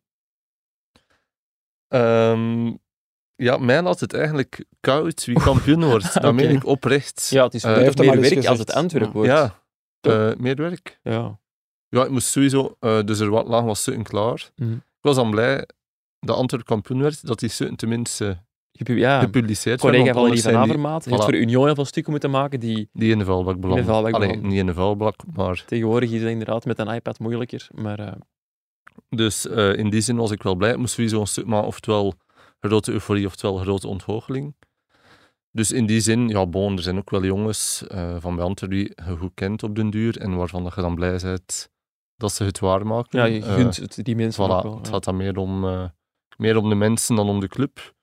Um, 1.88 2.80
ja, 3.36 3.58
mij 3.58 3.82
laat 3.82 4.00
het 4.00 4.14
eigenlijk 4.14 4.66
koud 4.80 5.26
wie 5.26 5.40
kampioen 5.40 5.84
wordt. 5.92 6.08
okay. 6.08 6.22
Dat 6.22 6.34
meen 6.34 6.56
ik 6.56 6.66
oprecht. 6.66 7.28
Ja, 7.30 7.44
het 7.44 7.54
is 7.54 7.64
uh, 7.64 7.78
meer 7.78 8.22
werk 8.22 8.46
als 8.46 8.60
het 8.60 8.74
Antwerp 8.74 9.14
wordt. 9.14 9.30
Ja, 9.30 10.36
meer 10.38 10.56
werk. 10.56 11.00
Ja. 11.04 11.40
Ja, 11.90 12.04
ik 12.04 12.10
moest 12.10 12.28
sowieso, 12.28 12.78
dus 12.80 13.20
er 13.20 13.30
wat 13.30 13.48
lang 13.48 13.66
was 13.66 13.84
Sutton 13.84 14.04
klaar. 14.04 14.52
Mm 14.56 14.68
-hmm. 14.68 14.76
Ik 14.76 15.02
was 15.02 15.16
dan 15.16 15.32
blij 15.32 15.66
dat 16.20 16.36
Antwerp 16.36 16.66
kampioen 16.66 17.02
werd, 17.02 17.28
dat 17.28 17.40
die 17.40 17.50
Sutton 17.50 17.76
tenminste 17.76 18.44
ja, 18.84 19.20
gepubliceerd 19.20 19.80
collega 19.80 20.14
Valerie 20.14 20.42
van 20.42 20.56
Avermaat 20.56 21.06
heeft 21.06 21.22
voilà. 21.22 21.24
voor 21.24 21.36
Union 21.36 21.66
heel 21.66 21.76
veel 21.76 21.86
stukken 21.86 22.12
moeten 22.12 22.32
maken 22.32 22.60
die... 22.60 22.90
Die 22.94 23.12
in 23.12 23.18
de 23.18 23.26
vuilbak 23.26 23.60
belanden. 23.60 24.14
Allee, 24.14 24.38
niet 24.38 24.54
in 24.54 24.66
de 24.66 24.74
vuilbak, 24.74 25.16
maar... 25.34 25.64
Tegenwoordig 25.66 26.12
is 26.12 26.22
het 26.22 26.30
inderdaad 26.30 26.66
met 26.66 26.80
een 26.80 26.88
iPad 26.88 27.20
moeilijker, 27.20 27.68
maar... 27.74 28.00
Uh... 28.00 28.12
Dus 29.10 29.46
uh, 29.46 29.78
in 29.78 29.90
die 29.90 30.02
zin 30.02 30.16
was 30.16 30.32
ik 30.32 30.44
wel 30.44 30.56
blij. 30.56 30.72
Ik 30.72 30.78
moest 30.78 30.94
sowieso 30.94 31.20
een 31.20 31.28
stuk, 31.28 31.46
maar 31.46 31.64
oftewel 31.64 32.14
grote 32.60 32.92
euforie, 32.92 33.26
oftewel 33.26 33.58
grote 33.58 33.88
ontgoocheling. 33.88 34.56
Dus 35.52 35.72
in 35.72 35.86
die 35.86 36.00
zin, 36.00 36.28
ja, 36.28 36.46
bon, 36.46 36.76
er 36.78 36.84
zijn 36.84 36.98
ook 36.98 37.10
wel 37.10 37.24
jongens 37.24 37.84
uh, 37.92 38.16
van 38.20 38.36
bij 38.36 38.46
Antwerpen 38.46 38.78
die 38.78 38.94
je 38.96 39.18
goed 39.18 39.32
kent 39.34 39.64
op 39.64 39.76
den 39.76 39.90
duur 39.90 40.18
en 40.18 40.36
waarvan 40.36 40.64
dat 40.64 40.76
je 40.76 40.82
dan 40.82 40.96
blij 40.96 41.20
bent 41.22 41.70
dat 42.16 42.34
ze 42.34 42.44
het 42.44 42.60
waarmaken. 42.60 43.20
Ja, 43.20 43.26
je 43.26 43.42
gunt 43.42 43.76
het 43.76 44.00
die 44.04 44.16
mensen 44.16 44.44
voilà, 44.44 44.64
wel, 44.64 44.72
ja. 44.72 44.78
Het 44.78 44.88
gaat 44.88 45.04
dan 45.04 45.18
meer 45.18 45.38
om, 45.38 45.60
meer 46.38 46.58
om 46.58 46.70
de 46.70 46.76
mensen 46.76 47.16
dan 47.16 47.30
om 47.30 47.40
de 47.40 47.48
club. 47.48 47.94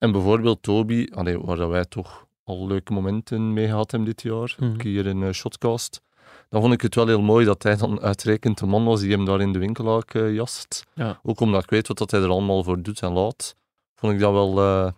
En 0.00 0.12
bijvoorbeeld 0.12 0.62
Toby, 0.62 1.08
allee, 1.14 1.38
waar 1.38 1.68
wij 1.68 1.84
toch 1.84 2.26
al 2.44 2.66
leuke 2.66 2.92
momenten 2.92 3.52
mee 3.52 3.66
gehad 3.66 3.90
hebben 3.90 4.08
dit 4.08 4.22
jaar, 4.22 4.56
mm 4.58 4.68
-hmm. 4.68 4.80
hier 4.80 5.06
in 5.06 5.20
uh, 5.20 5.30
Shotcast, 5.30 6.02
dan 6.48 6.60
vond 6.60 6.72
ik 6.72 6.80
het 6.80 6.94
wel 6.94 7.06
heel 7.06 7.22
mooi 7.22 7.44
dat 7.44 7.62
hij 7.62 7.76
dan 7.76 8.00
uitrekend 8.00 8.58
de 8.58 8.66
man 8.66 8.84
was 8.84 9.00
die 9.00 9.10
hem 9.10 9.24
daar 9.24 9.40
in 9.40 9.52
de 9.52 9.58
winkel 9.58 10.02
uh, 10.14 10.34
jast. 10.34 10.86
Ja. 10.94 11.20
Ook 11.22 11.40
omdat 11.40 11.62
ik 11.62 11.70
weet 11.70 11.88
wat 11.88 11.98
dat 11.98 12.10
hij 12.10 12.20
er 12.20 12.28
allemaal 12.28 12.62
voor 12.62 12.82
doet 12.82 13.00
en 13.02 13.12
laat, 13.12 13.56
vond 13.94 14.12
ik 14.12 14.18
dat 14.18 14.32
wel 14.32 14.58
uh, 14.58 14.90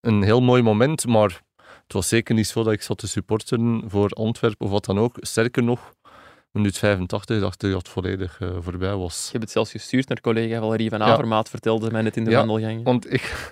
een 0.00 0.22
heel 0.22 0.40
mooi 0.40 0.62
moment. 0.62 1.06
Maar 1.06 1.42
het 1.82 1.92
was 1.92 2.08
zeker 2.08 2.34
niet 2.34 2.46
zo 2.46 2.62
dat 2.62 2.72
ik 2.72 2.82
zat 2.82 2.98
te 2.98 3.08
supporteren 3.08 3.82
voor 3.86 4.08
Antwerpen 4.08 4.66
of 4.66 4.72
wat 4.72 4.84
dan 4.84 4.98
ook. 4.98 5.16
Sterker 5.20 5.62
nog, 5.62 5.94
minuut 6.52 6.78
85 6.78 7.40
dacht 7.40 7.62
ik 7.62 7.70
dat 7.70 7.78
het 7.78 7.88
volledig 7.88 8.40
uh, 8.40 8.56
voorbij 8.60 8.94
was. 8.94 9.24
Je 9.24 9.30
hebt 9.30 9.42
het 9.42 9.52
zelfs 9.52 9.70
gestuurd 9.70 10.08
naar 10.08 10.20
collega 10.20 10.60
Valerie 10.60 10.90
van 10.90 11.02
Avermaat, 11.02 11.44
ja. 11.44 11.50
vertelde 11.50 11.90
mij 11.90 12.02
net 12.02 12.16
in 12.16 12.24
de 12.24 12.30
ja, 12.30 12.46
wandelgang. 12.46 12.84
want 12.84 13.12
ik... 13.12 13.50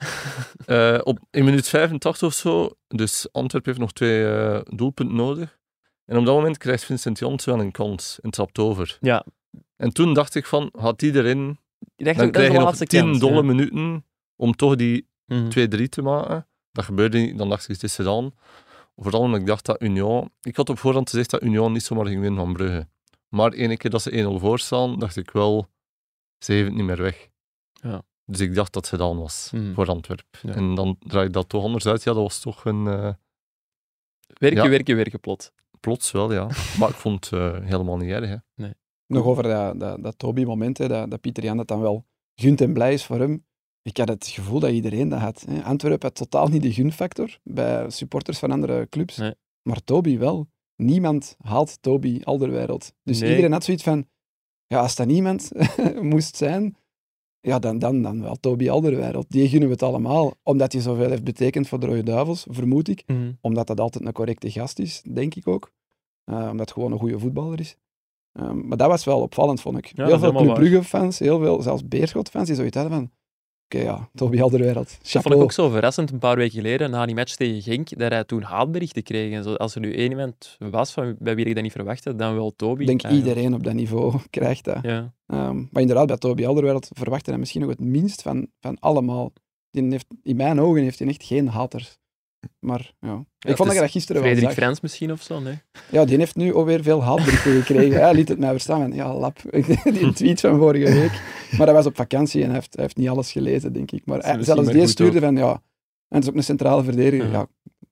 uh, 0.66 0.98
op, 1.10 1.18
in 1.30 1.44
minuut 1.44 1.68
85 1.68 2.28
of 2.28 2.34
zo, 2.34 2.70
dus 2.88 3.28
Antwerpen 3.32 3.70
heeft 3.70 3.82
nog 3.82 3.92
twee 3.92 4.22
uh, 4.22 4.60
doelpunten 4.64 5.16
nodig. 5.16 5.58
En 6.04 6.16
op 6.16 6.24
dat 6.24 6.34
moment 6.34 6.58
krijgt 6.58 6.84
Vincent 6.84 7.18
Jans 7.18 7.44
wel 7.44 7.60
een 7.60 7.72
kans 7.72 8.18
en 8.20 8.30
trapt 8.30 8.58
over. 8.58 8.98
Ja. 9.00 9.24
En 9.76 9.92
toen 9.92 10.14
dacht 10.14 10.34
ik 10.34 10.46
van, 10.46 10.70
gaat 10.72 10.98
die 10.98 11.14
erin, 11.14 11.58
dan 11.96 12.30
krijg 12.30 12.52
je 12.52 12.58
nog 12.58 12.76
10 12.76 12.86
kans, 13.00 13.18
dolle 13.18 13.34
ja. 13.34 13.42
minuten 13.42 14.04
om 14.36 14.56
toch 14.56 14.76
die 14.76 15.08
Mhm. 15.30 15.48
2-3 15.48 15.88
te 15.88 16.02
maken. 16.02 16.46
Dat 16.72 16.84
gebeurde 16.84 17.18
niet, 17.18 17.38
dan 17.38 17.48
dacht 17.48 17.62
ik, 17.62 17.68
het 17.68 17.82
is 17.82 17.94
gedaan. 17.94 18.32
Vooral 19.02 19.20
omdat 19.20 19.40
ik 19.40 19.46
dacht 19.46 19.66
dat 19.66 19.82
Union... 19.82 20.30
Ik 20.40 20.56
had 20.56 20.68
op 20.68 20.78
voorhand 20.78 21.10
gezegd 21.10 21.30
dat 21.30 21.42
Union 21.42 21.72
niet 21.72 21.82
zomaar 21.82 22.06
ging 22.06 22.20
winnen 22.20 22.40
van 22.44 22.52
Brugge. 22.52 22.88
Maar 23.28 23.52
ene 23.52 23.76
keer 23.76 23.90
dat 23.90 24.02
ze 24.02 24.34
1-0 24.36 24.40
voor 24.40 24.58
staan, 24.58 24.98
dacht 24.98 25.16
ik 25.16 25.30
wel, 25.30 25.66
ze 26.38 26.52
heeft 26.52 26.66
het 26.66 26.74
niet 26.76 26.84
meer 26.84 27.02
weg. 27.02 27.28
Ja. 27.72 28.02
Dus 28.24 28.40
ik 28.40 28.54
dacht 28.54 28.72
dat 28.72 28.88
het 28.90 29.00
gedaan 29.00 29.18
was 29.18 29.50
Mhm. 29.52 29.74
voor 29.74 29.86
Antwerpen. 29.86 30.26
Ja. 30.42 30.54
En 30.54 30.74
dan 30.74 30.96
draai 30.98 31.26
ik 31.26 31.32
dat 31.32 31.48
toch 31.48 31.64
anders 31.64 31.86
uit. 31.86 32.02
Ja, 32.02 32.12
dat 32.12 32.22
was 32.22 32.40
toch 32.40 32.64
een... 32.64 32.86
eh, 32.86 33.12
Werken, 34.38 34.62
Ja. 34.62 34.68
werken, 34.68 34.96
werken, 34.96 35.20
plot. 35.20 35.52
plots 35.80 36.10
wel, 36.10 36.32
ja. 36.32 36.46
maar 36.78 36.88
ik 36.88 36.94
vond 36.94 37.30
het 37.30 37.40
eh, 37.40 37.58
helemaal 37.64 37.96
niet 37.96 38.10
erg. 38.10 38.28
Hè. 38.54 38.68
Nog 39.06 39.24
over 39.24 39.42
dat, 39.42 39.80
dat, 39.80 40.02
dat 40.02 40.18
Toby-moment, 40.18 40.78
hè, 40.78 40.88
dat, 40.88 41.10
dat 41.10 41.20
Pieter 41.20 41.42
Jan 41.44 41.56
dat 41.56 41.68
dan 41.68 41.80
wel 41.80 42.04
gunt 42.34 42.60
en 42.60 42.72
blij 42.72 42.92
is 42.92 43.04
voor 43.04 43.18
hem. 43.18 43.44
Ik 43.82 43.96
had 43.96 44.08
het 44.08 44.26
gevoel 44.26 44.60
dat 44.60 44.70
iedereen 44.70 45.08
dat 45.08 45.18
had. 45.20 45.44
Hè. 45.48 45.62
Antwerpen 45.62 46.06
had 46.08 46.14
totaal 46.16 46.48
niet 46.48 46.62
de 46.62 46.72
gunfactor 46.72 47.38
bij 47.42 47.90
supporters 47.90 48.38
van 48.38 48.50
andere 48.50 48.88
clubs. 48.88 49.16
Nee. 49.16 49.34
Maar 49.62 49.84
Toby 49.84 50.18
wel. 50.18 50.46
Niemand 50.76 51.36
haalt 51.38 51.78
Toby 51.82 52.20
Alderweireld. 52.24 52.92
Dus 53.02 53.20
Nee. 53.20 53.30
iedereen 53.30 53.52
had 53.52 53.64
zoiets 53.64 53.82
van... 53.82 54.06
Ja, 54.66 54.80
als 54.80 54.94
dat 54.96 55.06
niemand 55.06 55.50
moest 56.02 56.36
zijn, 56.36 56.76
ja, 57.40 57.58
dan, 57.58 57.78
dan, 57.78 58.02
dan 58.02 58.22
wel 58.22 58.36
Toby 58.40 58.70
Alderweireld. 58.70 59.30
Die 59.30 59.48
gunnen 59.48 59.68
we 59.68 59.74
het 59.74 59.82
allemaal. 59.82 60.32
Omdat 60.42 60.72
hij 60.72 60.82
zoveel 60.82 61.10
heeft 61.10 61.24
betekend 61.24 61.68
voor 61.68 61.80
de 61.80 61.86
Rode 61.86 62.02
Duivels, 62.02 62.46
vermoed 62.48 62.88
ik. 62.88 63.02
Mhm. 63.06 63.32
Omdat 63.40 63.66
dat 63.66 63.80
altijd 63.80 64.06
een 64.06 64.12
correcte 64.12 64.50
gast 64.50 64.78
is, 64.78 65.02
denk 65.12 65.34
ik 65.34 65.48
ook. 65.48 65.72
Eh, 66.24 66.36
omdat 66.36 66.58
het 66.60 66.72
gewoon 66.72 66.92
een 66.92 66.98
goede 66.98 67.18
voetballer 67.18 67.60
is. 67.60 67.76
Ehm, 68.32 68.66
maar 68.68 68.76
dat 68.76 68.88
was 68.88 69.04
wel 69.04 69.20
opvallend, 69.20 69.60
vond 69.60 69.78
ik. 69.78 69.92
heel 69.94 70.18
veel 70.18 70.32
Club 70.32 70.54
Brugge-fans, 70.54 71.18
heel 71.18 71.38
veel, 71.38 71.62
zelfs 71.62 71.88
Beerschot-fans, 71.88 72.46
die 72.46 72.56
zoiets 72.56 72.76
hadden 72.76 72.94
van... 72.98 73.10
Oké, 73.74 73.82
ja, 73.82 74.08
Toby 74.14 74.40
Alderweireld. 74.40 74.98
Dat 75.12 75.22
vond 75.22 75.34
ik 75.34 75.40
ook 75.40 75.52
zo 75.52 75.68
verrassend 75.68 76.10
een 76.10 76.18
paar 76.18 76.36
weken 76.36 76.54
geleden, 76.54 76.90
na 76.90 77.06
die 77.06 77.14
match 77.14 77.34
tegen 77.34 77.62
Genk, 77.62 77.98
dat 77.98 78.12
hij 78.12 78.24
toen 78.24 78.42
haatberichten 78.42 79.02
kreeg. 79.02 79.32
En 79.32 79.42
zo, 79.42 79.54
als 79.54 79.74
er 79.74 79.80
nu 79.80 79.94
één 79.94 80.10
iemand 80.10 80.56
was 80.58 80.92
van, 80.92 81.16
bij 81.18 81.34
wie 81.34 81.44
ik 81.44 81.54
dat 81.54 81.62
niet 81.62 81.72
verwachtte, 81.72 82.14
dan 82.14 82.34
wel 82.34 82.52
Toby. 82.56 82.80
Ik 82.80 82.86
denk 82.86 83.02
eigenlijk. 83.02 83.28
iedereen 83.28 83.54
op 83.54 83.64
dat 83.64 83.74
niveau 83.74 84.20
krijgt 84.30 84.64
dat. 84.64 84.78
Ja. 84.82 85.12
Ehm, 85.26 85.56
maar 85.70 85.82
inderdaad, 85.82 86.06
bij 86.06 86.16
Toby 86.16 86.46
Alderweireld 86.46 86.88
verwachten 86.92 87.30
hij 87.30 87.38
misschien 87.40 87.60
nog 87.60 87.70
het 87.70 87.80
minst 87.80 88.22
van, 88.22 88.46
van 88.60 88.78
allemaal. 88.78 89.32
Die 89.70 89.90
heeft, 89.90 90.06
in 90.22 90.36
mijn 90.36 90.60
ogen 90.60 90.82
heeft 90.82 90.98
hij 90.98 91.08
echt 91.08 91.24
geen 91.24 91.48
haters. 91.48 91.98
Maar 92.58 92.92
ja, 93.00 93.24
ik 93.38 93.56
vond 93.56 93.68
dat 93.68 93.72
je 93.72 93.82
dat 93.82 93.90
gisteren 93.90 94.22
wel 94.22 94.30
Frederik 94.30 94.54
zag. 94.54 94.62
Frans 94.64 94.80
misschien 94.80 95.12
of 95.12 95.22
zo, 95.22 95.40
nee? 95.40 95.58
Ja, 95.90 96.04
die 96.04 96.16
heeft 96.16 96.36
nu 96.36 96.54
alweer 96.54 96.82
veel 96.82 97.02
haatberichten 97.02 97.52
gekregen. 97.62 98.00
Hij 98.00 98.14
liet 98.14 98.28
het 98.28 98.38
mij 98.38 98.50
verstaan 98.50 98.92
ja, 98.92 99.14
lap, 99.14 99.38
die 99.98 100.12
tweet 100.12 100.40
van 100.40 100.58
vorige 100.58 100.92
week. 100.92 101.22
Maar 101.58 101.66
hij 101.66 101.74
was 101.76 101.86
op 101.86 101.96
vakantie 101.96 102.40
en 102.40 102.46
hij 102.46 102.54
heeft, 102.56 102.74
hij 102.74 102.82
heeft 102.84 102.96
niet 102.96 103.08
alles 103.08 103.32
gelezen, 103.32 103.72
denk 103.72 103.90
ik. 103.90 104.06
Maar 104.06 104.18
hij- 104.18 104.36
misschien 104.36 104.54
zelfs 104.54 104.70
maar 104.70 104.78
die 104.80 104.86
stuurde 104.92 105.16
ook. 105.16 105.22
van, 105.24 105.36
ja, 105.36 105.50
en 106.08 106.16
het 106.16 106.22
is 106.22 106.28
ook 106.30 106.36
een 106.36 106.42
centrale 106.42 106.82
verdediger. 106.84 107.26
Ja. 107.26 107.32
Ja, 107.32 107.46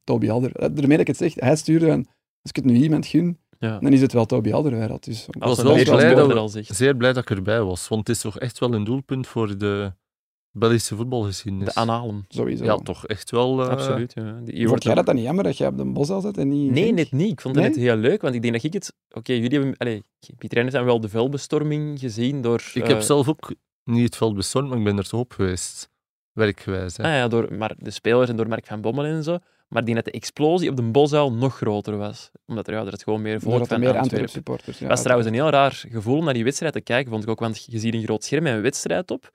Toby 0.04 0.30
Alder. 0.30 0.52
Daarmee 0.54 0.88
dat 0.88 1.00
ik 1.00 1.06
het 1.06 1.16
zeg, 1.16 1.34
hij 1.34 1.56
stuurde 1.56 1.86
van, 1.86 1.98
als 2.42 2.50
ik 2.50 2.56
het 2.56 2.64
nu 2.64 2.74
iemand 2.74 3.06
gun, 3.06 3.38
Ja. 3.58 3.78
dan 3.78 3.92
is 3.92 4.00
het 4.00 4.12
wel 4.12 4.26
Toby 4.26 4.52
Alderweireld. 4.52 5.04
Dus 5.04 5.26
Ik 5.30 5.42
was 5.42 5.58
een 5.58 5.64
wel 5.64 5.74
blij 5.84 6.14
dat, 6.14 6.52
zeer 6.66 6.96
blij 6.96 7.12
dat 7.12 7.22
ik 7.30 7.36
erbij 7.36 7.62
was, 7.62 7.88
want 7.88 8.06
het 8.06 8.16
is 8.16 8.22
toch 8.22 8.38
echt 8.38 8.58
wel 8.58 8.74
een 8.74 8.84
doelpunt 8.84 9.26
voor 9.26 9.58
de 9.58 9.92
Belgische 10.52 10.96
voetbalgeschiedenis. 10.96 11.74
De 11.74 11.80
analen. 11.80 12.24
sowieso. 12.28 12.64
Ja, 12.64 12.76
toch 12.76 13.06
echt 13.06 13.30
wel... 13.30 13.62
eh, 13.62 13.68
Absoluut. 13.68 14.12
Ja. 14.14 14.40
Die- 14.44 14.68
Vond 14.68 14.82
jij 14.82 14.94
dat 14.94 15.06
dan 15.06 15.14
niet 15.14 15.24
jammer 15.24 15.44
dat 15.44 15.56
jij 15.56 15.68
op 15.68 15.76
de 15.76 15.84
bos 15.84 16.06
zat 16.06 16.36
en 16.36 16.48
niet... 16.48 16.70
Nee, 16.70 16.92
net 16.92 17.12
niet. 17.12 17.32
Ik 17.32 17.40
vond 17.40 17.54
het 17.54 17.64
Nee? 17.64 17.74
net 17.74 17.82
heel 17.84 17.96
leuk, 17.96 18.22
want 18.22 18.34
ik 18.34 18.42
denk 18.42 18.54
dat 18.54 18.62
ik 18.62 18.72
het... 18.72 18.94
Oké, 19.10 19.32
jullie 19.32 19.58
hebben... 19.58 19.76
Allee, 19.76 20.02
Pieter 20.20 20.48
Reinders 20.50 20.72
hebben 20.76 20.92
wel 20.92 21.00
de 21.00 21.08
vuilbestorming 21.08 21.98
gezien 22.00 22.40
door... 22.42 22.62
Ik 22.74 22.82
eh, 22.82 22.88
heb 22.88 23.00
zelf 23.00 23.28
ook 23.28 23.54
niet 23.84 24.04
het 24.04 24.16
veld 24.16 24.34
bestormd, 24.34 24.68
maar 24.68 24.78
ik 24.78 24.84
ben 24.84 24.98
er 24.98 25.08
toch 25.08 25.20
op 25.20 25.32
geweest. 25.32 25.90
Werkgewijs. 26.32 26.96
Hè. 26.96 27.02
Ah 27.04 27.10
ja, 27.10 27.28
door 27.28 27.54
maar 27.54 27.74
de 27.78 27.90
spelers 27.90 28.30
en 28.30 28.36
door 28.36 28.48
Mark 28.48 28.66
van 28.66 28.80
Bommel 28.80 29.04
en 29.04 29.22
zo. 29.22 29.38
Maar 29.68 29.80
ik 29.80 29.84
denk 29.86 29.96
dat 29.96 30.04
de 30.06 30.18
explosie 30.18 30.70
op 30.70 30.76
de 30.76 30.82
Bosuil 30.82 31.32
nog 31.32 31.56
groter 31.56 31.96
was. 31.96 32.30
Omdat 32.46 32.66
er, 32.68 32.74
ja, 32.74 32.84
er 32.84 32.92
het 32.92 33.02
gewoon 33.02 33.22
meer 33.22 33.40
volk 33.40 33.66
van 33.66 33.80
meer 33.80 33.98
Antwerpen. 33.98 34.28
Supporters. 34.28 34.78
Ja, 34.78 34.86
was 34.86 35.00
trouwens 35.02 35.28
een 35.28 35.34
heel 35.34 35.50
raar 35.50 35.84
gevoel 35.90 36.18
om 36.18 36.24
naar 36.24 36.34
die 36.34 36.44
wedstrijd 36.44 36.72
te 36.72 36.80
kijken, 36.80 37.10
vond 37.10 37.22
ik 37.22 37.28
ook. 37.30 37.40
Want 37.40 37.64
je 37.64 37.78
ziet 37.78 37.94
een 37.94 38.02
groot 38.02 38.24
scherm 38.24 38.42
met 38.42 38.52
een 38.54 38.62
wedstrijd 38.62 39.10
op, 39.10 39.32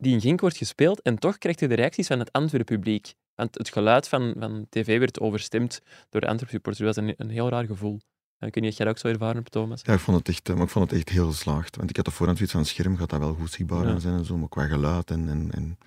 die 0.00 0.12
in 0.12 0.20
Genk 0.20 0.40
wordt 0.40 0.56
gespeeld, 0.56 1.02
en 1.02 1.18
toch 1.18 1.38
krijg 1.38 1.60
je 1.60 1.68
de 1.68 1.74
reacties 1.74 2.06
van 2.06 2.18
het 2.18 2.32
Antwerp-publiek. 2.32 3.14
Want 3.34 3.58
het 3.58 3.68
geluid 3.68 4.08
van, 4.08 4.34
van 4.38 4.66
tv 4.68 4.98
werd 4.98 5.20
overstemd 5.20 5.80
door 6.08 6.20
de 6.20 6.26
Antwerp-supporters. 6.26 6.86
Dat 6.86 6.96
was 6.96 7.04
een, 7.04 7.14
een 7.16 7.30
heel 7.30 7.48
raar 7.48 7.64
gevoel. 7.66 8.00
En 8.38 8.48
ik 8.48 8.54
weet 8.54 8.62
niet 8.62 8.72
of 8.72 8.78
jij 8.78 8.86
dat 8.86 8.94
ook 8.94 9.00
zo 9.00 9.08
ervaren 9.08 9.36
hebt, 9.36 9.50
Thomas. 9.50 9.80
Ja, 9.84 9.92
ik 9.92 9.98
vond 10.00 10.18
het 10.18 10.28
echt, 10.28 10.48
eh, 10.48 10.54
maar 10.54 10.64
ik 10.64 10.70
vond 10.70 10.90
het 10.90 10.98
echt 10.98 11.08
heel 11.08 11.26
geslaagd. 11.26 11.76
Want 11.76 11.90
ik 11.90 11.96
had 11.96 12.04
de 12.04 12.10
voorhand 12.10 12.38
zoiets 12.38 12.56
van 12.56 12.64
scherm, 12.66 12.96
gaat 12.96 13.10
dat 13.10 13.18
wel 13.18 13.34
goed 13.34 13.50
zichtbaar 13.50 13.86
Ja. 13.88 13.98
zijn 13.98 14.16
en 14.16 14.24
zo, 14.24 14.36
maar 14.36 14.48
qua 14.48 14.66
geluid 14.66 15.10
en, 15.10 15.28
en, 15.28 15.48
en 15.50 15.78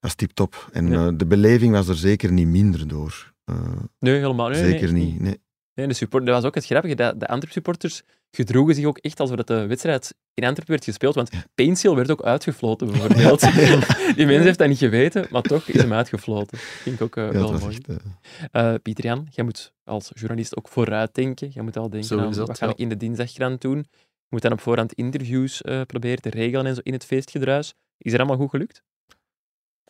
dat 0.00 0.10
is 0.10 0.14
tip-top. 0.14 0.68
En 0.72 0.92
eh, 0.92 1.08
de 1.14 1.26
beleving 1.26 1.72
was 1.72 1.88
er 1.88 1.96
zeker 1.96 2.32
niet 2.32 2.46
minder 2.46 2.88
door. 2.88 3.32
Eh, 3.44 3.72
Nee, 3.98 4.14
helemaal 4.14 4.48
nee, 4.48 4.70
zeker 4.70 4.92
nee, 4.92 5.04
niet. 5.04 5.20
Nee. 5.20 5.86
De 5.86 5.92
support, 5.94 6.26
dat 6.26 6.34
was 6.34 6.44
ook 6.44 6.54
het 6.54 6.64
grappige. 6.66 6.94
Dat 6.94 7.20
de 7.20 7.26
Antwerp-supporters 7.28 8.02
gedroegen 8.30 8.74
zich 8.74 8.84
ook 8.84 8.98
echt 8.98 9.20
alsof 9.20 9.36
het 9.36 9.46
de 9.46 9.66
wedstrijd 9.66 10.14
in 10.34 10.44
Antwerpen 10.44 10.72
werd 10.74 10.84
gespeeld. 10.84 11.14
Want 11.14 11.30
Paintsil 11.54 11.96
werd 11.96 12.10
ook 12.10 12.22
uitgefloten, 12.22 12.86
bijvoorbeeld. 12.90 13.40
Die 14.16 14.26
mens 14.26 14.44
heeft 14.44 14.58
dat 14.58 14.68
niet 14.68 14.78
geweten, 14.78 15.26
maar 15.30 15.42
toch 15.42 15.68
is 15.68 15.80
hem 15.80 15.92
uitgefloten. 15.92 16.58
Vind 16.58 16.96
ik 16.96 17.02
ook 17.02 17.16
eh, 17.16 17.24
Ja, 17.24 17.30
wel 17.32 17.52
mooi. 17.52 17.76
echt... 17.76 17.88
eh, 17.88 18.74
Eh, 18.74 18.80
Pieter 18.82 19.04
Jan, 19.04 19.26
jij 19.30 19.44
moet 19.44 19.72
als 19.84 20.10
journalist 20.14 20.56
ook 20.56 20.68
vooruit 20.68 21.14
denken. 21.14 21.48
Jij 21.48 21.62
moet 21.62 21.76
al 21.76 21.90
denken 21.90 22.20
aan 22.20 22.32
dat, 22.32 22.46
wat 22.46 22.58
ga 22.58 22.66
ja. 22.66 22.72
ik 22.72 22.78
in 22.78 22.88
de 22.88 22.96
dinsdagkrant 22.96 23.60
doen. 23.60 23.78
Je 23.78 24.36
moet 24.36 24.42
dan 24.42 24.52
op 24.52 24.60
voorhand 24.60 24.92
interviews 24.92 25.62
eh, 25.62 25.80
proberen 25.86 26.22
te 26.22 26.30
regelen 26.30 26.66
en 26.66 26.74
zo 26.74 26.80
in 26.84 26.92
het 26.92 27.04
feestgedruis. 27.04 27.74
Is 27.98 28.10
dat 28.10 28.20
allemaal 28.20 28.38
goed 28.38 28.50
gelukt? 28.50 28.82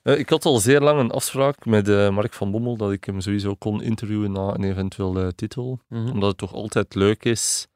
Eh, 0.02 0.18
ik 0.18 0.28
had 0.28 0.44
al 0.44 0.58
zeer 0.58 0.80
lang 0.80 1.00
een 1.00 1.10
afspraak 1.10 1.64
met 1.64 1.88
eh, 1.88 2.10
Mark 2.10 2.32
van 2.34 2.50
Bommel 2.50 2.76
dat 2.76 2.92
ik 2.92 3.04
hem 3.04 3.20
sowieso 3.20 3.54
kon 3.54 3.82
interviewen 3.82 4.32
na 4.32 4.54
een 4.54 4.64
eventuele 4.64 5.34
titel. 5.34 5.80
Mhm. 5.88 6.10
Omdat 6.10 6.28
het 6.28 6.38
toch 6.38 6.52
altijd 6.52 6.94
leuk 6.94 7.24
is 7.24 7.66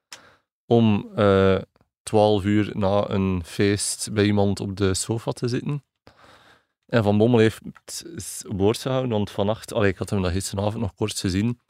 om 0.74 1.08
eh 1.16 1.56
12 2.02 2.44
uur 2.44 2.70
na 2.72 3.08
een 3.10 3.42
feest 3.44 4.12
bij 4.12 4.24
iemand 4.24 4.60
op 4.60 4.76
de 4.76 4.94
sofa 4.94 5.30
te 5.32 5.48
zitten. 5.48 5.84
En 6.86 7.02
Van 7.02 7.18
Bommel 7.18 7.38
heeft 7.38 7.60
het 8.14 8.44
woord 8.48 8.78
gehouden, 8.78 9.10
want 9.10 9.30
vannacht, 9.30 9.72
allee, 9.72 9.90
ik 9.90 9.98
had 9.98 10.10
hem 10.10 10.22
dat 10.22 10.32
gisteravond 10.32 10.76
nog 10.82 10.94
kort 10.94 11.18
gezien. 11.18 11.60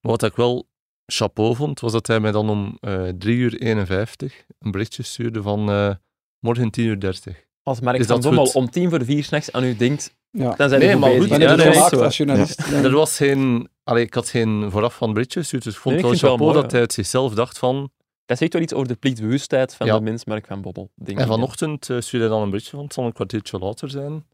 Maar 0.00 0.12
wat 0.12 0.22
ik 0.22 0.36
wel 0.36 0.68
chapeau 1.06 1.54
vond, 1.56 1.80
was 1.80 1.92
dat 1.92 2.06
hij 2.06 2.20
mij 2.20 2.32
dan 2.32 2.50
om 2.50 2.76
eh 2.80 3.08
3 3.18 3.36
uur 3.36 3.60
51 3.62 4.44
een 4.58 4.70
berichtje 4.70 5.02
stuurde 5.02 5.42
van 5.42 5.70
eh, 5.70 5.90
morgen 6.38 6.70
10 6.70 6.84
uur 6.84 7.00
30. 7.00 7.44
Als 7.62 7.80
Mark 7.80 7.98
Is 7.98 8.06
van 8.06 8.14
dat 8.14 8.24
Bommel 8.24 8.46
goed? 8.46 8.54
om 8.54 8.70
tien 8.70 8.90
voor 8.90 9.04
vier 9.04 9.24
s'nachts 9.24 9.52
aan 9.52 9.64
u 9.64 9.76
denkt, 9.76 10.14
ja. 10.30 10.54
dan 10.54 10.68
zijn 10.68 10.80
Nee, 10.80 10.96
maar 10.96 11.10
bezig. 11.10 11.28
goed, 11.28 11.40
ja, 11.40 11.88
zo, 11.88 12.02
als 12.02 12.16
journalist. 12.16 12.66
Ja. 12.70 12.82
Er 12.82 12.90
was 12.90 13.16
geen, 13.16 13.68
allee, 13.84 14.04
ik 14.04 14.14
had 14.14 14.28
geen 14.28 14.70
vooraf 14.70 14.94
van 14.94 15.12
berichtje 15.12 15.40
gestuurd, 15.40 15.64
dus 15.64 15.74
ik 15.74 15.80
vond 15.80 15.94
Nee, 15.94 16.04
ik 16.04 16.10
wel 16.10 16.18
chapeau 16.30 16.52
mooi, 16.52 16.62
dat 16.62 16.72
hij 16.72 16.80
het 16.80 16.92
zichzelf 16.92 17.34
dacht 17.34 17.58
van... 17.58 17.90
Dat 18.26 18.38
zegt 18.38 18.52
wel 18.52 18.62
iets 18.62 18.72
over 18.72 18.88
de 18.88 18.94
plichtbewustheid 18.94 19.74
van 19.74 19.86
Ja. 19.86 19.94
de 19.96 20.00
mens 20.04 20.24
Mark 20.24 20.46
van 20.46 20.62
Bommel. 20.62 20.90
Denk 20.94 21.18
En 21.18 21.24
ik, 21.24 21.30
vanochtend 21.30 21.90
eh, 21.90 22.00
stuurde 22.00 22.26
hij 22.26 22.34
dan 22.34 22.42
een 22.44 22.50
berichtje 22.50 22.76
van, 22.76 22.84
het 22.84 22.92
zal 22.94 23.04
een 23.04 23.12
kwartiertje 23.12 23.58
later 23.58 23.90
zijn. 23.90 24.24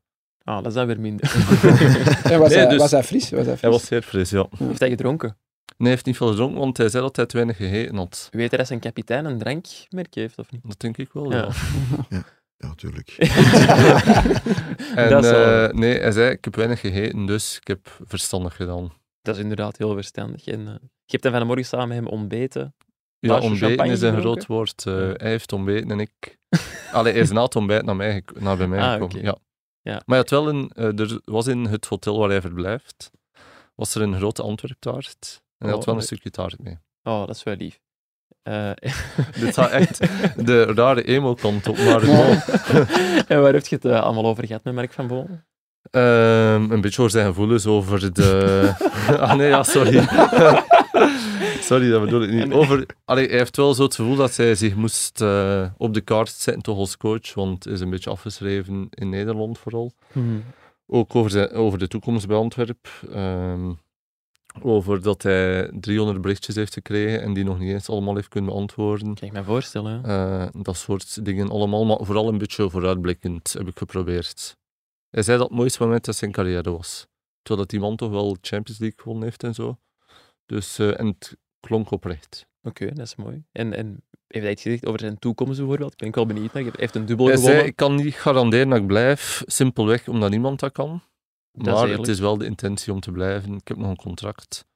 Ah, 0.44 0.57
dat 0.57 0.66
is 0.66 0.72
dan 0.74 0.87
weer 0.87 1.00
minder. 1.00 1.33
En 2.33 2.38
was, 2.38 2.48
Nee, 2.48 2.59
hij, 2.59 2.68
dus- 2.68 2.79
was 2.79 2.90
hij 2.90 3.03
fris? 3.05 3.31
Was 3.31 3.38
hij 3.44 3.44
fris? 3.57 3.61
Hij 3.61 3.70
was 3.70 3.87
zeer 3.87 4.03
fris, 4.03 4.31
ja. 4.31 4.46
Heeft 4.59 4.81
hij 4.81 4.88
gedronken? 4.88 5.29
Nee, 5.29 5.76
hij 5.76 5.90
heeft 5.90 6.05
niet 6.07 6.16
veel 6.16 6.29
gedronken, 6.29 6.59
want 6.59 6.76
hij 6.76 6.88
zei 6.88 7.03
dat 7.03 7.16
hij 7.16 7.26
te 7.26 7.35
weinig 7.37 7.57
gegeten 7.57 7.96
had. 7.96 8.29
Weet 8.31 8.48
hij 8.48 8.59
dat 8.59 8.66
zijn 8.66 8.81
kapitein 8.81 9.24
een 9.24 9.38
drankmerk 9.38 10.14
heeft 10.14 10.38
of 10.38 10.50
niet? 10.53 10.61
Dat 10.64 10.81
denk 10.81 10.96
ik 10.96 11.12
wel, 11.12 11.33
Ja. 11.33 11.48
ja. 12.09 12.16
ja, 12.59 12.66
natuurlijk. 12.68 13.09
En 14.94 15.11
Dat 15.11 15.24
is 15.24 15.31
wel- 15.31 15.68
eh, 15.68 15.74
nee, 15.74 15.98
hij 15.98 16.12
zei, 16.12 16.31
ik 16.31 16.44
heb 16.44 16.57
weinig 16.57 16.81
gegeten, 16.81 17.26
dus 17.26 17.57
ik 17.57 17.66
heb 17.66 17.98
verstandig 18.05 18.57
gedaan. 18.57 18.92
Dat 19.22 19.37
is 19.37 19.42
inderdaad 19.42 19.76
heel 19.76 19.94
verstandig. 19.94 20.46
En, 20.46 20.61
eh, 20.66 20.74
je 21.05 21.16
hebt 21.16 21.22
dan 21.22 21.33
vanmorgen 21.33 21.64
samen 21.64 21.88
met 21.88 21.96
hem 21.96 22.07
ontbeten. 22.07 22.74
Ja, 23.20 23.38
ontbeten 23.40 23.87
is 23.87 24.00
een 24.02 24.20
groot 24.20 24.46
woord. 24.46 24.83
Ja. 24.85 24.92
Hij 24.92 25.14
heeft 25.30 25.52
ontbeten 25.52 25.90
en 25.90 26.00
ik... 26.00 26.38
Allee, 26.92 27.12
hij 27.12 27.22
is 27.22 27.30
na 27.30 27.42
het 27.42 27.56
ontbijt 27.56 27.85
naar, 27.85 27.96
mij 27.96 28.22
naar 28.38 28.56
bij 28.56 28.66
mij 28.66 28.78
Ah, 28.80 28.92
gekomen. 28.92 29.16
oké. 29.16 29.26
Ja. 29.26 29.37
Ja. 29.83 30.02
Maar 30.06 30.16
had 30.16 30.30
wel 30.30 30.48
een... 30.48 30.70
eh, 30.74 30.98
er 30.98 31.20
was 31.24 31.46
in 31.46 31.64
het 31.64 31.87
hotel 31.87 32.18
waar 32.18 32.28
hij 32.28 32.40
verblijft, 32.40 33.11
was 33.74 33.94
er 33.94 34.02
een 34.02 34.16
grote 34.16 34.42
Antwerptaart. 34.42 35.40
En 35.59 35.66
hij 35.66 35.68
Oh, 35.68 35.74
had 35.74 35.85
wel 35.85 35.94
een 35.94 36.02
stukje 36.02 36.30
taart 36.30 36.59
mee. 36.62 36.78
Oh, 37.02 37.26
dat 37.26 37.37
is 37.37 37.42
wel 37.42 37.54
lief. 37.54 37.78
Eh, 38.42 38.70
Dit 39.40 39.54
gaat 39.54 39.70
echt 39.70 39.98
de 40.46 40.64
rare 40.64 41.02
emo-kant 41.02 41.68
op, 41.68 41.76
maar 41.78 42.02
en 43.28 43.42
waar 43.42 43.52
heb 43.52 43.66
je 43.66 43.74
het 43.80 43.85
allemaal 43.85 44.24
over 44.24 44.46
gehad 44.46 44.64
met 44.64 44.74
Mark 44.74 44.92
van 44.92 45.06
Bommel? 45.06 45.40
Ehm, 45.90 46.70
een 46.70 46.80
beetje 46.80 46.98
over 47.00 47.11
zijn 47.12 47.26
gevoelens 47.26 47.66
over 47.66 48.12
de... 48.14 48.72
ah 49.20 49.35
nee, 49.35 49.48
ja, 49.48 49.62
sorry. 49.62 49.98
Sorry, 51.70 51.90
dat 51.90 52.00
bedoel 52.04 52.22
ik 52.22 52.30
niet. 52.30 52.52
Over... 52.61 52.87
Allee, 53.04 53.28
hij 53.28 53.38
heeft 53.38 53.56
wel 53.56 53.74
zo 53.74 53.83
het 53.83 53.94
gevoel 53.94 54.16
dat 54.16 54.37
hij 54.37 54.54
zich 54.54 54.74
moest 54.74 55.20
eh, 55.20 55.70
op 55.76 55.94
de 55.94 56.00
kaart 56.00 56.28
zetten, 56.28 56.62
toch 56.62 56.78
als 56.78 56.96
coach, 56.96 57.35
want 57.35 57.64
hij 57.64 57.72
is 57.72 57.80
een 57.80 57.90
beetje 57.90 58.11
afgeschreven 58.11 58.87
in 58.90 59.09
Nederland 59.09 59.59
vooral. 59.59 59.92
Ook 60.87 61.14
over, 61.14 61.30
zijn, 61.30 61.50
over 61.50 61.78
de 61.78 61.88
toekomst 61.88 62.26
bij 62.26 62.37
Antwerp. 62.37 62.88
Ehm, 63.11 63.72
over 64.62 65.02
dat 65.02 65.22
hij 65.22 65.70
300 65.80 66.20
berichtjes 66.20 66.54
heeft 66.54 66.72
gekregen 66.72 67.22
en 67.22 67.35
die 67.35 67.44
nog 67.44 67.59
niet 67.59 67.72
eens 67.72 67.88
allemaal 67.88 68.14
heeft 68.14 68.28
kunnen 68.28 68.50
beantwoorden. 68.50 69.14
Kan 69.14 69.28
ik 69.28 69.35
me 69.35 69.44
voorstellen. 69.44 70.04
Eh, 70.04 70.46
dat 70.62 70.76
soort 70.76 71.24
dingen 71.24 71.48
allemaal, 71.50 71.85
maar 71.85 71.98
vooral 72.00 72.28
een 72.28 72.38
beetje 72.38 72.70
vooruitblikkend 72.70 73.52
heb 73.52 73.68
ik 73.68 73.78
geprobeerd. 73.78 74.56
Hij 75.11 75.22
zei 75.22 75.38
dat 75.38 75.48
het 75.48 75.59
mooiste 75.59 75.83
moment 75.83 76.06
uit 76.06 76.16
zijn 76.16 76.33
carrière 76.33 76.70
was. 76.70 77.06
Terwijl 77.42 77.66
dat 77.66 77.70
die 77.70 77.80
man 77.80 77.96
toch 77.96 78.11
wel 78.11 78.37
Champions 78.40 78.80
League 78.80 78.98
gewonnen 78.98 79.24
heeft 79.24 79.42
en 79.42 79.54
zo. 79.54 79.78
Dus, 80.46 80.78
eh, 80.78 81.00
en 81.00 81.06
het 81.06 81.37
klonk 81.61 81.90
oprecht. 81.90 82.46
Oké, 82.62 82.87
dat 82.87 83.07
is 83.07 83.16
mooi. 83.16 83.44
En, 83.53 83.73
en 83.75 84.03
heeft 84.27 84.42
hij 84.44 84.53
iets 84.53 84.62
gezegd 84.62 84.87
over 84.87 85.01
zijn 85.01 85.18
toekomst 85.18 85.59
bijvoorbeeld? 85.59 85.92
Ik 85.92 85.99
ben 85.99 86.09
ik 86.09 86.14
wel 86.14 86.27
benieuwd 86.27 86.53
naar. 86.53 86.62
Hij 86.62 86.73
heeft 86.77 86.94
een 86.94 87.07
dubbel 87.07 87.27
Hij 87.27 87.35
gewonnen. 87.35 87.59
zei, 87.59 87.70
ik 87.70 87.77
kan 87.77 87.94
niet 87.94 88.14
garanderen 88.14 88.68
dat 88.68 88.79
ik 88.79 88.87
blijf, 88.87 89.42
simpelweg 89.46 90.09
omdat 90.09 90.31
niemand 90.31 90.61
dat 90.61 90.73
kan. 90.73 91.03
Dat 91.53 91.75
maar 91.75 91.88
het 91.88 92.09
is 92.09 92.18
wel 92.18 92.38
de 92.38 92.44
intentie 92.44 92.92
om 92.92 93.01
te 93.01 93.11
blijven. 93.12 93.55
Ik 93.55 93.68
heb 93.68 93.77
nog 93.77 93.88
een 93.90 93.96
contract. 93.96 94.66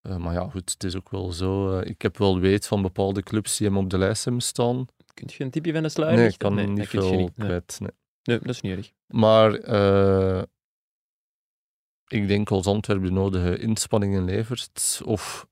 Eh, 0.00 0.16
maar 0.16 0.32
ja, 0.34 0.48
goed, 0.48 0.70
het 0.70 0.84
is 0.84 0.96
ook 0.96 1.10
wel 1.10 1.32
zo. 1.32 1.78
eh, 1.78 1.90
ik 1.90 2.02
heb 2.02 2.16
wel 2.18 2.38
weet 2.38 2.66
van 2.66 2.82
bepaalde 2.82 3.22
clubs 3.22 3.56
die 3.56 3.66
hem 3.66 3.76
op 3.76 3.90
de 3.90 3.98
lijst 3.98 4.24
hebben 4.24 4.42
staan. 4.42 4.86
Kun 5.14 5.28
je 5.36 5.44
een 5.44 5.50
tipje 5.50 5.72
van 5.72 5.82
de 5.82 5.88
sluier 5.88 6.16
Nee, 6.16 6.28
ik 6.28 6.38
kan 6.38 6.72
niet 6.74 6.88
veel 6.88 7.14
niet. 7.14 7.32
Kwijt. 7.38 7.76
Nee. 7.80 7.90
Nee, 8.22 8.38
dat 8.38 8.48
is 8.48 8.60
niet 8.60 8.76
erg. 8.76 8.92
Maar 9.06 9.54
eh, 9.54 10.42
ik 12.06 12.28
denk 12.28 12.50
als 12.50 12.66
Antwerpen 12.66 13.06
de 13.06 13.12
nodige 13.12 13.58
inspanningen 13.58 14.24
levert 14.24 15.00
of 15.04 15.46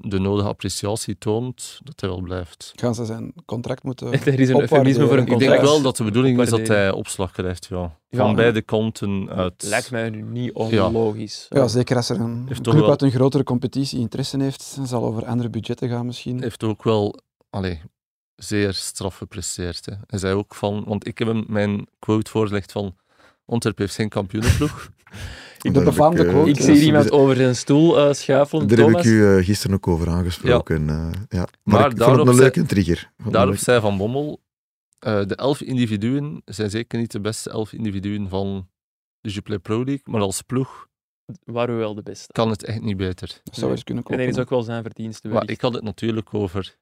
de 0.00 0.18
nodige 0.18 0.48
appreciatie 0.48 1.18
toont, 1.18 1.80
dat 1.84 2.00
hij 2.00 2.10
wel 2.10 2.20
blijft. 2.20 2.72
Gaan 2.76 2.94
ze 2.94 3.04
zijn 3.04 3.32
contract 3.44 3.82
moeten 3.82 4.06
Er 4.12 4.14
is 4.14 4.26
een 4.26 4.54
opwaarderen? 4.54 4.60
eufemisme 4.60 5.06
voor 5.06 5.16
een 5.18 5.26
Ik 5.26 5.38
denk 5.38 5.60
wel 5.60 5.82
dat 5.82 5.96
de 5.96 6.04
bedoeling 6.04 6.40
is 6.40 6.48
dat 6.50 6.68
hij 6.68 6.90
opslag 6.90 7.32
krijgt, 7.32 7.66
ja. 7.70 7.98
Van 8.10 8.28
Ja. 8.28 8.34
beide 8.34 8.62
kanten 8.62 9.28
uit. 9.30 9.62
Lijkt 9.68 9.90
mij 9.90 10.10
nu 10.10 10.22
niet 10.22 10.52
onlogisch. 10.52 11.46
Ja, 11.48 11.68
zeker 11.68 11.96
als 11.96 12.08
er 12.08 12.20
een 12.20 12.44
Heeft 12.48 12.60
club 12.60 12.74
wel- 12.74 12.90
uit 12.90 13.02
een 13.02 13.10
grotere 13.10 13.44
competitie 13.44 13.98
interesse 13.98 14.42
heeft, 14.42 14.72
dan 14.76 14.86
zal 14.86 15.04
over 15.04 15.26
andere 15.26 15.48
budgetten 15.50 15.88
gaan 15.88 16.06
misschien. 16.06 16.34
Hij 16.34 16.42
heeft 16.44 16.64
ook 16.64 16.82
wel 16.84 17.18
allee, 17.50 17.80
zeer 18.36 18.74
straf 18.74 19.16
gepresteerd. 19.16 19.86
Hè. 19.86 19.92
Hij 20.06 20.18
zei 20.18 20.34
ook 20.34 20.54
van, 20.54 20.84
want 20.86 21.06
ik 21.06 21.18
heb 21.18 21.28
hem 21.28 21.44
mijn 21.48 21.86
quote 21.98 22.30
voorgelegd 22.30 22.72
van 22.72 22.94
Antwerpen 23.48 23.82
heeft 23.84 23.96
geen 23.96 24.08
kampioenenploeg. 24.08 24.90
De 25.58 25.70
befaamde 25.84 26.20
ik, 26.20 26.26
eh, 26.26 26.32
quote. 26.32 26.50
Ik 26.50 26.60
zie 26.60 26.80
iemand 26.84 27.10
over 27.10 27.36
zijn 27.36 27.56
stoel 27.56 27.98
eh, 27.98 28.12
schuifelen. 28.12 28.68
Daar 28.68 28.78
heb 28.78 28.96
ik 28.98 29.04
u 29.04 29.36
eh, 29.36 29.44
gisteren 29.44 29.76
ook 29.76 29.88
over 29.88 30.08
aangesproken. 30.08 30.88
eh, 30.88 30.96
ja. 31.28 31.38
Maar, 31.38 31.48
Maar 31.62 31.80
ik 31.80 31.86
vond 31.86 31.98
daarop 31.98 32.18
het 32.18 32.26
een 32.28 32.34
zei- 32.34 32.50
leuke 32.54 32.62
trigger. 32.66 33.12
Vond 33.18 33.32
Daarop 33.34 33.52
leuk. 33.52 33.60
zei 33.62 33.80
Van 33.80 33.96
Bommel, 33.96 34.40
eh, 34.98 35.24
de 35.26 35.34
elf 35.36 35.60
individuen 35.60 36.42
zijn 36.44 36.70
zeker 36.70 36.98
niet 36.98 37.12
de 37.12 37.20
beste 37.20 37.50
elf 37.50 37.72
individuen 37.72 38.28
van 38.28 38.68
de 39.20 39.30
Jupiler 39.30 39.58
Pro 39.58 39.76
League, 39.84 40.00
maar 40.04 40.20
als 40.20 40.42
ploeg 40.42 40.86
waren 41.44 41.74
we 41.74 41.80
wel 41.80 41.94
de 41.94 42.02
beste. 42.02 42.32
kan 42.32 42.50
het 42.50 42.64
echt 42.64 42.80
niet 42.80 42.96
beter. 42.96 43.40
Dat 43.44 43.54
zou 43.54 43.70
eens 43.70 43.84
kunnen 43.84 44.02
En 44.02 44.08
kloppen. 44.08 44.28
er 44.28 44.34
is 44.34 44.42
ook 44.42 44.50
wel 44.50 44.62
zijn 44.62 44.82
verdienste. 44.82 45.28
Maar 45.28 45.48
ik 45.50 45.60
had 45.60 45.74
het 45.74 45.82
natuurlijk 45.84 46.34
over 46.34 46.76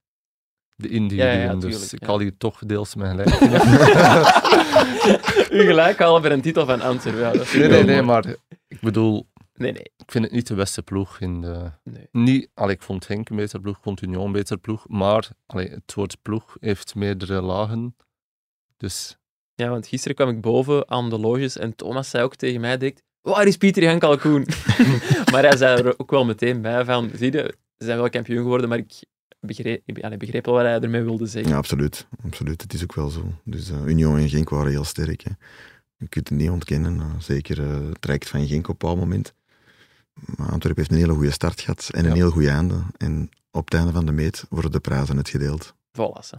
de 0.77 0.89
individuen, 0.89 1.39
Ja, 1.39 1.43
ja, 1.43 1.55
dus 1.55 1.93
ik 1.93 2.01
ja. 2.01 2.07
haal 2.07 2.19
hier 2.19 2.37
toch 2.37 2.59
deels 2.59 2.95
mijn 2.95 3.19
gelijk. 3.19 3.41
U 5.61 5.67
gelijk 5.67 5.99
halen 5.99 6.23
voor 6.23 6.31
een 6.31 6.41
titel 6.41 6.67
van 6.67 6.81
Antwerpen. 6.81 7.59
Nee, 7.59 7.69
nee, 7.69 7.85
nee, 7.85 8.03
maar 8.03 8.27
ik 8.69 8.81
bedoel, 8.81 9.27
Nee, 9.57 9.73
nee. 9.73 9.93
Ik 9.97 10.11
vind 10.11 10.25
het 10.25 10.33
niet 10.33 10.47
de 10.47 10.55
beste 10.55 10.83
ploeg. 10.83 11.21
In 11.21 11.41
de... 11.41 11.71
Nee. 11.83 12.09
Niet, 12.13 12.49
allee, 12.55 12.75
ik 12.75 12.83
vond 12.83 13.09
Henk 13.09 13.29
een 13.29 13.37
beter 13.37 13.61
ploeg, 13.61 13.79
vond 13.81 14.03
Union 14.03 14.27
een 14.27 14.33
beter 14.33 14.59
ploeg, 14.59 14.89
maar 14.89 15.29
allee, 15.47 15.69
het 15.69 15.95
woord 15.95 16.17
ploeg 16.23 16.57
heeft 16.61 16.95
meerdere 16.95 17.41
lagen. 17.41 17.97
Dus 18.77 19.17
Ja, 19.55 19.69
want 19.69 19.87
gisteren 19.87 20.17
kwam 20.17 20.29
ik 20.29 20.41
boven 20.41 20.91
aan 20.91 21.11
de 21.11 21.19
loges 21.19 21.57
en 21.57 21.77
Thomas 21.77 22.11
zei 22.11 22.25
ook 22.25 22.35
tegen 22.35 22.61
mij 22.61 22.79
direct, 22.79 23.03
waar 23.21 23.47
is 23.47 23.57
Pieter 23.57 23.83
Jan 23.83 23.99
Kalkoen? 23.99 24.47
maar 25.33 25.43
hij 25.43 25.57
zei 25.57 25.83
er 25.83 25.99
ook 25.99 26.11
wel 26.11 26.25
meteen 26.25 26.63
bij 26.63 26.85
van, 26.85 27.11
zie 27.15 27.33
je, 27.33 27.55
ze 27.77 27.85
zijn 27.85 27.99
wel 27.99 28.11
kampioen 28.11 28.43
geworden, 28.43 28.69
maar 28.69 28.79
ik 28.79 29.03
begreep, 29.47 30.45
wel 30.45 30.55
wat 30.55 30.63
hij 30.65 30.81
ermee 30.81 31.03
wilde 31.03 31.27
zeggen. 31.27 31.51
Ja, 31.51 31.57
absoluut. 31.57 32.07
absoluut. 32.25 32.63
Het 32.63 32.75
is 32.75 32.83
ook 32.83 32.95
wel 32.95 33.09
zo. 33.09 33.33
Dus 33.45 33.71
eh, 33.71 33.87
Union 33.87 34.19
en 34.19 34.29
Genk 34.29 34.49
waren 34.49 34.71
heel 34.71 34.85
sterk. 34.85 35.23
Hè. 35.23 35.31
Je 35.97 36.09
kunt 36.09 36.29
het 36.29 36.39
niet 36.39 36.51
ontkennen. 36.51 37.01
eh, 37.01 37.07
zeker 37.19 37.59
uh, 37.59 37.89
het 37.89 38.01
traject 38.01 38.29
van 38.29 38.47
Genk 38.47 38.69
op 38.69 38.69
een 38.69 38.79
bepaald 38.79 38.99
moment. 38.99 39.35
Maar 40.37 40.51
Antwerpen 40.51 40.83
heeft 40.83 40.91
een 40.91 41.07
hele 41.07 41.13
goede 41.13 41.31
start 41.31 41.61
gehad 41.61 41.89
en 41.93 42.05
een 42.05 42.13
heel 42.13 42.31
goed 42.31 42.47
einde. 42.47 42.83
En 42.97 43.31
op 43.51 43.65
het 43.65 43.75
einde 43.75 43.93
van 43.93 44.07
de 44.07 44.13
meet 44.13 44.45
worden 44.49 44.71
de 44.71 44.81
prijzen 44.81 45.17
uitgedeeld. 45.17 45.75
Voilà. 45.93 46.39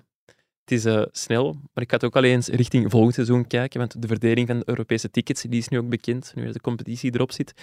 Het 0.67 0.77
is 0.77 0.85
eh, 0.85 1.01
snel, 1.11 1.53
maar 1.73 1.83
ik 1.83 1.91
ga 1.91 1.97
ook 2.05 2.15
al 2.15 2.23
eens 2.23 2.47
richting 2.47 2.91
volgend 2.91 3.13
seizoen 3.13 3.47
kijken, 3.47 3.79
want 3.79 4.01
de 4.01 4.07
verdeling 4.07 4.47
van 4.47 4.57
de 4.59 4.63
Europese 4.69 5.09
tickets 5.09 5.41
die 5.41 5.59
is 5.59 5.67
nu 5.67 5.77
ook 5.77 5.89
bekend, 5.89 6.31
nu 6.35 6.51
de 6.51 6.59
competitie 6.61 7.13
erop 7.13 7.31
zit. 7.31 7.53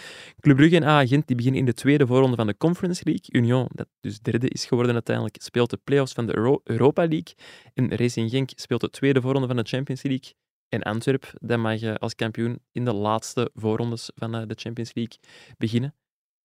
Club 0.41 0.57
Brugge 0.57 0.77
en 0.77 0.85
AA 0.85 1.07
Gent 1.07 1.27
die 1.27 1.37
beginnen 1.37 1.61
in 1.61 1.67
de 1.67 1.73
tweede 1.75 2.07
voorronde 2.07 2.37
van 2.37 2.47
de 2.47 2.57
Conference 2.57 3.03
League. 3.05 3.25
Union, 3.41 3.69
dat 3.73 3.87
dus 4.01 4.19
derde 4.21 4.49
is 4.49 4.65
geworden 4.67 4.93
uiteindelijk, 4.95 5.37
speelt 5.43 5.71
de 5.71 5.79
play-offs 5.85 6.13
van 6.13 6.27
de 6.27 6.37
Euro- 6.37 6.61
Europa 6.65 7.01
League. 7.09 7.35
En 7.75 7.95
Racing 7.97 8.31
Genk 8.31 8.51
speelt 8.55 8.81
de 8.81 8.91
tweede 8.91 9.21
voorronde 9.21 9.47
van 9.47 9.57
de 9.57 9.63
Champions 9.65 10.03
League. 10.03 10.33
En 10.69 10.83
Antwerp, 10.83 11.33
dat 11.41 11.59
mag 11.59 11.81
eh, 11.83 11.95
als 11.95 12.15
kampioen 12.15 12.59
in 12.73 12.85
de 12.85 12.93
laatste 12.93 13.51
voorrondes 13.55 14.11
van 14.15 14.35
eh, 14.35 14.43
de 14.47 14.55
Champions 14.59 14.95
League 14.95 15.19
beginnen. 15.59 15.95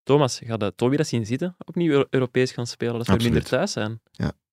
Thomas, 0.03 0.39
gaat 0.45 0.59
de 0.59 0.73
Toby 0.75 0.95
dat 0.95 1.07
zien 1.07 1.25
zitten? 1.25 1.55
Opnieuw 1.65 1.91
Euro- 1.91 2.07
Europees 2.09 2.51
gaan 2.51 2.67
spelen, 2.67 2.93
dat 2.97 3.07
we 3.07 3.11
minder 3.23 3.41
thuis 3.57 3.71
zijn. 3.71 4.01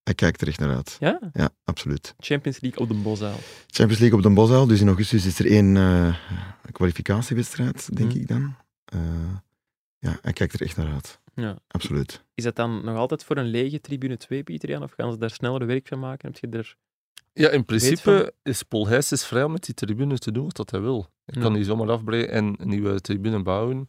Hij 0.07 0.15
kijkt 0.15 0.41
er 0.41 0.47
echt 0.47 0.59
naar 0.59 0.75
uit. 0.75 0.97
Ja? 0.99 1.19
Ja, 1.33 1.49
absoluut. 1.63 2.15
Champions 2.19 2.59
League 2.59 2.79
op 2.79 2.87
de 2.87 2.93
Bosuil. 2.93 3.35
Champions 3.67 3.99
League 3.99 4.17
op 4.17 4.23
de 4.23 4.29
Bosuil. 4.29 4.67
Dus 4.67 4.81
in 4.81 4.87
augustus 4.87 5.25
is 5.25 5.39
er 5.39 5.45
één 5.45 5.77
eh, 5.77 6.15
kwalificatiewedstrijd, 6.71 7.95
denk 7.95 8.09
Mhm. 8.09 8.19
ik 8.19 8.27
dan. 8.27 8.55
Eh, 8.85 8.99
ja, 9.97 10.19
hij 10.21 10.33
kijkt 10.33 10.53
er 10.53 10.61
echt 10.61 10.77
naar 10.77 10.93
uit. 10.93 11.19
Ja. 11.35 11.57
Absoluut. 11.67 12.23
Is 12.35 12.43
dat 12.43 12.55
dan 12.55 12.85
nog 12.85 12.97
altijd 12.97 13.23
voor 13.23 13.37
een 13.37 13.45
lege 13.49 13.81
tribune 13.81 14.17
2, 14.17 14.43
Pieter 14.43 14.69
Jan? 14.69 14.83
Of 14.83 14.91
gaan 14.97 15.11
ze 15.11 15.17
daar 15.17 15.29
sneller 15.29 15.65
werk 15.65 15.87
van 15.87 15.99
maken? 15.99 16.31
Heb 16.31 16.51
je 16.51 16.57
er... 16.57 16.75
ja, 17.33 17.49
in 17.49 17.65
principe 17.65 18.33
is 18.43 18.63
Paul 18.63 18.87
Heijs 18.87 19.11
is 19.11 19.25
vrij 19.25 19.43
om 19.43 19.51
met 19.51 19.63
die 19.65 19.73
tribune 19.75 20.17
te 20.17 20.31
doen 20.31 20.43
wat 20.43 20.55
dat 20.55 20.71
hij 20.71 20.81
wil. 20.81 21.09
Hij 21.25 21.41
kan 21.41 21.53
die 21.53 21.63
zomaar 21.63 21.89
afbreken 21.91 22.31
en 22.31 22.55
een 22.57 22.67
nieuwe 22.69 23.01
tribune 23.01 23.41
bouwen, 23.43 23.85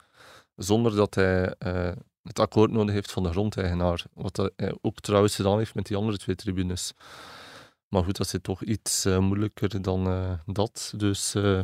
zonder 0.56 0.94
dat 0.96 1.14
hij 1.14 1.54
eh, 1.58 1.92
het 2.28 2.38
akkoord 2.38 2.70
nodig 2.70 2.94
heeft 2.94 3.12
van 3.12 3.22
de 3.22 3.30
grondeigenaar. 3.30 4.04
Wat 4.14 4.34
dat 4.36 4.52
hij 4.56 4.74
ook 4.80 5.00
trouwens 5.00 5.34
gedaan 5.34 5.58
heeft 5.58 5.74
met 5.74 5.86
die 5.86 5.96
andere 5.96 6.18
twee 6.18 6.36
tribunes. 6.36 6.92
Maar 7.88 8.04
goed, 8.04 8.16
dat 8.16 8.28
zit 8.28 8.42
toch 8.42 8.62
iets 8.62 9.04
eh, 9.04 9.18
moeilijker 9.18 9.82
dan 9.82 10.06
eh, 10.06 10.32
dat. 10.46 10.92
Dus 10.96 11.34
eh, 11.34 11.60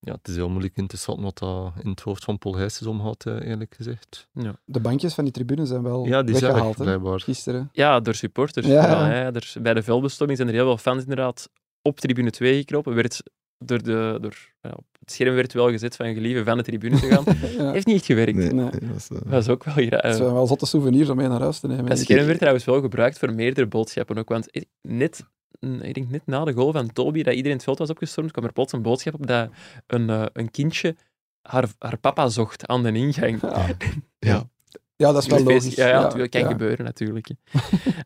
ja, 0.00 0.12
het 0.12 0.28
is 0.28 0.34
heel 0.34 0.48
moeilijk 0.48 0.76
in 0.76 0.86
te 0.86 0.96
schatten 0.96 1.24
wat 1.24 1.38
dat 1.38 1.72
in 1.82 1.90
het 1.90 2.00
hoofd 2.00 2.24
van 2.24 2.38
Paul 2.38 2.56
Heijs 2.56 2.80
is 2.80 2.86
omgaat, 2.86 3.26
eh, 3.26 3.48
eerlijk 3.48 3.74
gezegd. 3.74 4.28
De 4.64 4.80
bankjes 4.80 5.14
van 5.14 5.24
die 5.24 5.32
tribune 5.32 5.66
zijn 5.66 5.82
wel 5.82 6.06
Ja, 6.06 6.22
die 6.22 6.36
zijn 6.36 6.52
weg, 6.52 6.62
weggehaald 6.62 6.76
blijkbaar. 6.76 7.20
gisteren. 7.20 7.68
Ja, 7.72 8.00
door 8.00 8.14
supporters. 8.14 8.66
Ja. 8.66 9.06
hè. 9.06 9.32
Er, 9.32 9.52
bij 9.62 9.74
de 9.74 9.82
veldbestorming 9.82 10.38
zijn 10.38 10.50
er 10.50 10.56
heel 10.56 10.64
veel 10.66 10.78
fans 10.78 11.02
inderdaad 11.02 11.50
op 11.82 12.00
tribune 12.00 12.30
2 12.30 12.58
gekropen. 12.58 12.94
Werd 12.94 13.22
door 13.58 13.82
de, 13.82 14.18
door, 14.20 14.36
ja, 14.62 14.70
op 14.76 14.84
het 15.00 15.12
scherm 15.12 15.34
werd 15.34 15.52
wel 15.52 15.70
gezet 15.70 15.96
van 15.96 16.14
gelieve 16.14 16.44
van 16.44 16.56
de 16.56 16.62
tribune 16.62 17.00
te 17.00 17.06
gaan. 17.06 17.24
Ja. 17.64 17.72
Heeft 17.72 17.86
niet 17.86 17.96
echt 17.96 18.04
gewerkt. 18.06 18.34
Nee, 18.36 18.52
Nee. 18.52 18.70
dat 18.70 18.80
was, 18.92 19.08
eh, 19.08 19.18
Dat 19.30 19.42
is 19.42 19.48
ook 19.48 19.64
wel 19.64 19.74
gra- 19.74 19.96
Het 20.08 20.16
zijn 20.16 20.32
wel 20.32 20.46
zotte 20.46 20.66
souvenirs 20.66 21.08
om 21.08 21.16
mee 21.16 21.28
naar 21.28 21.40
huis 21.40 21.58
te 21.60 21.66
nemen. 21.66 21.84
Dat 21.86 21.96
denk 21.96 22.08
scherm 22.08 22.26
werd 22.26 22.38
trouwens 22.38 22.64
wel 22.64 22.80
gebruikt 22.80 23.18
voor 23.18 23.32
meerdere 23.32 23.66
boodschappen 23.66 24.18
ook. 24.18 24.28
Want 24.28 24.48
net, 24.82 25.24
mm, 25.60 25.80
ik 25.80 25.94
denk 25.94 26.10
net 26.10 26.22
na 26.26 26.44
de 26.44 26.52
goal 26.52 26.72
van 26.72 26.92
Toby, 26.92 27.22
dat 27.22 27.34
iedereen 27.34 27.56
het 27.56 27.64
veld 27.64 27.78
was 27.78 27.90
opgestormd, 27.90 28.30
kwam 28.32 28.44
er 28.44 28.52
plots 28.52 28.72
een 28.72 28.82
boodschap 28.82 29.14
op 29.14 29.26
dat 29.26 29.50
een, 29.86 30.10
eh, 30.10 30.24
een 30.32 30.50
kindje 30.50 30.96
haar, 31.42 31.68
haar 31.78 31.98
papa 31.98 32.28
zocht 32.28 32.66
aan 32.66 32.82
de 32.82 32.92
ingang. 32.92 33.40
Ja. 33.42 33.66
Ja. 34.18 34.48
Ja, 34.96 35.12
dat 35.12 35.22
is 35.22 35.28
wel 35.28 35.38
Feest- 35.38 35.50
logisch. 35.50 35.74
Ja, 35.74 35.88
ja, 35.88 36.00
natuurlijk, 36.02 36.30
kan 36.30 36.40
ja. 36.40 36.48
gebeuren 36.48 36.84
natuurlijk. 36.84 37.28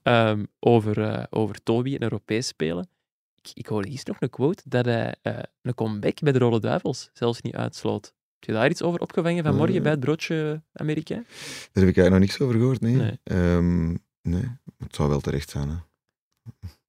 Ehm, 0.03 0.45
over, 0.61 1.03
eh, 1.03 1.25
over 1.31 1.63
Toby 1.63 1.95
en 1.95 2.03
Europees 2.03 2.47
spelen. 2.47 2.89
Ik, 3.43 3.51
ik 3.55 3.67
hoorde 3.67 3.89
gisteren 3.91 4.13
nog 4.21 4.31
een 4.31 4.37
quote 4.37 4.63
dat 4.67 4.85
hij 4.85 5.15
eh, 5.23 5.39
een 5.63 5.75
comeback 5.75 6.21
bij 6.21 6.33
de 6.33 6.39
Rode 6.39 6.61
Duivels 6.61 7.11
zelfs 7.13 7.41
niet 7.43 7.55
uitsloot. 7.55 8.05
Heb 8.39 8.45
je 8.45 8.53
daar 8.53 8.71
iets 8.71 8.83
over 8.83 9.01
opgevangen 9.01 9.45
vanmorgen 9.45 9.77
Eh. 9.77 9.83
bij 9.83 9.91
het 9.91 10.01
broodje 10.01 10.63
Amerika? 10.73 11.15
Daar 11.15 11.25
heb 11.85 11.89
ik 11.89 11.97
eigenlijk 11.97 12.11
nog 12.11 12.19
niks 12.19 12.41
over 12.41 12.55
gehoord, 12.55 12.81
nee. 12.81 12.95
Nee. 12.97 13.19
Ehm, 13.25 13.89
nee, 14.23 14.49
het 14.79 14.95
zou 14.95 15.09
wel 15.09 15.21
terecht 15.21 15.51
zijn. 15.51 15.69
Hè. 15.69 15.77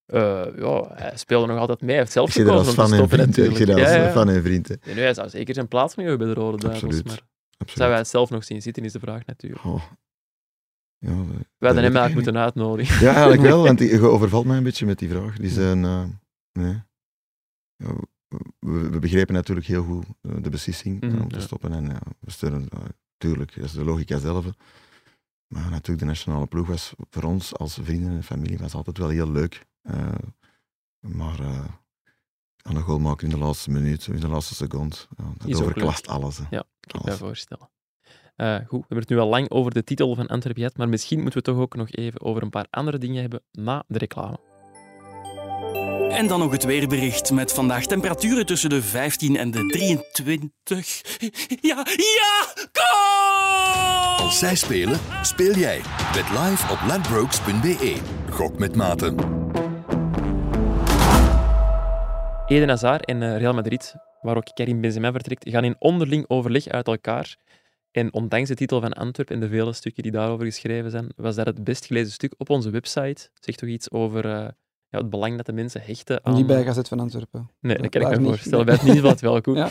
Eh, 0.06 0.58
ja, 0.58 0.92
hij 0.94 1.18
speelde 1.18 1.48
nog 1.48 1.58
altijd 1.60 1.82
mee. 1.82 1.90
Hij 1.90 2.00
heeft 2.00 2.12
zelf 2.12 2.28
Ik 2.30 2.34
gekozen 2.36 2.58
om 2.58 2.64
te 2.88 2.96
stoppen 2.96 3.10
vriend. 3.10 3.36
hè. 3.36 3.44
Ik 3.44 3.56
zie 3.56 3.66
dat 3.66 3.76
natuurlijk. 3.76 3.80
als 3.80 3.90
Ja, 3.90 4.22
ja. 4.22 4.22
en 4.22 4.28
hè. 4.28 4.76
Nee, 4.86 4.96
nee, 4.96 5.04
hij 5.04 5.14
zou 5.14 5.30
zeker 5.30 5.54
zijn 5.54 5.68
plaats 5.68 5.96
mee 5.96 6.08
hebben 6.08 6.26
bij 6.28 6.36
de 6.36 6.42
Rode 6.42 6.58
Duivels. 6.58 6.84
Absoluut. 6.84 7.06
Maar 7.06 7.22
Absoluut. 7.58 7.78
zou 7.78 7.90
hij 7.90 7.98
het 8.00 8.08
zelf 8.08 8.30
nog 8.30 8.44
zien 8.44 8.62
zitten, 8.62 8.84
is 8.84 8.92
de 8.92 9.00
vraag 9.00 9.26
natuurlijk. 9.26 9.66
Oh. 9.66 9.84
Ja, 10.98 11.10
eh, 11.10 11.18
We 11.58 11.66
hadden 11.66 11.84
hem 11.84 11.96
eigenlijk 11.96 12.14
moeten 12.14 12.38
uitnodigen. 12.38 13.06
Ja, 13.06 13.12
eigenlijk 13.12 13.42
wel, 13.42 13.64
want 13.68 13.78
die- 13.78 13.90
je 13.90 14.02
overvalt 14.08 14.46
mij 14.46 14.58
een 14.58 14.64
beetje 14.64 14.86
met 14.86 15.00
die 15.00 15.10
vraag. 15.10 15.38
Die 15.38 15.50
zijn, 15.50 15.84
eh, 15.86 16.04
nee. 16.54 16.82
We, 18.60 18.90
we 18.90 19.00
begrepen 19.00 19.34
natuurlijk 19.34 19.68
heel 19.68 19.84
goed 19.84 20.06
eh, 20.22 20.36
de 20.42 20.50
beslissing 20.50 21.02
eh, 21.02 21.10
Mhm, 21.10 21.22
om 21.22 21.28
te 21.30 21.36
ja. 21.36 21.42
stoppen. 21.42 21.74
En 21.74 21.86
ja, 21.86 22.00
we 22.20 22.32
steunen, 22.32 22.68
uh, 22.74 22.80
tuurlijk, 23.18 23.56
dat 23.56 23.64
is 23.66 23.72
de 23.72 23.84
logica 23.84 24.18
zelf. 24.20 24.46
Maar 25.48 25.70
natuurlijk, 25.70 26.00
de 26.00 26.06
nationale 26.06 26.48
ploeg 26.48 26.68
was 26.68 26.94
voor 27.10 27.24
ons 27.24 27.56
als 27.56 27.78
vrienden 27.82 28.12
en 28.12 28.24
familie 28.24 28.58
was 28.58 28.74
altijd 28.74 28.98
wel 28.98 29.10
heel 29.10 29.32
leuk. 29.32 29.66
Eh, 29.82 30.14
maar 31.00 31.40
eh 31.40 31.66
aan 32.62 32.74
de 32.76 32.82
goal 32.82 33.00
maken 33.00 33.28
in 33.30 33.34
de 33.34 33.44
laatste 33.46 33.72
minuut, 33.72 34.08
in 34.08 34.20
de 34.20 34.28
laatste 34.28 34.56
seconde, 34.56 34.96
dat 35.38 35.48
Is 35.50 35.62
overklast 35.62 36.08
alles. 36.08 36.38
hè. 36.38 36.44
Ja, 36.50 36.64
ik 36.80 36.92
kan 36.92 37.02
me 37.06 37.12
voorstellen. 37.18 37.70
Eh, 38.36 38.56
goed, 38.56 38.68
we 38.70 38.78
hebben 38.78 38.98
het 38.98 39.10
nu 39.10 39.18
al 39.20 39.28
lang 39.30 39.50
over 39.50 39.72
de 39.74 39.84
titel 39.84 40.16
van 40.16 40.28
Antwerpen 40.28 40.62
gehad, 40.62 40.78
maar 40.78 40.90
misschien 40.90 41.20
moeten 41.22 41.40
we 41.40 41.46
toch 41.46 41.58
ook 41.58 41.76
nog 41.76 41.90
even 41.90 42.22
over 42.22 42.42
een 42.44 42.50
paar 42.50 42.68
andere 42.70 42.98
dingen 42.98 43.22
hebben 43.22 43.42
na 43.52 43.84
de 43.88 43.98
reclame. 43.98 44.40
En 46.14 46.28
dan 46.28 46.40
nog 46.40 46.52
het 46.52 46.64
weerbericht 46.64 47.32
met 47.32 47.54
vandaag 47.54 47.86
temperaturen 47.86 48.46
tussen 48.46 48.70
de 48.70 48.82
15 48.82 49.38
en 49.38 49.52
de 49.52 49.66
23. 49.66 51.02
Ja, 51.62 51.86
ja, 51.96 52.54
goal! 52.72 54.18
Als 54.18 54.40
zij 54.40 54.56
spelen, 54.56 55.00
speel 55.22 55.54
jij. 55.54 55.82
Bet 56.14 56.30
live 56.30 56.72
op 56.72 56.80
ladbrokes.be. 56.88 58.02
Gok 58.30 58.60
met 58.60 58.76
maten. 58.76 59.16
Eden 62.48 62.70
Hazard 62.70 63.06
en 63.06 63.24
eh, 63.24 63.38
Real 63.38 63.54
Madrid, 63.54 63.96
waar 64.22 64.38
ook 64.38 64.54
Karim 64.54 64.82
Benzema 64.82 65.12
vertrekt, 65.12 65.50
gaan 65.50 65.64
in 65.64 65.76
onderling 65.80 66.26
overleg 66.28 66.68
uit 66.68 66.88
elkaar. 66.88 67.38
En 67.92 68.14
ondanks 68.14 68.50
de 68.50 68.56
titel 68.56 68.82
van 68.82 68.94
Antwerpen 68.94 69.36
en 69.36 69.42
de 69.42 69.48
vele 69.48 69.74
stukken 69.74 70.04
die 70.04 70.12
daarover 70.12 70.46
geschreven 70.46 70.92
zijn, 70.92 71.12
was 71.16 71.36
dat 71.36 71.46
het 71.46 71.64
best 71.64 71.86
gelezen 71.86 72.12
stuk 72.12 72.34
op 72.38 72.50
onze 72.50 72.70
website. 72.70 73.30
Zegt 73.40 73.58
toch 73.58 73.70
iets 73.70 73.92
over 73.92 74.26
eh, 74.26 74.48
ja, 74.94 75.00
het 75.00 75.10
belang 75.10 75.38
dat 75.38 75.46
de 75.46 75.54
mensen 75.54 75.82
hechten 75.82 76.26
aan... 76.26 76.34
Niet 76.34 76.48
bij 76.48 76.64
Gazet 76.64 76.88
van 76.88 77.00
Antwerpen. 77.00 77.50
Nee, 77.60 77.78
dat 77.78 77.90
kan 77.90 78.02
ik 78.02 78.10
me 78.10 78.18
niet. 78.18 78.28
voorstellen. 78.28 78.66
Bij 78.66 78.74
het 78.76 78.84
nieuwsblad 78.84 79.20
wel 79.22 79.42
goed. 79.42 79.56
Ja. 79.64 79.70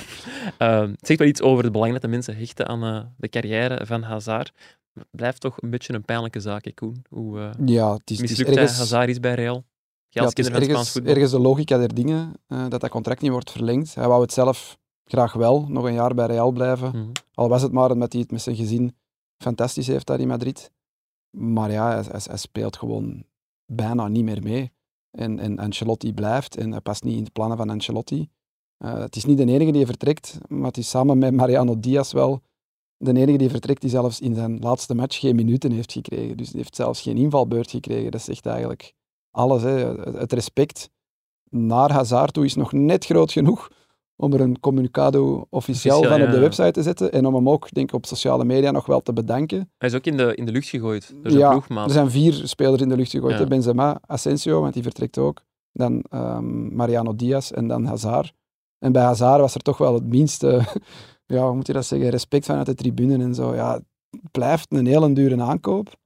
Ehm, 0.58 0.90
het 0.90 1.06
zegt 1.06 1.18
wel 1.18 1.28
iets 1.28 1.40
over 1.40 1.62
het 1.64 1.72
belang 1.72 1.92
dat 1.92 2.02
de 2.02 2.08
mensen 2.08 2.36
hechten 2.36 2.68
aan 2.68 2.82
eh, 2.84 3.00
de 3.16 3.28
carrière 3.28 3.86
van 3.86 4.02
Hazard. 4.02 4.52
Het 4.94 5.06
blijft 5.10 5.40
toch 5.40 5.62
een 5.62 5.70
beetje 5.70 5.94
een 5.94 6.04
pijnlijke 6.04 6.40
zaak, 6.40 6.64
hè, 6.64 6.70
Koen. 6.72 7.04
Hoe 7.08 7.40
eh 7.40 7.50
Ja, 7.66 7.92
het 7.92 8.10
is, 8.10 8.20
het 8.20 8.30
is 8.30 8.42
ergens, 8.44 8.78
Hazard 8.78 9.08
is 9.08 9.20
bij 9.20 9.34
Real? 9.34 9.64
Ja, 10.08 10.24
het 10.24 10.38
is 10.38 10.48
ergens, 10.48 11.30
de 11.30 11.38
logica 11.40 11.78
der 11.78 11.94
dingen 11.94 12.32
eh, 12.46 12.68
dat 12.68 12.80
dat 12.80 12.90
contract 12.90 13.20
niet 13.20 13.30
wordt 13.30 13.50
verlengd. 13.50 13.94
Hij 13.94 14.08
wou 14.08 14.22
het 14.22 14.32
zelf 14.32 14.78
graag 15.04 15.32
wel, 15.32 15.66
nog 15.68 15.84
een 15.84 15.94
jaar 15.94 16.14
bij 16.14 16.26
Real 16.26 16.50
blijven. 16.52 16.88
Mhm. 16.88 17.10
Al 17.34 17.48
was 17.48 17.62
het 17.62 17.72
maar 17.72 17.90
omdat 17.90 18.12
hij 18.12 18.20
het 18.20 18.30
met 18.30 18.42
zijn 18.42 18.56
gezin 18.56 18.96
fantastisch 19.42 19.86
heeft 19.86 20.06
daar 20.06 20.20
in 20.20 20.28
Madrid. 20.28 20.70
Maar 21.30 21.70
ja, 21.70 21.86
hij, 21.92 22.02
hij- 22.10 22.20
hij 22.24 22.36
speelt 22.36 22.76
gewoon 22.76 23.24
bijna 23.66 24.08
niet 24.08 24.24
meer 24.24 24.42
mee. 24.42 24.72
En, 25.12 25.38
en 25.38 25.58
Ancelotti 25.58 26.12
blijft 26.12 26.56
en 26.56 26.82
past 26.82 27.04
niet 27.04 27.16
in 27.16 27.24
de 27.24 27.30
plannen 27.30 27.56
van 27.56 27.70
Ancelotti. 27.70 28.28
Eh, 28.76 28.98
het 28.98 29.16
is 29.16 29.24
niet 29.24 29.36
de 29.36 29.46
enige 29.46 29.72
die 29.72 29.86
vertrekt, 29.86 30.38
maar 30.48 30.66
het 30.66 30.76
is 30.76 30.88
samen 30.88 31.18
met 31.18 31.34
Mariano 31.34 31.80
Diaz 31.80 32.12
wel 32.12 32.42
de 33.02 33.20
enige 33.20 33.38
die 33.38 33.50
vertrekt 33.50 33.80
die 33.80 33.90
zelfs 33.90 34.20
in 34.20 34.34
zijn 34.34 34.58
laatste 34.58 34.94
match 34.94 35.18
geen 35.18 35.36
minuten 35.36 35.72
heeft 35.72 35.92
gekregen. 35.92 36.36
Dus 36.36 36.48
die 36.48 36.56
heeft 36.56 36.76
zelfs 36.76 37.00
geen 37.00 37.16
invalbeurt 37.16 37.70
gekregen. 37.70 38.10
Dat 38.10 38.22
zegt 38.22 38.46
eigenlijk 38.46 38.94
alles. 39.30 39.62
Hè. 39.62 39.94
Het 40.18 40.32
respect 40.32 40.90
naar 41.48 41.92
Hazard 41.92 42.32
toe 42.32 42.44
is 42.44 42.54
nog 42.54 42.72
net 42.72 43.04
groot 43.04 43.32
genoeg 43.32 43.70
om 44.22 44.32
er 44.32 44.40
een 44.40 44.60
communicado 44.60 45.46
officieel 45.50 45.96
Officieel, 45.96 46.02
van 46.02 46.22
op 46.22 46.30
de 46.30 46.34
ja. 46.36 46.40
website 46.40 46.70
te 46.70 46.82
zetten 46.82 47.12
en 47.12 47.26
om 47.26 47.34
hem 47.34 47.48
ook, 47.48 47.72
denk 47.72 47.88
ik, 47.88 47.94
op 47.94 48.06
sociale 48.06 48.44
media 48.44 48.70
nog 48.70 48.86
wel 48.86 49.00
te 49.00 49.12
bedanken. 49.12 49.70
Hij 49.78 49.88
is 49.88 49.94
ook 49.94 50.04
in 50.04 50.16
de, 50.16 50.34
in 50.34 50.44
de 50.44 50.52
lucht 50.52 50.68
gegooid 50.68 51.14
door 51.22 51.32
Ja, 51.32 51.50
ploegmaat. 51.50 51.86
er 51.86 51.92
zijn 51.92 52.10
vier 52.10 52.32
spelers 52.32 52.82
in 52.82 52.88
de 52.88 52.96
lucht 52.96 53.10
gegooid. 53.10 53.38
Ja. 53.38 53.46
Benzema, 53.46 54.00
Asensio, 54.06 54.60
want 54.60 54.74
die 54.74 54.82
vertrekt 54.82 55.18
ook. 55.18 55.42
Dan 55.72 56.04
ehm, 56.10 56.74
Mariano 56.74 57.16
Diaz 57.16 57.50
en 57.50 57.68
dan 57.68 57.84
Hazard. 57.84 58.32
En 58.78 58.92
bij 58.92 59.02
Hazard 59.02 59.40
was 59.40 59.54
er 59.54 59.60
toch 59.60 59.78
wel 59.78 59.94
het 59.94 60.06
minste 60.06 60.60
ja, 61.26 61.46
hoe 61.46 61.54
moet 61.54 61.66
je 61.66 61.72
dat 61.72 61.86
zeggen, 61.86 62.08
respect 62.10 62.46
vanuit 62.46 62.66
de 62.66 62.74
tribune 62.74 63.24
en 63.24 63.34
zo. 63.34 63.54
Ja, 63.54 63.72
het 63.72 64.30
blijft 64.30 64.66
een 64.72 64.86
hele 64.86 65.12
dure 65.12 65.42
aankoop. 65.42 66.00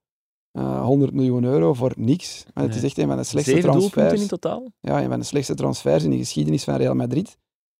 Uh, 0.58 0.84
100 0.84 1.12
miljoen 1.12 1.44
euro 1.44 1.74
voor 1.74 1.92
niks. 1.96 2.44
Maar 2.54 2.64
het 2.64 2.74
is 2.74 2.82
echt 2.82 2.98
een 2.98 3.08
van 3.08 3.16
de 3.16 3.24
slechtste 3.24 3.58
transfers. 3.58 4.20
in 4.20 4.28
totaal. 4.28 4.72
Ja, 4.80 5.02
een 5.02 5.08
van 5.08 5.18
de 5.18 5.24
slechtste 5.24 5.54
transfers 5.54 6.04
in 6.04 6.10
de 6.10 6.16
geschiedenis 6.16 6.64
van 6.64 6.76
Real 6.76 6.94
Madrid. 6.94 7.36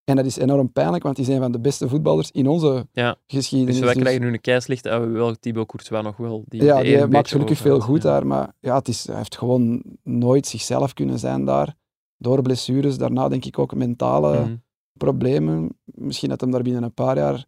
En 0.07 0.17
dat 0.17 0.25
is 0.25 0.37
enorm 0.37 0.73
pijnlijk, 0.73 1.03
want 1.03 1.17
hij 1.17 1.27
is 1.27 1.33
een 1.33 1.41
van 1.41 1.53
de 1.53 1.61
beste 1.61 1.89
voetballers 1.89 2.31
in 2.31 2.47
onze 2.49 2.87
Ja, 2.93 3.17
geschiedenis. 3.27 3.75
dus 3.75 3.85
wij 3.85 3.93
Dus- 3.95 4.03
krijgen 4.03 4.23
nu 4.23 4.33
een 4.33 4.41
keislicht. 4.41 4.87
Uh, 4.87 5.13
wel 5.13 5.35
Thibaut 5.35 5.67
Courtois 5.67 6.03
nog 6.05 6.17
wel. 6.17 6.45
Die 6.49 6.63
ja, 6.63 6.83
die 6.83 6.99
een 6.99 7.11
maakt 7.11 7.29
gelukkig 7.31 7.59
veel 7.59 7.81
goed 7.81 8.03
Ja. 8.03 8.11
daar. 8.11 8.27
Maar 8.27 8.53
ja, 8.61 8.75
het 8.79 8.89
is, 8.89 9.07
hij 9.07 9.17
heeft 9.17 9.37
gewoon 9.39 9.83
nooit 10.03 10.47
zichzelf 10.47 10.93
kunnen 10.93 11.19
zijn 11.19 11.45
daar. 11.45 11.75
Door 12.17 12.43
blessures. 12.43 12.99
Daarna 12.99 13.29
denk 13.29 13.45
ik 13.45 13.59
ook 13.59 13.75
mentale 13.75 14.41
Mhm. 14.41 14.55
problemen. 14.93 15.69
Misschien 15.85 16.29
dat 16.29 16.41
hem 16.41 16.51
daar 16.51 16.63
binnen 16.63 16.83
een 16.83 16.95
paar 16.95 17.17
jaar 17.17 17.45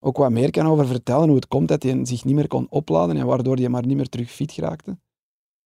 ook 0.00 0.16
wat 0.16 0.30
meer 0.30 0.50
kan 0.50 0.66
over 0.66 0.86
vertellen. 0.86 1.26
Hoe 1.26 1.36
het 1.36 1.48
komt 1.48 1.68
dat 1.68 1.82
hij 1.82 2.04
zich 2.04 2.24
niet 2.24 2.34
meer 2.34 2.48
kon 2.48 2.66
opladen 2.70 3.16
en 3.16 3.26
waardoor 3.26 3.56
hij 3.56 3.68
maar 3.68 3.86
niet 3.86 3.96
meer 3.96 4.08
terug 4.08 4.30
fit 4.30 4.52
geraakte. 4.52 4.98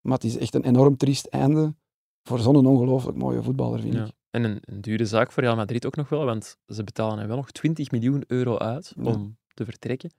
Maar 0.00 0.14
het 0.14 0.24
is 0.24 0.38
echt 0.38 0.54
een 0.54 0.64
enorm 0.64 0.96
triest 0.96 1.26
einde 1.26 1.74
voor 2.22 2.38
zo'n 2.38 2.66
ongelooflijk 2.66 3.18
mooie 3.18 3.42
voetballer, 3.42 3.80
vind 3.80 3.94
Ja. 3.94 4.04
ik. 4.04 4.12
En 4.30 4.44
een, 4.44 4.58
een 4.60 4.80
dure 4.80 5.04
zaak 5.04 5.32
voor 5.32 5.42
Real 5.42 5.56
Madrid 5.56 5.86
ook 5.86 5.96
nog 5.96 6.08
wel, 6.08 6.24
want 6.24 6.56
ze 6.66 6.84
betalen 6.84 7.18
hem 7.18 7.26
wel 7.28 7.36
nog 7.36 7.50
20 7.50 7.90
miljoen 7.90 8.24
euro 8.26 8.56
uit 8.58 8.92
Ja. 8.96 9.02
om 9.10 9.36
te 9.54 9.64
vertrekken. 9.64 10.10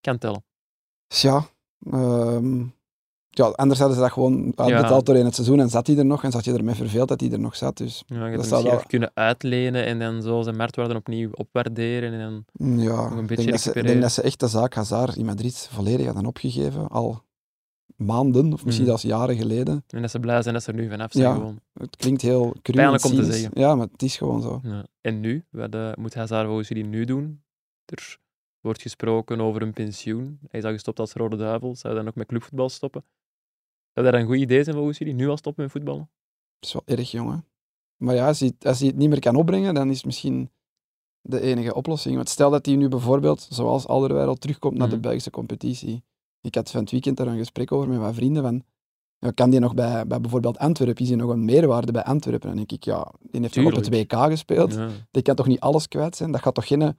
Kan 0.00 0.18
tellen. 0.18 0.44
Dus 1.06 1.22
ja, 1.22 1.46
ehm, 1.90 2.58
ja, 3.30 3.44
anders 3.44 3.78
hadden 3.78 3.96
ze 3.96 4.02
dat 4.02 4.12
gewoon 4.12 4.52
uitbetaald 4.56 5.06
doorheen 5.06 5.24
het 5.24 5.34
seizoen 5.34 5.60
en 5.60 5.68
zat 5.68 5.86
hij 5.86 5.96
er 5.96 6.04
nog 6.04 6.24
en 6.24 6.30
zat 6.30 6.44
je 6.44 6.52
ermee 6.52 6.74
verveeld 6.74 7.08
dat 7.08 7.20
hij 7.20 7.30
er 7.30 7.40
nog 7.40 7.56
zat. 7.56 7.76
Dus 7.76 8.02
Ja, 8.06 8.14
je 8.16 8.22
had 8.22 8.30
hem 8.32 8.44
zou 8.44 8.62
wel- 8.62 8.82
kunnen 8.86 9.10
uitlenen 9.14 9.84
en 9.86 9.98
dan 9.98 10.22
zo 10.22 10.42
zijn 10.42 10.56
marktwaarde 10.56 10.94
opnieuw 10.94 11.30
opwaarderen. 11.32 12.12
En 12.12 12.18
dan... 12.18 12.44
Ja, 12.78 12.94
Nog 13.02 13.10
een 13.10 13.18
ik 13.18 13.26
beetje 13.26 13.36
denk, 13.36 13.50
dat 13.50 13.60
ze, 13.60 13.72
ik 13.72 13.86
denk 13.86 14.02
dat 14.02 14.12
ze 14.12 14.22
echt 14.22 14.40
de 14.40 14.48
zaak 14.48 14.74
Hazard 14.74 15.16
in 15.16 15.24
Madrid 15.24 15.68
volledig 15.72 16.06
hadden 16.06 16.26
opgegeven, 16.26 16.88
al 16.88 17.22
maanden 17.96 18.52
of 18.52 18.64
misschien 18.64 18.86
Mhm. 18.86 18.96
zelfs 18.96 19.02
jaren 19.02 19.36
geleden. 19.36 19.84
en 19.88 20.00
dat 20.02 20.10
ze 20.10 20.20
blij 20.20 20.42
zijn 20.42 20.54
dat 20.54 20.62
ze 20.62 20.70
er 20.72 20.76
nu 20.78 20.88
vanaf 20.88 21.12
zijn. 21.12 21.24
Ja. 21.28 21.34
Gewoon. 21.34 21.60
Het 21.72 21.96
klinkt 21.96 22.22
heel 22.22 22.42
cru 22.62 22.72
en 22.72 22.74
Pijnlijk 22.74 23.04
om 23.04 23.10
te 23.14 23.24
zeggen. 23.24 23.50
Ja, 23.60 23.74
maar 23.74 23.86
het 23.92 24.02
is 24.02 24.16
gewoon 24.16 24.42
zo. 24.42 24.60
Ja. 24.62 24.86
En 25.00 25.20
nu? 25.20 25.44
Wat 25.50 25.74
eh, 25.74 25.92
moet 25.94 26.14
Hazard 26.14 26.46
volgens 26.46 26.68
jullie 26.68 26.84
nu 26.84 27.04
doen? 27.04 27.42
Er 27.84 28.18
wordt 28.60 28.82
gesproken 28.82 29.40
over 29.40 29.62
een 29.62 29.72
pensioen. 29.72 30.38
Hij 30.48 30.60
is 30.60 30.66
al 30.66 30.72
gestopt 30.72 30.98
als 31.00 31.12
Rode 31.12 31.36
Duivel. 31.36 31.76
Zou 31.76 31.94
hij 31.94 32.02
dan 32.02 32.10
ook 32.12 32.18
met 32.18 32.26
clubvoetbal 32.26 32.68
stoppen? 32.68 33.04
Zou 33.92 34.06
dat 34.10 34.14
een 34.20 34.26
goed 34.26 34.36
idee 34.36 34.64
zijn 34.64 34.76
volgens 34.76 34.98
jullie? 34.98 35.14
Nu 35.14 35.28
al 35.28 35.36
stoppen 35.36 35.62
met 35.62 35.72
voetballen? 35.72 36.10
Het 36.60 36.64
is 36.64 36.72
wel 36.72 36.82
erg, 36.98 37.10
jongen. 37.10 37.44
Maar 37.96 38.14
ja, 38.14 38.26
als 38.26 38.40
hij, 38.40 38.52
als 38.60 38.78
hij 38.78 38.88
het 38.88 38.96
niet 38.96 39.08
meer 39.08 39.18
kan 39.18 39.36
opbrengen, 39.36 39.74
dan 39.74 39.90
is 39.90 39.96
het 39.96 40.04
misschien 40.06 40.50
de 41.20 41.40
enige 41.40 41.74
oplossing. 41.74 42.16
Want 42.16 42.28
stel 42.28 42.50
dat 42.50 42.66
hij 42.66 42.76
nu 42.76 42.88
bijvoorbeeld, 42.88 43.46
zoals 43.50 43.86
Alderweireld, 43.86 44.40
terugkomt 44.40 44.76
naar 44.78 44.88
de 44.88 44.94
Mhm. 44.94 45.02
Belgische 45.02 45.30
competitie. 45.30 46.04
Ik 46.44 46.54
had 46.54 46.70
van 46.70 46.80
het 46.80 46.90
weekend 46.90 47.16
daar 47.16 47.26
een 47.26 47.36
gesprek 47.36 47.72
over 47.72 47.88
met 47.88 48.00
mijn 48.00 48.14
vrienden. 48.14 48.42
Van, 48.42 48.62
ja, 49.18 49.30
kan 49.30 49.50
die 49.50 49.60
nog 49.60 49.74
bij, 49.74 50.06
bij 50.06 50.20
bijvoorbeeld 50.20 50.58
Antwerpen? 50.58 51.02
Is 51.02 51.08
hij 51.08 51.18
nog 51.18 51.30
een 51.30 51.44
meerwaarde 51.44 51.92
bij 51.92 52.04
Antwerpen? 52.04 52.50
En 52.50 52.56
dan 52.56 52.66
denk 52.66 52.72
ik, 52.80 52.84
ja, 52.84 53.12
die 53.20 53.40
heeft 53.40 53.56
nog 53.56 53.66
op 53.66 53.72
het 53.74 53.84
Tuurlijk. 53.84 54.12
WK 54.12 54.30
gespeeld. 54.30 54.74
Ja. 54.74 54.88
Die 55.10 55.22
kan 55.22 55.34
toch 55.34 55.46
niet 55.46 55.60
alles 55.60 55.88
kwijt 55.88 56.16
zijn? 56.16 56.32
Dat 56.32 56.42
gaat 56.42 56.54
toch 56.54 56.66
geen 56.66 56.98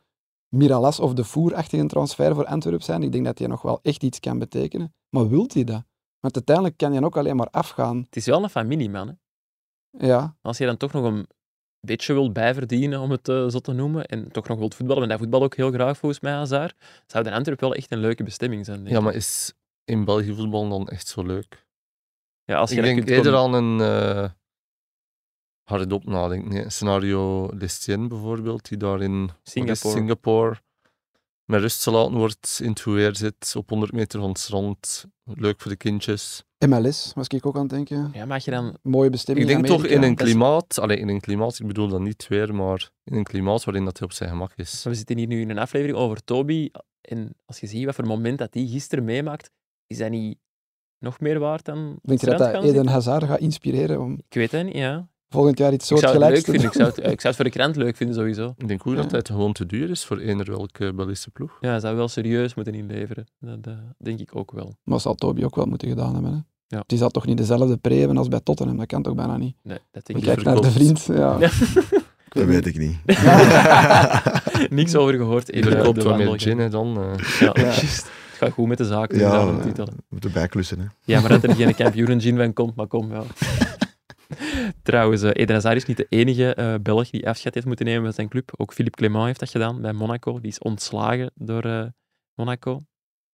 Miralas 0.50 1.00
of 1.00 1.14
de 1.14 1.24
Voer-achtige 1.24 1.86
transfer 1.86 2.36
voor 2.36 2.46
Antwerpen 2.46 2.84
zijn? 2.84 3.04
Ik 3.04 3.12
denk 3.12 3.26
dat 3.26 3.40
hij 3.40 3.48
nog 3.48 3.62
wel 3.62 3.80
echt 3.82 4.04
iets 4.04 4.20
kan 4.20 4.40
betekenen. 4.40 4.94
Maar 5.10 5.30
wilt 5.30 5.54
hij 5.54 5.64
dat? 5.64 5.84
Want 6.20 6.36
uiteindelijk 6.36 6.78
kan 6.78 6.94
je 6.94 7.04
ook 7.04 7.18
alleen 7.18 7.36
maar 7.36 7.50
afgaan. 7.50 7.98
Het 7.98 8.16
is 8.16 8.26
wel 8.26 8.44
een 8.44 8.50
familieman. 8.50 9.08
Hè? 9.08 9.14
Ja, 10.08 10.38
Als 10.42 10.58
je 10.58 10.66
dan 10.66 10.78
toch 10.78 10.92
nog 10.92 11.04
een 11.04 11.28
beetje 11.86 12.14
wilt 12.14 12.34
bijverdienen, 12.34 13.00
om 13.00 13.12
het 13.12 13.30
eh, 13.30 13.48
zo 13.48 13.60
te 13.60 13.72
noemen, 13.72 14.06
en 14.06 14.32
toch 14.32 14.48
nog 14.48 14.58
wilt 14.58 14.76
voetballen, 14.76 15.04
en 15.04 15.10
hij 15.10 15.18
voetbal 15.18 15.44
ook 15.44 15.56
heel 15.56 15.72
graag 15.72 15.98
volgens 15.98 16.22
mij, 16.22 16.34
Hazard, 16.34 16.76
zou 17.08 17.24
de 17.24 17.32
Antwerp 17.32 17.60
wel 17.60 17.76
echt 17.76 17.92
een 17.92 18.00
leuke 18.00 18.24
bestemming 18.24 18.66
zijn. 18.66 18.86
Ja, 18.86 19.00
maar 19.00 19.14
is 19.14 19.54
in 19.86 20.06
België 20.06 20.34
voetbal 20.34 20.70
dan 20.70 20.88
echt 20.88 21.08
zo 21.08 21.24
leuk? 21.24 21.66
ja, 22.46 22.58
als 22.58 22.70
je 22.70 22.76
Ik 22.76 22.84
denk 22.84 23.10
eerder 23.10 23.36
aan 23.36 23.54
een 23.54 23.80
uh, 23.80 24.30
hardop 25.64 26.06
nadenken. 26.06 26.50
Nee, 26.50 26.70
scenario 26.70 27.50
Lestien 27.54 28.08
bijvoorbeeld, 28.08 28.70
die 28.70 28.78
daar 28.78 29.02
in 29.02 29.30
Singapore. 29.44 29.96
Singapore 29.96 30.64
met 31.46 31.62
rust 31.62 31.84
gelaten 31.84 32.14
wordt, 32.14 32.60
in 32.64 32.70
het 32.70 32.84
weer 32.84 33.16
zit, 33.16 33.54
op 33.58 33.70
100 33.70 33.92
meter 33.92 34.20
van 34.20 34.30
het 34.30 34.40
strand. 34.40 35.06
Leuk 35.24 35.62
voor 35.62 35.72
de 35.72 35.78
kindjes. 35.78 36.44
MLS 36.68 37.12
was 37.16 37.28
ik 37.28 37.46
ook 37.46 37.56
aan 37.56 37.62
het 37.62 37.70
denken. 37.70 38.10
Ja, 38.14 38.26
mag 38.26 38.46
je 38.46 38.52
dan... 38.52 38.78
Mooie 38.82 39.10
bestemming. 39.10 39.50
Ik 39.50 39.56
denk 39.56 39.68
toch 39.68 39.86
in 39.86 40.04
een 40.04 40.16
klimaat, 40.16 40.80
alleen 40.80 40.98
in 40.98 41.10
een 41.10 41.20
klimaat, 41.20 41.60
ik 41.60 41.68
bedoel 41.68 41.88
dan 41.88 42.04
niet 42.04 42.28
weer, 42.28 42.56
maar 42.56 42.90
in 43.04 43.18
een 43.18 43.24
klimaat 43.24 43.64
waarin 43.64 43.86
dat 43.86 43.98
hij 43.98 44.08
op 44.08 44.14
zijn 44.14 44.30
gemak 44.30 44.52
is. 44.56 44.84
We 44.84 44.94
zitten 44.94 45.18
hier 45.18 45.28
nu 45.28 45.42
in 45.42 45.50
een 45.50 45.58
aflevering 45.58 45.98
over 45.98 46.24
Toby, 46.24 46.70
en 47.02 47.36
als 47.46 47.60
je 47.60 47.68
ziet 47.68 47.86
wat 47.86 47.96
voor 47.96 48.08
moment 48.08 48.38
dat 48.38 48.54
hij 48.54 48.66
gisteren 48.66 49.04
meemaakt, 49.04 49.52
is 49.88 49.98
dat 49.98 50.10
niet 50.10 50.38
nog 51.00 51.20
meer 51.20 51.40
waard 51.40 51.66
dan 51.66 52.00
Denk 52.02 52.20
je 52.20 52.26
dat 52.26 52.38
dat 52.38 52.48
Eden 52.48 52.64
zitten? 52.64 52.88
Hazard 52.88 53.24
gaat 53.24 53.40
inspireren 53.40 54.02
om 54.02 54.14
Ik 54.14 54.34
weet 54.34 54.52
het 54.52 54.66
niet, 54.66 54.76
ja. 54.76 55.08
volgend 55.30 55.58
jaar 55.58 55.74
iets 55.74 55.92
Ik 55.92 55.98
zou 55.98 56.12
het 56.14 56.22
soortgelijks 56.22 56.36
leuk 56.36 56.46
te 56.46 56.52
vinden. 56.52 56.70
Ik 56.70 56.76
zou, 56.76 56.94
doen? 56.94 57.04
het, 57.04 57.14
ik 57.14 57.22
zou 57.22 57.34
het 57.34 57.36
voor 57.36 57.46
de 57.46 57.52
krant 57.52 57.76
leuk 57.76 57.96
vinden, 57.96 58.16
sowieso. 58.16 58.54
Ik 58.58 58.68
denk 58.68 58.88
ook 58.88 58.96
Ja. 58.96 59.02
dat 59.02 59.12
het 59.12 59.28
gewoon 59.28 59.54
te 59.54 59.66
duur 59.66 59.90
is 59.90 60.06
voor 60.06 60.18
eender 60.18 60.46
welke 60.46 60.94
Belgische 60.94 61.32
ploeg. 61.32 61.58
Ja, 61.60 61.70
hij 61.70 61.80
zou 61.80 61.96
wel 61.96 62.08
serieus 62.08 62.54
moeten 62.54 62.74
inleveren. 62.74 63.26
Dat 63.40 63.68
eh, 63.68 63.78
denk 63.98 64.20
ik 64.20 64.36
ook 64.36 64.52
wel. 64.52 64.78
Maar 64.84 65.00
zal 65.00 65.16
Toby 65.16 65.44
ook 65.44 65.56
wel 65.56 65.66
moeten 65.66 65.88
gedaan 65.88 66.14
hebben. 66.14 66.34
Hè? 66.34 66.40
Ja. 66.68 66.84
Die 66.88 66.98
zal 66.98 67.10
toch 67.10 67.26
niet 67.26 67.38
dezelfde 67.38 67.78
pre 67.78 67.94
hebben 67.96 68.18
als 68.18 68.28
bij 68.28 68.40
Tottenham? 68.44 68.78
Dat 68.78 68.88
kan 68.88 69.02
toch 69.04 69.16
bijna 69.16 69.38
niet? 69.38 69.56
Nee, 69.64 69.78
dat 69.92 70.06
denk 70.06 70.20
ik 70.20 70.26
Kijk 70.26 70.44
naar 70.44 70.62
de 70.62 70.72
vriend. 70.72 71.06
Ja. 71.06 71.38
Ja. 71.40 71.50
Dat 72.30 72.46
weet 72.46 72.66
ik 72.66 72.78
niet. 72.78 72.98
Niks 74.70 74.96
over 74.96 75.14
gehoord 75.14 75.50
wel 75.52 75.64
meer 75.64 75.84
wandelgang. 75.84 76.42
gin 76.42 76.58
hè, 76.60 76.70
dan. 76.70 76.98
eh. 77.02 77.40
Ja. 77.40 77.52
Het 78.36 78.44
gaat 78.44 78.52
goed 78.54 78.68
met 78.68 78.78
de 78.78 78.86
zaken. 78.86 79.18
Ja, 79.18 79.46
we 79.46 79.86
moeten 80.10 80.32
bijklussen. 80.32 80.80
Hè. 80.80 80.86
ja, 81.04 81.20
maar 81.20 81.30
dat 81.30 81.44
er 81.44 81.56
geen 81.56 81.76
kampioenen 81.76 82.22
gin 82.22 82.38
van 82.38 82.54
komt, 82.54 82.76
maar 82.76 82.88
kom 82.88 83.10
wel. 83.10 83.26
Trouwens, 84.84 85.22
eh, 85.22 85.30
Eden 85.34 85.56
Hazard 85.56 85.76
is 85.76 85.86
niet 85.86 85.98
de 85.98 86.06
enige 86.10 86.54
eh, 86.56 86.74
Belg 86.82 87.10
die 87.10 87.28
afscheid 87.30 87.54
heeft 87.54 87.66
moeten 87.66 87.86
nemen 87.86 88.04
met 88.04 88.16
zijn 88.16 88.30
club. 88.30 88.52
Ook 88.58 88.74
Philippe 88.74 88.98
Clement 88.98 89.26
heeft 89.26 89.40
dat 89.40 89.50
gedaan 89.50 89.82
bij 89.82 89.94
Monaco. 89.94 90.40
Die 90.40 90.52
is 90.52 90.60
ontslagen 90.60 91.32
door 91.36 91.64
eh, 91.64 91.86
Monaco. 92.34 92.82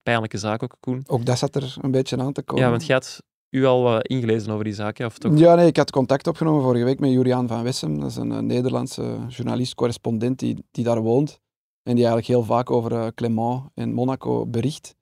Pijnlijke 0.04 0.38
zaak 0.38 0.64
ook, 0.64 0.76
Koen. 0.80 1.04
Ook 1.08 1.26
dat 1.26 1.38
zat 1.38 1.56
er 1.56 1.76
een 1.82 1.91
beetje 1.91 2.18
aan 2.18 2.34
te 2.34 2.43
komen. 2.43 2.64
Ja, 2.64 2.70
want 2.70 2.86
je 2.86 2.93
had 2.93 3.24
u 3.49 3.66
al 3.66 3.99
eh, 4.02 4.18
ingelezen 4.18 4.52
over 4.52 4.64
die 4.64 4.74
zaak, 4.74 4.97
hè, 4.97 5.06
of 5.06 5.18
toch? 5.18 5.38
Ja, 5.38 5.56
nee, 5.56 5.68
ik 5.68 5.78
had 5.78 5.91
contact 5.91 6.28
opgenomen 6.28 6.62
vorige 6.62 6.84
week 6.84 6.99
met 6.99 7.12
Juriaan 7.12 7.47
van 7.47 7.64
Wessem. 7.64 7.99
Dat 7.99 8.10
is 8.10 8.16
een, 8.16 8.32
eh, 8.32 8.39
Nederlandse 8.39 9.18
journalist-correspondent 9.28 10.39
die, 10.39 10.66
die 10.72 10.84
daar 10.84 11.02
woont. 11.02 11.39
En 11.84 11.95
die 11.95 12.06
eigenlijk 12.06 12.28
heel 12.28 12.43
vaak 12.43 12.72
over 12.72 12.91
eh, 12.91 13.08
Clément 13.16 13.64
en 13.74 13.93
Monaco 13.93 14.45
bericht. 14.45 14.95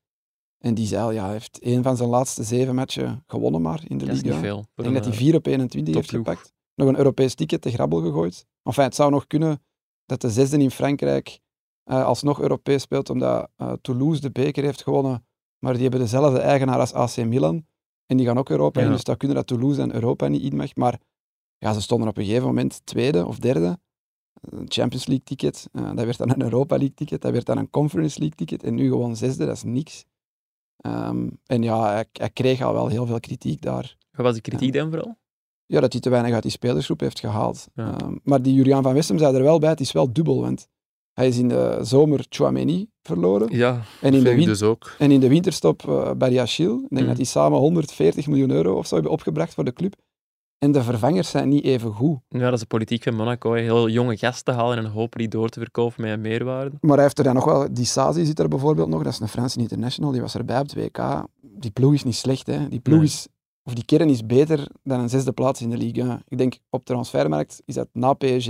En 0.58 0.74
die 0.74 0.88
zei, 0.88 1.04
al, 1.04 1.12
ja, 1.12 1.24
hij 1.24 1.32
heeft 1.32 1.58
een 1.62 1.84
van 1.84 1.98
zijn 1.98 2.10
laatste 2.10 2.44
zeven 2.44 2.76
matchen 2.76 3.24
gewonnen 3.28 3.62
maar 3.62 3.82
in 3.88 3.98
de 3.98 4.06
Dat 4.06 4.16
is 4.16 4.22
Liga. 4.22 4.34
niet 4.36 4.44
veel. 4.44 4.60
Ik 4.76 4.84
denk 4.84 4.96
dat 4.96 5.04
hij 5.04 5.14
eh, 5.14 5.20
4 5.20 5.36
op 5.36 5.46
21 5.46 5.96
heeft 5.96 6.10
gepakt. 6.10 6.54
Nog 6.76 6.88
een 6.88 6.98
Europees 6.98 7.36
ticket 7.36 7.62
te 7.62 7.72
grabbel 7.72 8.02
gegooid. 8.02 8.46
Enfin, 8.64 8.84
het 8.84 8.96
zou 8.96 9.12
nog 9.12 9.28
kunnen 9.28 9.62
dat 10.06 10.22
de 10.22 10.30
zesde 10.30 10.58
in 10.58 10.72
Frankrijk 10.72 11.40
eh, 11.90 12.06
alsnog 12.06 12.42
Europees 12.42 12.82
speelt, 12.82 13.10
omdat 13.10 13.50
eh, 13.56 13.72
Toulouse 13.82 14.22
de 14.22 14.32
beker 14.32 14.64
heeft 14.64 14.84
gewonnen. 14.84 15.26
Maar 15.60 15.74
die 15.74 15.82
hebben 15.82 16.00
dezelfde 16.00 16.40
eigenaar 16.40 16.80
als 16.80 16.94
AC 16.94 17.26
Milan. 17.26 17.66
En 18.06 18.18
die 18.18 18.26
gaan 18.26 18.38
ook 18.38 18.50
Europa 18.50 18.82
in, 18.82 18.90
dus 18.90 19.04
dat 19.04 19.18
kunnen 19.18 19.38
dat 19.38 19.48
Toulouse 19.48 19.82
en 19.82 19.94
Europa 19.94 20.28
niet 20.28 20.42
in 20.42 20.56
mag. 20.56 20.76
Maar 20.76 21.00
ja, 21.58 21.74
ze 21.74 21.82
stonden 21.82 22.08
op 22.08 22.18
een 22.18 22.26
gegeven 22.26 22.48
moment 22.48 22.86
tweede 22.86 23.26
of 23.26 23.40
derde. 23.40 23.80
Een 24.42 24.66
Champions 24.68 25.06
League 25.06 25.26
ticket, 25.26 25.70
eh, 25.72 25.96
dat 25.96 26.06
werd 26.06 26.18
dan 26.18 26.30
een 26.30 26.42
Europa 26.42 26.76
League 26.76 26.94
ticket, 26.94 27.22
dat 27.22 27.32
werd 27.32 27.46
dan 27.46 27.58
een 27.58 27.70
Conference 27.70 28.20
League 28.20 28.38
ticket 28.38 28.64
en 28.64 28.76
nu 28.76 28.88
gewoon 28.88 29.16
zesde, 29.16 29.46
dat 29.46 29.56
is 29.56 29.64
niks. 29.64 30.06
Ehm, 30.78 31.28
en 31.46 31.62
ja, 31.62 31.92
hij, 31.92 32.06
hij 32.12 32.30
kreeg 32.30 32.62
al 32.62 32.74
wel 32.74 32.88
heel 32.88 33.06
veel 33.06 33.20
kritiek 33.20 33.62
daar. 33.62 33.98
Wat 34.12 34.26
was 34.26 34.36
de 34.36 34.42
kritiek 34.42 34.74
dan 34.74 34.90
vooral? 34.90 35.18
Ja, 35.66 35.80
dat 35.80 35.92
hij 35.92 36.02
te 36.02 36.10
weinig 36.10 36.34
uit 36.34 36.44
die 36.44 36.52
spelersgroep 36.52 37.00
heeft 37.00 37.20
gehaald. 37.20 37.68
Ja. 37.74 37.98
Ehm, 37.98 38.16
maar 38.24 38.42
die 38.42 38.54
Juriaan 38.54 38.84
van 38.84 38.94
Wessem 38.94 39.18
zei 39.18 39.36
er 39.36 39.44
wel 39.44 39.60
bij, 39.60 39.70
het 39.70 39.80
is 39.80 39.92
wel 39.92 40.14
dubbel, 40.14 40.42
want 40.42 40.68
hij 41.20 41.28
is 41.28 41.38
in 41.38 41.48
de 41.48 41.78
zomer 41.82 42.26
Chouameni 42.30 42.90
verloren. 43.02 43.48
Ja, 43.58 43.82
En 44.02 44.14
in, 44.14 44.24
de 44.24 44.36
win- 44.36 44.46
dus 44.46 44.62
ook. 44.62 44.96
en 44.98 45.12
in 45.12 45.20
de 45.20 45.28
winterstop 45.28 45.84
uh, 45.90 46.12
Barry 46.18 46.40
Achille. 46.40 46.74
Ik 46.74 46.80
denk 46.80 46.92
Mhm. 47.02 47.06
dat 47.08 47.16
die 47.16 47.26
samen 47.26 47.60
140 47.60 48.28
miljoen 48.28 48.52
euro 48.52 48.78
of 48.78 48.88
zo 48.88 48.94
hebben 48.94 49.12
opgebracht 49.14 49.54
voor 49.54 49.64
de 49.64 49.74
club. 49.74 49.96
En 50.58 50.72
de 50.72 50.84
vervangers 50.84 51.30
zijn 51.30 51.50
niet 51.50 51.64
even 51.64 51.92
goed. 51.92 52.18
Ja, 52.30 52.40
dat 52.40 52.54
is 52.54 52.60
de 52.60 52.66
politiek 52.66 53.04
van 53.04 53.16
Monaco. 53.16 53.54
Heel 53.54 53.90
jonge 53.90 54.18
gasten 54.18 54.54
halen 54.54 54.78
en 54.78 54.86
hopen 54.86 55.20
die 55.20 55.28
door 55.28 55.50
te 55.50 55.60
verkopen 55.60 56.02
met 56.02 56.12
een 56.12 56.22
meerwaarde. 56.22 56.78
Maar 56.82 56.94
hij 56.96 57.04
heeft 57.04 57.18
er 57.18 57.24
dan 57.24 57.34
nog 57.34 57.46
wel... 57.46 57.74
Die 57.74 57.86
Sazi 57.86 58.26
zit 58.26 58.40
er 58.40 58.48
bijvoorbeeld 58.48 58.90
nog, 58.90 59.04
dat 59.04 59.14
is 59.14 59.20
een 59.20 59.28
Franse 59.28 59.60
international, 59.60 60.12
die 60.12 60.22
was 60.22 60.36
erbij 60.36 60.60
op 60.60 60.70
het 60.70 60.76
WK. 60.76 61.24
Die 61.42 61.72
ploeg 61.72 61.94
is 61.94 62.04
niet 62.04 62.16
slecht, 62.16 62.48
hè. 62.48 62.68
Die 62.68 62.80
ploeg 62.80 62.98
Nee. 62.98 63.08
is... 63.08 63.28
Of 63.64 63.74
die 63.74 63.86
kern 63.86 64.10
is 64.10 64.26
beter 64.26 64.68
dan 64.84 65.00
een 65.00 65.10
zesde 65.10 65.32
plaats 65.32 65.62
in 65.62 65.70
de 65.70 65.78
Liga. 65.78 66.22
Ik 66.28 66.38
denk, 66.38 66.58
op 66.70 66.86
transfermarkt 66.86 67.62
is 67.66 67.76
dat 67.76 67.88
na 67.94 68.14
PSG 68.14 68.50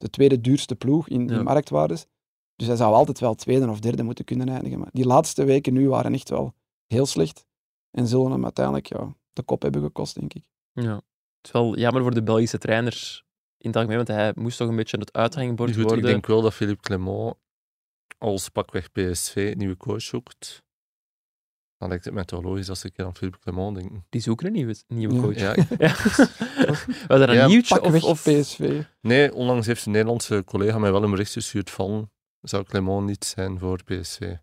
de 0.00 0.10
tweede 0.10 0.40
duurste 0.40 0.76
ploeg 0.76 1.08
in, 1.08 1.20
in 1.28 1.34
Ja. 1.34 1.42
marktwaardes. 1.42 2.06
Dus 2.56 2.66
hij 2.66 2.76
zou 2.76 2.94
altijd 2.94 3.18
wel 3.20 3.34
tweede 3.34 3.68
of 3.70 3.80
derde 3.80 4.02
moeten 4.02 4.24
kunnen 4.24 4.48
eindigen. 4.48 4.78
Maar 4.78 4.88
die 4.92 5.06
laatste 5.06 5.44
weken 5.44 5.72
nu 5.72 5.88
waren 5.88 6.14
echt 6.14 6.28
wel 6.28 6.54
heel 6.86 7.06
slecht. 7.06 7.46
En 7.90 8.06
zullen 8.06 8.30
hem 8.30 8.44
uiteindelijk 8.44 8.86
ja, 8.86 9.14
de 9.32 9.42
kop 9.42 9.62
hebben 9.62 9.82
gekost, 9.82 10.14
denk 10.14 10.34
ik. 10.34 10.44
Ja. 10.72 10.94
Het 10.94 11.46
is 11.46 11.50
wel 11.50 11.78
jammer 11.78 12.02
voor 12.02 12.14
de 12.14 12.22
Belgische 12.22 12.58
trainers 12.58 13.24
in 13.58 13.66
het 13.68 13.76
algemeen, 13.76 13.96
want 13.96 14.08
hij 14.08 14.32
moest 14.34 14.58
toch 14.58 14.68
een 14.68 14.76
beetje 14.76 14.98
het 14.98 15.12
uithangbord 15.12 15.70
Goed, 15.74 15.82
worden. 15.82 15.98
ik 15.98 16.04
denk 16.04 16.26
wel 16.26 16.42
dat 16.42 16.54
Philippe 16.54 16.82
Clement 16.82 17.34
als 18.18 18.48
pakweg 18.48 18.92
PSV 18.92 19.54
nieuwe 19.56 19.76
coach 19.76 20.02
zoekt, 20.02 20.62
dan 21.80 21.88
lijkt 21.88 22.04
het 22.04 22.14
mij 22.14 22.24
toch 22.24 22.42
logisch 22.42 22.68
als 22.68 22.84
ik 22.84 22.98
aan 23.00 23.16
Philippe 23.16 23.38
Clement 23.38 23.74
denk. 23.74 23.90
Die 24.08 24.20
zoeken 24.20 24.46
een 24.46 24.52
nieuwe, 24.52 24.74
nieuwe 24.88 25.14
Ja. 25.14 25.20
coach. 25.20 25.38
Ja, 25.38 25.54
Ja. 25.86 25.94
Was 27.08 27.18
dat 27.18 27.28
een 27.28 27.34
Ja, 27.34 27.46
nieuwtje? 27.46 27.82
Of. 28.02 28.22
PSV. 28.22 28.82
nee, 29.00 29.34
onlangs 29.34 29.66
heeft 29.66 29.86
een 29.86 29.92
Nederlandse 29.92 30.42
collega 30.44 30.78
mij 30.78 30.92
wel 30.92 31.02
een 31.02 31.10
bericht 31.10 31.32
gestuurd 31.32 31.70
van 31.70 32.10
zou 32.40 32.64
Clement 32.64 33.06
niet 33.06 33.24
zijn 33.24 33.58
voor 33.58 33.84
PSV. 33.84 34.34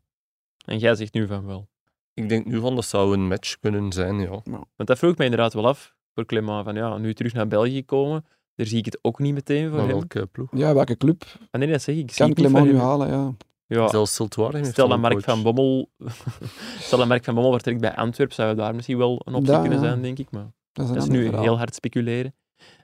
En 0.66 0.78
jij 0.78 0.96
zegt 0.96 1.14
nu 1.14 1.28
van 1.28 1.46
wel. 1.46 1.68
Ik 2.14 2.30
denk 2.30 2.46
nu 2.46 2.60
van 2.60 2.76
dat 2.76 2.86
zou 2.86 3.14
een 3.14 3.28
match 3.28 3.60
kunnen 3.60 3.92
zijn, 3.92 4.20
ja. 4.20 4.42
Want 4.44 4.74
dat 4.86 4.98
vroeg 4.98 5.12
ik 5.12 5.18
mij 5.18 5.26
inderdaad 5.28 5.54
wel 5.54 5.68
af 5.68 5.96
voor 6.14 6.26
Clement. 6.26 6.64
Van 6.64 6.76
ja, 6.76 6.98
nu 6.98 7.14
terug 7.14 7.34
naar 7.34 7.48
België 7.48 7.86
komen, 7.86 8.26
daar 8.56 8.66
zie 8.66 8.78
ik 8.78 8.86
het 8.86 9.00
ook 9.02 9.20
niet 9.20 9.34
meteen 9.34 9.68
voor 9.68 9.78
Maar 9.78 9.88
hem. 9.88 9.96
welke 9.98 10.26
ploeg? 10.26 10.50
Ja, 10.52 10.74
welke 10.74 10.98
club 10.98 11.24
Ah, 11.52 11.60
nee, 11.62 11.72
dat 11.72 11.82
zeg 11.82 11.96
ik. 11.96 12.02
ik. 12.02 12.12
zie 12.12 12.26
kan 12.26 12.34
Clement 12.34 12.66
nu 12.66 12.78
halen? 12.78 13.08
Ja. 13.08 13.34
Ja, 13.68 13.88
Zelfs 13.88 14.14
Siltwaardig 14.14 14.60
heeft 14.60 14.72
stel 14.72 14.88
dat 14.88 15.00
Mark 15.00 15.22
van 15.22 15.44
Bommel... 15.44 15.90
stel 16.80 16.98
dat 16.98 17.08
Mark 17.08 17.24
van 17.24 17.34
Bommel 17.34 17.52
vertrekt 17.54 17.80
bij 17.82 17.96
Antwerp, 17.96 18.34
zou 18.34 18.56
daar 18.56 18.76
misschien 18.76 18.98
wel 18.98 19.22
een 19.26 19.34
optie 19.34 19.54
Ja, 19.54 19.60
kunnen 19.62 19.80
zijn, 19.80 20.02
denk 20.02 20.20
ik. 20.20 20.32
Maar 20.32 20.52
Dat 20.72 20.90
is, 20.90 20.96
dat 20.96 21.08
nu 21.10 21.24
verhaal. 21.26 21.42
heel 21.42 21.58
hard 21.58 21.76
speculeren. 21.76 22.36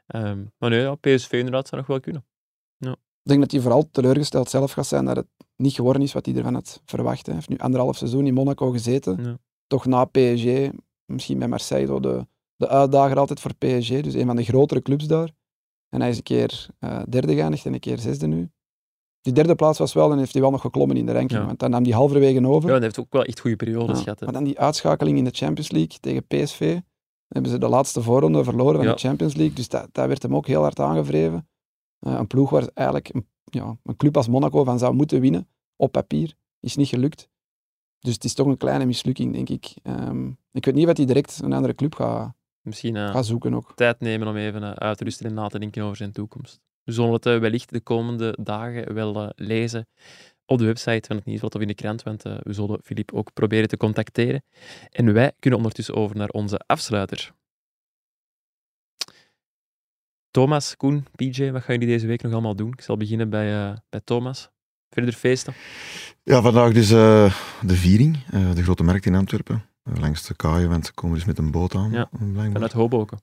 Ehm, 0.08 0.44
maar 0.58 0.70
nee, 0.70 0.82
ja, 0.82 0.96
PSV 0.96 1.32
inderdaad 1.32 1.68
zou 1.68 1.82
nog 1.82 1.90
wel 1.90 2.00
kunnen. 2.00 2.26
Ik 3.26 3.30
denk 3.30 3.42
dat 3.42 3.52
hij 3.52 3.62
vooral 3.62 3.90
teleurgesteld 3.92 4.50
zelf 4.50 4.72
gaat 4.72 4.88
zijn 4.88 5.06
dat 5.06 5.16
het 5.16 5.28
niet 5.56 5.74
geworden 5.74 6.02
is 6.02 6.14
wat 6.14 6.26
hij 6.26 6.36
ervan 6.36 6.54
had 6.54 6.82
verwacht. 6.86 7.26
hè. 7.26 7.26
Hij 7.26 7.34
heeft 7.36 7.50
nu 7.50 7.58
anderhalf 7.58 7.98
seizoen 7.98 8.28
in 8.28 8.34
Monaco 8.34 8.72
gezeten. 8.72 9.24
Ja. 9.24 9.38
Toch 9.68 9.86
na 9.86 10.06
PSG, 10.06 10.70
misschien 11.06 11.40
bij 11.40 11.48
Marseille, 11.48 11.88
zo 11.88 12.00
de, 12.00 12.28
de 12.56 12.68
uitdager 12.68 13.18
altijd 13.18 13.40
voor 13.40 13.54
PSG. 13.56 14.02
Dus 14.02 14.14
een 14.14 14.26
van 14.26 14.36
de 14.36 14.44
grotere 14.44 14.82
clubs 14.82 15.08
daar. 15.08 15.32
En 15.90 16.00
hij 16.02 16.10
is 16.10 16.18
een 16.18 16.24
keer 16.24 16.68
eh, 16.80 17.02
derde 17.10 17.34
geëindigd 17.34 17.66
en 17.66 17.74
een 17.74 17.80
keer 17.80 18.00
zesde 18.00 18.28
nu. 18.28 18.52
Die 19.24 19.34
derde 19.34 19.56
plaats 19.56 19.80
was 19.80 19.94
wel, 19.94 20.12
en 20.12 20.18
heeft 20.18 20.34
hij 20.34 20.42
wel 20.42 20.52
nog 20.52 20.62
geklommen 20.62 20.98
in 20.98 21.06
de 21.06 21.12
ranking. 21.12 21.40
Ja. 21.40 21.46
Want 21.46 21.60
dan 21.60 21.70
nam 21.70 21.84
hij 21.84 21.92
halverwege 21.94 22.48
over. 22.48 22.62
Ja, 22.62 22.68
en 22.68 22.74
hij 22.74 22.82
heeft 22.82 23.00
ook 23.00 23.08
wel 23.14 23.24
echt 23.24 23.40
goede 23.40 23.56
periodes 23.56 23.98
Ja, 23.98 24.04
gehad. 24.04 24.20
hè. 24.20 24.26
Maar 24.26 24.34
dan 24.36 24.44
die 24.44 24.60
uitschakeling 24.60 25.18
in 25.18 25.24
de 25.24 25.32
Champions 25.34 25.72
League 25.72 25.98
tegen 26.00 26.26
PSV. 26.28 26.60
Dan 26.74 26.82
hebben 27.28 27.52
ze 27.52 27.58
de 27.58 27.68
laatste 27.68 28.02
voorronde 28.02 28.44
verloren 28.44 28.76
van 28.76 28.86
Ja. 28.86 28.94
de 28.94 29.00
Champions 29.00 29.34
League. 29.36 29.56
Dus 29.56 29.68
dat, 29.70 29.88
dat 29.92 30.08
werd 30.08 30.22
hem 30.22 30.36
ook 30.36 30.48
heel 30.48 30.62
hard 30.62 30.80
aangevreven. 30.80 31.48
Eh, 32.00 32.14
een 32.14 32.28
ploeg 32.28 32.50
waar 32.50 32.68
eigenlijk 32.74 33.10
een, 33.14 33.28
ja, 33.44 33.78
een 33.84 33.96
club 33.96 34.18
als 34.18 34.28
Monaco 34.28 34.64
van 34.64 34.80
zou 34.80 34.94
moeten 34.94 35.22
winnen, 35.22 35.48
op 35.76 35.92
papier, 35.92 36.34
is 36.60 36.76
niet 36.76 36.88
gelukt. 36.88 37.30
Dus 38.00 38.14
het 38.14 38.24
is 38.24 38.34
toch 38.34 38.48
een 38.48 38.58
kleine 38.58 38.86
mislukking, 38.86 39.34
denk 39.34 39.50
ik. 39.50 39.74
Ehm, 39.84 40.28
ik 40.52 40.66
weet 40.66 40.76
niet 40.76 40.86
wat 40.86 40.98
hij 40.98 41.06
direct 41.06 41.40
een 41.44 41.54
andere 41.54 41.76
club 41.76 41.96
gaat, 41.96 42.34
Misschien 42.62 42.96
eh, 42.96 43.10
gaat 43.12 43.26
zoeken 43.26 43.54
ook. 43.54 43.72
tijd 43.76 44.00
nemen 44.00 44.28
om 44.28 44.36
even 44.36 44.64
eh, 44.64 44.72
uit 44.72 44.98
te 44.98 45.04
rusten 45.04 45.26
en 45.26 45.34
na 45.34 45.48
te 45.48 45.60
denken 45.60 45.84
over 45.84 45.96
zijn 45.98 46.12
toekomst. 46.12 46.62
We 46.84 46.92
zullen 46.92 47.14
het 47.14 47.26
eh, 47.26 47.40
wellicht 47.40 47.70
de 47.70 47.82
komende 47.82 48.38
dagen 48.42 48.94
wel 48.94 49.22
eh, 49.22 49.30
lezen 49.36 49.88
op 50.46 50.58
de 50.58 50.66
website 50.66 51.08
van 51.08 51.16
het 51.16 51.26
Nieuwsblad 51.26 51.56
of 51.56 51.62
in 51.62 51.68
de 51.68 51.74
krant, 51.74 52.04
want 52.04 52.26
eh, 52.26 52.38
we 52.42 52.54
zullen 52.54 52.80
Filip 52.84 53.14
ook 53.14 53.34
proberen 53.34 53.68
te 53.68 53.78
contacteren. 53.78 54.44
En 54.90 55.14
wij 55.14 55.32
kunnen 55.40 55.60
ondertussen 55.60 55.96
over 55.96 56.16
naar 56.16 56.30
onze 56.30 56.58
afsluiter. 56.66 57.32
Thomas, 60.32 60.78
Koen, 60.78 61.06
PJ, 61.16 61.52
wat 61.52 61.64
gaan 61.64 61.76
jullie 61.76 61.94
deze 61.94 62.08
week 62.08 62.22
nog 62.22 62.32
allemaal 62.32 62.56
doen? 62.56 62.72
Ik 62.72 62.82
zal 62.82 62.98
beginnen 62.98 63.30
bij, 63.30 63.78
bij 63.90 64.02
Thomas. 64.04 64.50
Verder 64.90 65.14
feesten? 65.14 65.54
Ja, 66.24 66.42
vandaag 66.42 66.74
dus 66.74 66.88
de 66.88 67.32
viering, 67.66 68.26
de 68.54 68.64
grote 68.64 68.84
markt 68.84 69.06
in 69.06 69.16
Antwerpen. 69.16 69.66
Langs 69.84 70.28
de 70.28 70.36
kaaien, 70.36 70.70
want 70.70 70.86
ze 70.86 70.94
komen 70.94 71.16
dus 71.16 71.26
met 71.26 71.38
een 71.38 71.52
boot 71.52 71.76
aan. 71.76 71.92
Ja. 71.92 72.10
Vanuit 72.52 72.72
Hoboken. 72.72 73.22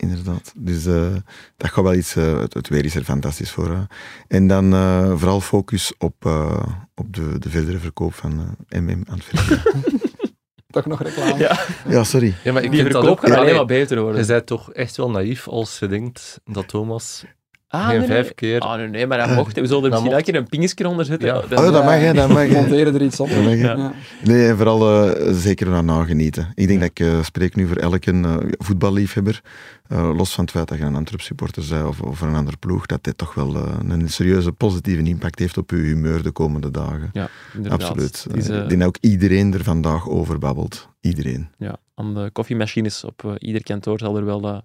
Inderdaad. 0.00 0.52
Dus 0.56 0.86
eh, 0.86 1.14
dat 1.56 1.70
gaat 1.70 1.84
wel 1.84 1.94
iets. 1.94 2.16
eh, 2.16 2.38
het, 2.38 2.54
het 2.54 2.68
weer 2.68 2.84
is 2.84 2.94
er 2.94 3.04
fantastisch 3.04 3.50
voor. 3.50 3.86
En 4.28 4.46
dan 4.46 4.72
eh, 4.72 5.12
vooral 5.16 5.40
focus 5.40 5.92
op, 5.98 6.14
eh, 6.26 6.62
op 6.94 7.14
de, 7.14 7.38
de 7.38 7.50
verdere 7.50 7.78
verkoop 7.78 8.14
van 8.14 8.56
MM 8.68 9.02
Antwerpen. 9.10 9.62
Toch 10.70 10.86
nog 10.86 11.02
reclame. 11.02 11.38
Ja, 11.38 11.60
ja, 11.88 12.04
sorry. 12.04 12.34
Ja, 12.44 12.52
maar 12.52 12.62
ik 12.62 12.70
die 12.70 12.80
vind 12.80 12.92
dat 12.92 13.02
verkoop 13.02 13.18
ook... 13.18 13.24
gaat 13.24 13.36
alleen 13.36 13.42
Allee, 13.42 13.54
maar 13.54 13.66
beter 13.66 14.00
worden. 14.00 14.20
Je 14.20 14.26
bent 14.26 14.46
toch 14.46 14.72
echt 14.72 14.96
wel 14.96 15.10
naïef 15.10 15.48
als 15.48 15.78
je 15.78 15.86
denkt 15.86 16.40
dat 16.44 16.68
Thomas 16.68 17.24
Ah, 17.72 17.80
geen 17.88 17.98
nee, 17.98 17.98
nee. 17.98 18.16
vijf 18.16 18.34
keer... 18.34 18.60
Ah, 18.60 18.76
nee, 18.76 18.88
nee, 18.88 19.06
maar 19.06 19.18
dat 19.18 19.36
mocht. 19.36 19.60
We 19.60 19.66
zullen 19.66 19.84
er 19.84 19.90
Dat 19.90 19.90
misschien 19.90 20.12
elke 20.18 20.30
keer 20.30 20.40
een 20.40 20.48
pingesje 20.48 20.88
onder 20.88 21.04
zetten. 21.04 21.28
Ja. 21.28 21.34
Dat- 21.48 21.58
Oh, 21.58 21.72
dat 21.72 21.84
mag, 21.84 21.94
hè, 21.98 22.12
dat 22.14 22.28
mag. 22.28 22.46
hè. 22.48 22.54
Monteren 22.54 22.94
er 22.94 23.02
iets 23.02 23.20
op. 23.20 23.28
Ja. 23.28 23.40
Ja. 23.50 23.92
Nee, 24.24 24.48
en 24.48 24.56
vooral 24.56 25.10
eh, 25.14 25.32
zeker 25.34 25.68
naar 25.68 25.84
nagenieten. 25.84 26.52
Ik 26.54 26.66
denk 26.68 26.80
dat 26.80 26.88
ik 26.90 27.00
eh, 27.00 27.22
spreek 27.22 27.54
nu 27.56 27.66
voor 27.66 27.76
elke 27.76 28.10
eh, 28.12 28.36
voetballiefhebber, 28.58 29.40
eh, 29.88 30.10
los 30.16 30.34
van 30.34 30.44
het 30.44 30.52
feit 30.52 30.68
dat 30.68 30.78
je 30.78 30.84
een 30.84 30.94
Antwerp 30.94 31.20
supporter 31.20 31.64
bent 31.70 31.86
of, 31.86 32.00
of 32.00 32.20
een 32.20 32.34
andere 32.34 32.56
ploeg, 32.56 32.86
dat 32.86 33.04
dit 33.04 33.18
toch 33.18 33.34
wel 33.34 33.56
een 33.88 34.08
serieuze 34.08 34.52
positieve 34.52 35.02
impact 35.02 35.38
heeft 35.38 35.58
op 35.58 35.70
je 35.70 35.76
humeur 35.76 36.22
de 36.22 36.30
komende 36.30 36.70
dagen. 36.70 37.10
Ja, 37.12 37.28
inderdaad. 37.54 37.82
Absoluut. 37.82 38.26
Is, 38.34 38.48
Ik 38.48 38.68
denk 38.68 38.78
dat 38.80 38.88
ook 38.88 38.98
iedereen 39.00 39.54
er 39.54 39.64
vandaag 39.64 40.08
over 40.08 40.38
babbelt. 40.38 40.88
Iedereen. 41.00 41.48
ja, 41.58 41.76
aan 41.94 42.14
de 42.14 42.30
koffiemachines 42.32 43.04
op 43.04 43.36
ieder 43.38 43.62
kantoor 43.62 43.98
zal 43.98 44.16
er 44.16 44.24
wel 44.24 44.62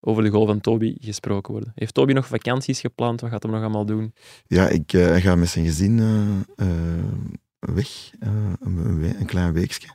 over 0.00 0.22
de 0.22 0.30
goal 0.30 0.46
van 0.46 0.60
Toby 0.60 0.96
gesproken 1.00 1.52
worden. 1.52 1.72
Heeft 1.74 1.94
Toby 1.94 2.12
nog 2.12 2.26
vakanties 2.26 2.80
gepland? 2.80 3.20
Wat 3.20 3.30
gaat 3.30 3.42
hij 3.42 3.52
nog 3.52 3.60
allemaal 3.60 3.84
doen? 3.86 4.14
Ja, 4.46 4.68
ik, 4.68 4.92
eh, 4.92 5.04
hij 5.06 5.20
gaat 5.20 5.36
met 5.38 5.48
zijn 5.48 5.64
gezin 5.64 5.98
eh, 5.98 6.66
eh, 6.66 7.74
weg, 7.74 8.10
eh, 8.18 8.28
een, 8.60 8.76
een, 8.76 9.00
we- 9.00 9.16
een 9.18 9.26
klein 9.26 9.52
weekje. 9.52 9.88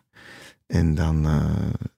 En 0.68 0.96
dan 0.96 1.26
eh, 1.26 1.46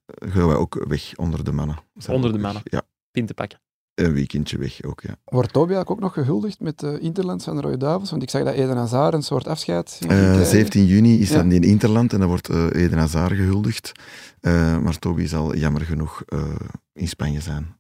gaan 0.05 0.47
wij 0.47 0.55
ook 0.55 0.86
weg 0.88 1.14
onder 1.16 1.43
de 1.43 1.51
mannen. 1.51 1.78
Zijn 1.95 2.16
Onder 2.16 2.32
de 2.32 2.38
weg. 2.38 2.45
mannen. 2.45 2.64
Ja, 2.72 2.82
Pin 3.12 3.26
te 3.26 3.34
pakken. 3.34 3.60
een 3.95 4.14
weekendje 4.14 4.58
weg 4.58 4.84
ook, 4.84 5.01
ja. 5.01 5.16
Wordt 5.26 5.53
Toby 5.53 5.72
eigenlijk 5.74 5.89
ook 5.91 5.99
nog 5.99 6.14
gehuldigd 6.14 6.60
met 6.60 6.80
de 6.80 6.99
Interlands 6.99 7.43
van 7.45 7.55
de 7.55 7.62
Rode 7.62 7.78
Duivels? 7.78 8.10
Want 8.10 8.24
ik 8.24 8.30
zag 8.30 8.43
dat 8.43 8.53
Eden 8.53 8.78
Hazard 8.78 9.14
een 9.14 9.24
soort 9.24 9.47
afscheid 9.47 9.97
Eh, 10.01 10.08
krijgen. 10.08 10.45
17 10.45 10.86
juni 10.86 11.20
is 11.20 11.30
Ja. 11.30 11.36
dan 11.36 11.51
in 11.51 11.64
Interland 11.64 12.14
en 12.14 12.20
dan 12.20 12.28
wordt 12.28 12.49
eh, 12.49 12.66
Eden 12.72 12.97
Hazard 12.97 13.34
gehuldigd. 13.36 13.91
Eh, 14.39 14.78
maar 14.80 14.99
Toby 14.99 15.26
zal 15.26 15.55
jammer 15.55 15.82
genoeg 15.82 16.22
eh, 16.26 16.55
in 16.93 17.08
Spanje 17.08 17.41
zijn. 17.41 17.76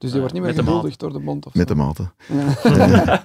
Dus 0.00 0.10
die 0.10 0.18
wordt 0.20 0.34
niet 0.34 0.42
meer 0.42 0.54
gehuldigd 0.54 0.98
door 1.00 1.12
de 1.12 1.20
bond 1.20 1.46
of 1.46 1.54
Met 1.54 1.68
zo. 1.68 1.74
de 1.74 1.80
maten. 1.80 2.12
Ja. 2.28 3.24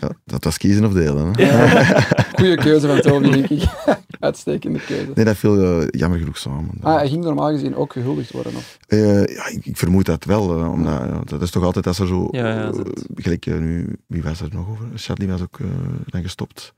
Ja, 0.00 0.08
dat 0.24 0.44
was 0.44 0.58
kiezen 0.58 0.84
of 0.84 0.92
delen. 0.92 1.32
Hè? 1.36 1.46
Goeie 2.38 2.56
keuze 2.56 2.86
van 2.86 3.00
Toby, 3.00 3.30
denk 3.30 3.48
ik. 3.48 3.62
Uitstekende 4.20 4.78
keuze. 4.78 5.10
Nee, 5.14 5.24
dat 5.24 5.36
viel 5.36 5.62
eh, 5.80 5.86
jammer 5.90 6.18
genoeg 6.18 6.38
samen. 6.38 6.70
Ah, 6.80 6.96
hij 6.96 7.08
ging 7.08 7.24
normaal 7.24 7.50
gezien 7.50 7.76
ook 7.76 7.92
gehuldigd 7.92 8.32
worden. 8.32 8.56
Of? 8.56 8.78
Eh, 8.86 9.26
ja, 9.26 9.46
ik, 9.48 9.66
ik 9.66 9.76
vermoed 9.76 10.04
dat 10.06 10.24
wel. 10.24 10.58
eh, 10.58 10.72
omdat, 10.72 10.92
ja, 10.92 11.20
dat 11.24 11.42
is 11.42 11.50
toch 11.50 11.64
altijd 11.64 11.86
als 11.86 11.98
er 11.98 12.06
zo... 12.06 12.28
Ja, 12.30 12.48
ja, 12.48 12.70
dat- 12.70 13.04
gelijk 13.14 13.46
nu... 13.46 13.96
Wie 14.06 14.22
was 14.22 14.40
er 14.40 14.48
nog 14.52 14.68
over? 14.68 14.86
Shadley 14.98 15.28
was 15.28 15.40
ook 15.42 15.58
dan 16.06 16.22
gestopt. 16.22 16.74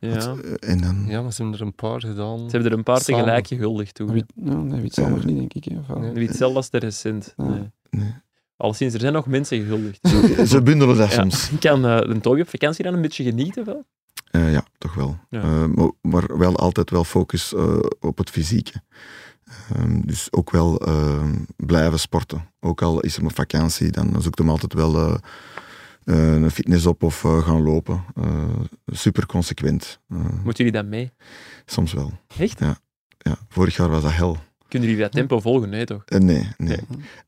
Ja. 0.00 0.14
Dat, 0.14 0.38
en 0.58 0.80
dan... 0.80 1.04
Ja, 1.08 1.22
maar 1.22 1.32
ze 1.32 1.42
hebben 1.42 1.60
er 1.60 1.66
een 1.66 1.74
paar 1.74 2.00
gedaan. 2.00 2.38
Ze 2.38 2.50
hebben 2.50 2.70
er 2.72 2.78
een 2.78 2.82
paar 2.84 3.00
Samen. 3.00 3.20
tegelijk 3.22 3.46
gehuldigd 3.46 3.94
toen. 3.94 4.12
Wie, 4.12 4.24
ja, 4.34 4.54
nee, 4.54 4.90
nog 4.96 5.24
niet, 5.24 5.36
denk 5.36 5.54
ik. 5.54 5.64
Hè? 5.86 5.98
Nee. 6.12 6.26
Hetzelfde 6.26 6.56
als 6.56 6.70
de 6.70 6.78
recent. 6.78 7.34
Nee. 7.36 7.70
Nee. 7.90 8.14
Alleszins, 8.56 8.94
er 8.94 9.00
zijn 9.00 9.12
nog 9.12 9.26
mensen 9.26 9.60
gehuldigd. 9.62 9.98
Ze, 10.08 10.42
ze 10.46 10.62
bundelen 10.62 10.96
dat 10.96 11.08
Ja. 11.10 11.14
soms. 11.20 11.50
Kan 11.60 11.86
eh, 11.86 11.96
een 12.00 12.20
Toby 12.20 12.40
op 12.40 12.48
vakantie 12.48 12.84
dan 12.84 12.94
een 12.94 13.02
beetje 13.02 13.24
genieten 13.24 13.64
wel? 13.64 13.84
Eh, 14.30 14.52
ja, 14.52 14.64
toch 14.78 14.94
wel. 14.94 15.18
Ja. 15.30 15.42
Eh, 15.42 15.64
maar, 15.64 15.90
maar 16.00 16.38
wel 16.38 16.56
altijd 16.56 16.90
wel 16.90 17.04
focus 17.04 17.54
op 18.00 18.18
het 18.18 18.30
fysieke. 18.30 18.82
Ehm, 19.74 20.00
dus 20.00 20.32
ook 20.32 20.50
wel 20.50 20.78
ehm, 20.80 21.34
blijven 21.56 21.98
sporten. 22.00 22.48
Ook 22.60 22.82
al 22.82 23.00
is 23.00 23.16
er 23.16 23.24
op 23.24 23.34
vakantie, 23.34 23.90
dan 23.90 24.22
zoekt 24.22 24.38
hem 24.38 24.50
altijd 24.50 24.72
wel 24.72 25.18
een 26.04 26.50
fitness 26.50 26.86
op 26.86 27.02
of 27.02 27.20
gaan 27.20 27.62
lopen. 27.62 28.04
Super 28.86 29.26
consequent. 29.26 30.00
Moeten 30.08 30.64
jullie 30.64 30.72
dat 30.72 30.86
mee? 30.86 31.12
soms 31.66 31.92
wel. 31.92 32.12
Echt? 32.38 32.58
Ja. 32.58 32.76
Ja, 33.18 33.36
vorig 33.48 33.76
jaar 33.76 33.88
was 33.88 34.02
dat 34.02 34.12
hel. 34.12 34.36
Kunnen 34.68 34.88
jullie 34.88 35.04
dat 35.04 35.12
tempo 35.12 35.40
volgen? 35.40 35.68
Nee, 35.68 35.84
toch? 35.84 36.02
Eh, 36.04 36.18
nee, 36.20 36.48
nee. 36.56 36.78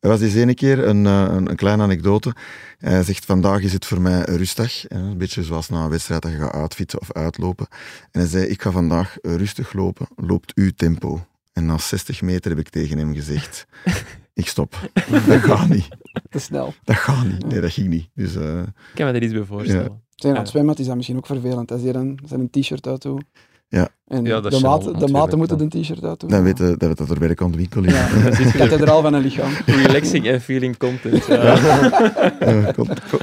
Er 0.00 0.08
was 0.08 0.20
eens 0.20 0.34
ene 0.34 0.54
keer 0.54 0.86
een, 0.86 1.06
eh, 1.06 1.26
een, 1.30 1.50
een 1.50 1.56
kleine 1.56 1.82
anekdote. 1.82 2.34
Hij 2.78 3.02
zegt, 3.02 3.24
vandaag 3.24 3.60
is 3.60 3.72
het 3.72 3.86
voor 3.86 4.00
mij 4.00 4.20
rustdag. 4.24 4.82
hè, 4.82 4.98
Een 4.98 5.18
beetje 5.18 5.42
zoals 5.42 5.68
na 5.68 5.84
een 5.84 5.90
wedstrijd 5.90 6.22
dat 6.22 6.30
je 6.32 6.38
gaat 6.38 6.52
uitfietsen 6.52 7.00
of 7.00 7.12
uitlopen. 7.12 7.66
En 8.10 8.20
hij 8.20 8.28
zei, 8.28 8.44
ik 8.46 8.62
ga 8.62 8.70
vandaag 8.70 9.18
eh, 9.18 9.34
rustig 9.34 9.72
lopen. 9.72 10.06
Loopt 10.16 10.54
uw 10.54 10.70
tempo. 10.76 11.26
En 11.52 11.66
na 11.66 11.78
60 11.78 12.22
meter 12.22 12.50
heb 12.50 12.60
ik 12.60 12.68
tegen 12.68 12.98
hem 12.98 13.14
gezegd, 13.14 13.66
ik 14.34 14.48
stop. 14.48 14.90
Dat 15.26 15.40
gaat 15.40 15.68
niet. 15.68 15.88
Te 16.30 16.38
snel. 16.38 16.74
Dat 16.84 16.96
gaat 16.96 17.24
niet. 17.26 17.46
Nee, 17.46 17.60
dat 17.60 17.72
ging 17.72 17.88
niet. 17.88 18.08
Dus 18.14 18.34
eh, 18.34 18.58
Ik 18.58 18.94
kan 18.94 19.06
me 19.06 19.12
daar 19.12 19.22
iets 19.22 19.32
bij 19.32 19.44
voorstellen. 19.44 20.02
Zijn 20.14 20.34
aan 20.34 20.40
het 20.40 20.48
zwemmen 20.48 20.76
is 20.76 20.86
dat 20.86 20.96
misschien 20.96 21.16
ook 21.16 21.26
vervelend. 21.26 21.72
Als 21.72 21.82
je 21.82 21.92
dan 21.92 22.18
zijn 22.24 22.40
een 22.40 22.50
t-shirt 22.62 22.86
uit 22.86 23.02
doet. 23.02 23.24
Ja. 23.68 23.88
En 24.06 24.24
Ja, 24.24 24.40
dat 24.40 24.52
de, 24.52 24.60
maten, 24.60 24.98
de 24.98 25.08
maten 25.08 25.38
moeten 25.38 25.60
een 25.60 25.68
t-shirt 25.68 26.04
uit 26.04 26.20
doen. 26.20 26.30
dan 26.30 26.42
weten 26.42 26.70
we 26.70 26.76
dat 26.76 26.98
het 26.98 27.10
er 27.10 27.18
werk 27.18 27.42
aan 27.42 27.50
de 27.50 27.56
winkel 27.56 27.84
is. 27.84 27.92
Ja. 27.92 28.08
Ja. 28.08 28.50
Kathedraal 28.50 29.02
van 29.02 29.14
een 29.14 29.22
lichaam. 29.22 29.52
Relaxing 29.86 30.26
en 30.26 30.40
feeling 30.40 30.76
content. 30.76 31.26
Ja. 31.26 31.56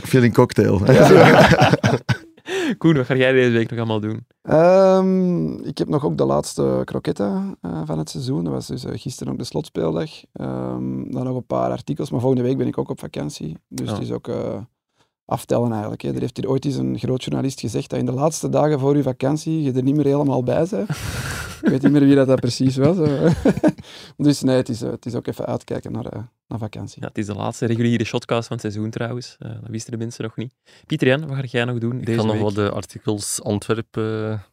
Feeling 0.03 0.33
cocktail. 0.33 0.81
Koen, 2.77 2.95
wat 2.95 3.05
ga 3.05 3.15
jij 3.15 3.31
deze 3.31 3.51
week 3.51 3.69
nog 3.69 3.79
allemaal 3.79 3.99
doen? 3.99 4.25
Ehm, 4.41 5.53
ik 5.67 5.77
heb 5.77 5.87
nog 5.87 6.05
ook 6.05 6.17
de 6.17 6.25
laatste 6.25 6.81
kroketten 6.85 7.57
eh, 7.61 7.81
van 7.85 7.97
het 7.97 8.09
seizoen. 8.09 8.43
Dat 8.43 8.53
was 8.53 8.67
dus 8.67 8.85
eh, 8.85 8.91
gisteren 8.95 9.33
ook 9.33 9.39
de 9.39 9.45
slotspeeldag. 9.45 10.09
Ehm, 10.33 11.11
dan 11.11 11.23
nog 11.23 11.35
een 11.35 11.45
paar 11.45 11.71
artikels, 11.71 12.11
maar 12.11 12.19
volgende 12.19 12.43
week 12.45 12.57
ben 12.57 12.67
ik 12.67 12.77
ook 12.77 12.89
op 12.89 12.99
vakantie. 12.99 13.57
Dus 13.67 13.87
Oh. 13.87 13.93
het 13.93 14.03
is 14.03 14.11
ook 14.11 14.27
eh, 14.27 14.35
aftellen 15.34 15.71
eigenlijk. 15.71 16.01
Hè. 16.01 16.13
Er 16.13 16.19
heeft 16.19 16.38
hier 16.38 16.49
ooit 16.49 16.65
eens 16.65 16.75
een 16.75 16.99
groot 16.99 17.23
journalist 17.23 17.59
gezegd 17.59 17.89
dat 17.89 17.99
in 17.99 18.05
de 18.05 18.11
laatste 18.11 18.49
dagen 18.49 18.79
voor 18.79 18.95
je 18.95 19.03
vakantie 19.03 19.61
je 19.61 19.71
er 19.71 19.84
niet 19.84 19.95
meer 19.95 20.05
helemaal 20.05 20.43
bij 20.43 20.67
bent. 20.69 20.89
Ik 21.61 21.69
weet 21.69 21.81
niet 21.81 21.91
meer 21.91 22.05
wie 22.05 22.15
dat, 22.15 22.27
dat 22.27 22.39
precies 22.39 22.75
was. 22.75 22.97
dus 24.17 24.41
nee, 24.41 24.55
het 24.55 24.69
is, 24.69 24.79
het 24.79 25.05
is 25.05 25.15
ook 25.15 25.27
even 25.27 25.45
uitkijken 25.45 25.91
naar, 25.91 26.29
naar 26.47 26.59
vakantie. 26.59 27.01
Ja, 27.01 27.07
het 27.07 27.17
is 27.17 27.25
de 27.25 27.36
laatste 27.36 27.65
reguliere 27.65 28.03
shotcast 28.03 28.47
van 28.47 28.57
het 28.57 28.71
seizoen 28.71 28.91
trouwens. 28.91 29.36
Uh, 29.39 29.51
dat 29.51 29.69
wisten 29.69 29.91
de 29.91 29.97
mensen 29.97 30.23
nog 30.23 30.36
niet. 30.36 30.53
Pieter 30.86 31.07
Jan, 31.07 31.27
wat 31.27 31.38
ga 31.38 31.43
jij 31.43 31.65
nog 31.65 31.77
doen 31.77 31.99
Ik 31.99 32.05
deze 32.05 32.19
ga 32.19 32.25
nog 32.25 32.34
week? 32.34 32.43
wat 32.43 32.55
de 32.55 32.71
artikels 32.71 33.41
Antwerpen 33.41 34.43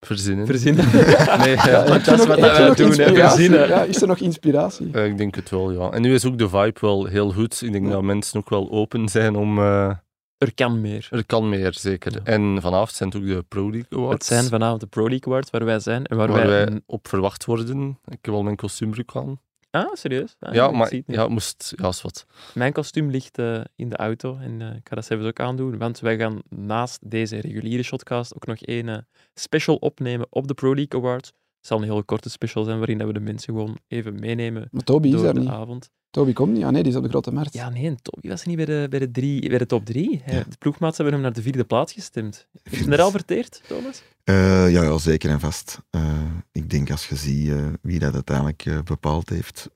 verzinnen. 0.00 0.46
Verzinnen? 0.46 0.84
nee, 1.44 1.54
ja. 1.54 1.66
Ja, 1.68 1.84
dat 1.84 2.06
is 2.20 2.26
wat 2.26 2.38
nog 2.38 2.74
doen? 2.74 2.92
Verzinnen. 2.94 3.68
Ja, 3.68 3.82
is 3.82 4.02
er 4.02 4.08
nog 4.08 4.18
inspiratie? 4.18 4.88
Eh, 4.92 5.06
ik 5.06 5.18
denk 5.18 5.34
het 5.34 5.50
wel, 5.50 5.70
ja. 5.70 5.90
En 5.90 6.02
nu 6.02 6.14
is 6.14 6.24
ook 6.24 6.38
de 6.38 6.48
vibe 6.48 6.80
wel 6.80 7.04
heel 7.06 7.32
goed. 7.32 7.62
Ik 7.62 7.72
denk 7.72 7.90
dat 7.90 8.02
mensen 8.02 8.38
ook 8.38 8.48
wel 8.48 8.70
open 8.70 9.08
zijn 9.08 9.36
om... 9.36 9.58
eh, 9.58 9.90
Er 10.38 10.54
kan 10.54 10.80
meer. 10.80 11.08
er 11.10 11.26
kan 11.26 11.48
meer, 11.48 11.74
zeker. 11.74 12.12
Ja. 12.12 12.20
En 12.24 12.58
vanavond 12.60 12.90
zijn 12.92 13.08
het 13.08 13.18
ook 13.18 13.26
de 13.26 13.44
Pro 13.48 13.70
League 13.70 13.98
Awards. 13.98 14.28
Het 14.28 14.38
zijn 14.38 14.44
vanavond 14.50 14.80
de 14.80 14.86
Pro 14.86 15.08
League 15.08 15.26
Awards 15.26 15.50
waar 15.50 15.64
wij 15.64 15.78
zijn. 15.80 16.04
En 16.04 16.16
waar, 16.16 16.28
waar 16.28 16.46
wij... 16.46 16.66
wij 16.66 16.80
op 16.86 17.08
verwacht 17.08 17.44
worden. 17.44 17.98
Ik 18.08 18.18
heb 18.20 18.34
al 18.34 18.42
mijn 18.42 18.56
kostuumbroek 18.56 19.16
aan. 19.16 19.40
Ah, 19.84 19.94
serieus? 19.94 20.36
Ah, 20.38 20.54
ja, 20.54 20.66
ik 20.68 20.72
maar 20.74 20.88
zie 20.88 20.98
het 20.98 21.06
niet. 21.06 21.16
ja, 21.16 21.22
het 21.22 21.32
moest... 21.32 21.72
Ja, 21.76 21.88
is 21.88 22.02
wat. 22.02 22.26
Mijn 22.54 22.72
kostuum 22.72 23.10
ligt 23.10 23.38
eh, 23.38 23.60
in 23.76 23.88
de 23.88 23.96
auto 23.96 24.36
en 24.36 24.62
eh, 24.62 24.76
ik 24.76 24.88
ga 24.88 24.94
dat 24.94 25.04
zelfs 25.04 25.24
ook 25.24 25.40
aandoen, 25.40 25.78
want 25.78 26.00
wij 26.00 26.16
gaan 26.18 26.40
naast 26.48 27.10
deze 27.10 27.40
reguliere 27.40 27.82
shotcast 27.82 28.34
ook 28.34 28.46
nog 28.46 28.58
één 28.60 28.88
eh, 28.88 28.98
special 29.34 29.76
opnemen 29.76 30.26
op 30.30 30.48
de 30.48 30.54
Pro 30.54 30.74
League 30.74 31.00
Awards. 31.00 31.28
Het 31.28 31.66
zal 31.66 31.78
een 31.78 31.84
hele 31.90 32.02
korte 32.02 32.30
special 32.30 32.64
zijn 32.64 32.76
waarin 32.78 32.98
dat 32.98 33.06
we 33.06 33.12
de 33.12 33.20
mensen 33.20 33.54
gewoon 33.54 33.78
even 33.88 34.20
meenemen 34.20 34.68
Maar 34.70 34.82
Toby 34.82 35.06
is 35.08 35.14
door 35.14 35.22
daar 35.22 35.34
de 35.34 35.40
niet. 35.40 35.48
avond. 35.48 35.90
Toby 36.16 36.32
komt 36.32 36.52
niet. 36.52 36.64
Ah 36.64 36.70
nee, 36.70 36.82
die 36.82 36.92
is 36.92 36.98
op 36.98 37.02
de 37.04 37.08
grote 37.08 37.32
markt. 37.32 37.52
Ja, 37.54 37.68
nee, 37.70 37.86
en 37.86 37.96
Toby 38.02 38.28
was 38.28 38.44
niet 38.44 38.56
bij 38.56 38.64
de, 38.64 38.86
bij 38.90 38.98
de, 38.98 39.10
drie, 39.10 39.48
bij 39.48 39.58
de 39.58 39.66
top 39.66 39.84
drie. 39.84 40.20
Hij- 40.24 40.44
De 40.48 40.56
ploegmaats 40.58 40.96
hebben 40.96 41.14
hem 41.14 41.22
naar 41.22 41.32
de 41.32 41.42
vierde 41.42 41.64
plaats 41.64 41.92
gestemd. 41.92 42.46
Heeft 42.62 42.82
hem 42.84 42.92
er 42.92 43.00
al 43.00 43.10
verteerd, 43.10 43.62
Thomas? 43.68 44.02
Eh, 44.24 44.70
ja, 44.72 44.82
ja, 44.82 44.98
zeker 44.98 45.30
en 45.30 45.40
vast. 45.40 45.80
Eh, 45.90 46.20
ik 46.52 46.70
denk 46.70 46.90
als 46.90 47.08
je 47.08 47.16
ziet 47.16 47.48
eh, 47.48 47.66
wie 47.82 47.98
dat 47.98 48.14
uiteindelijk 48.14 48.64
bepaald 48.84 49.28
heeft, 49.28 49.70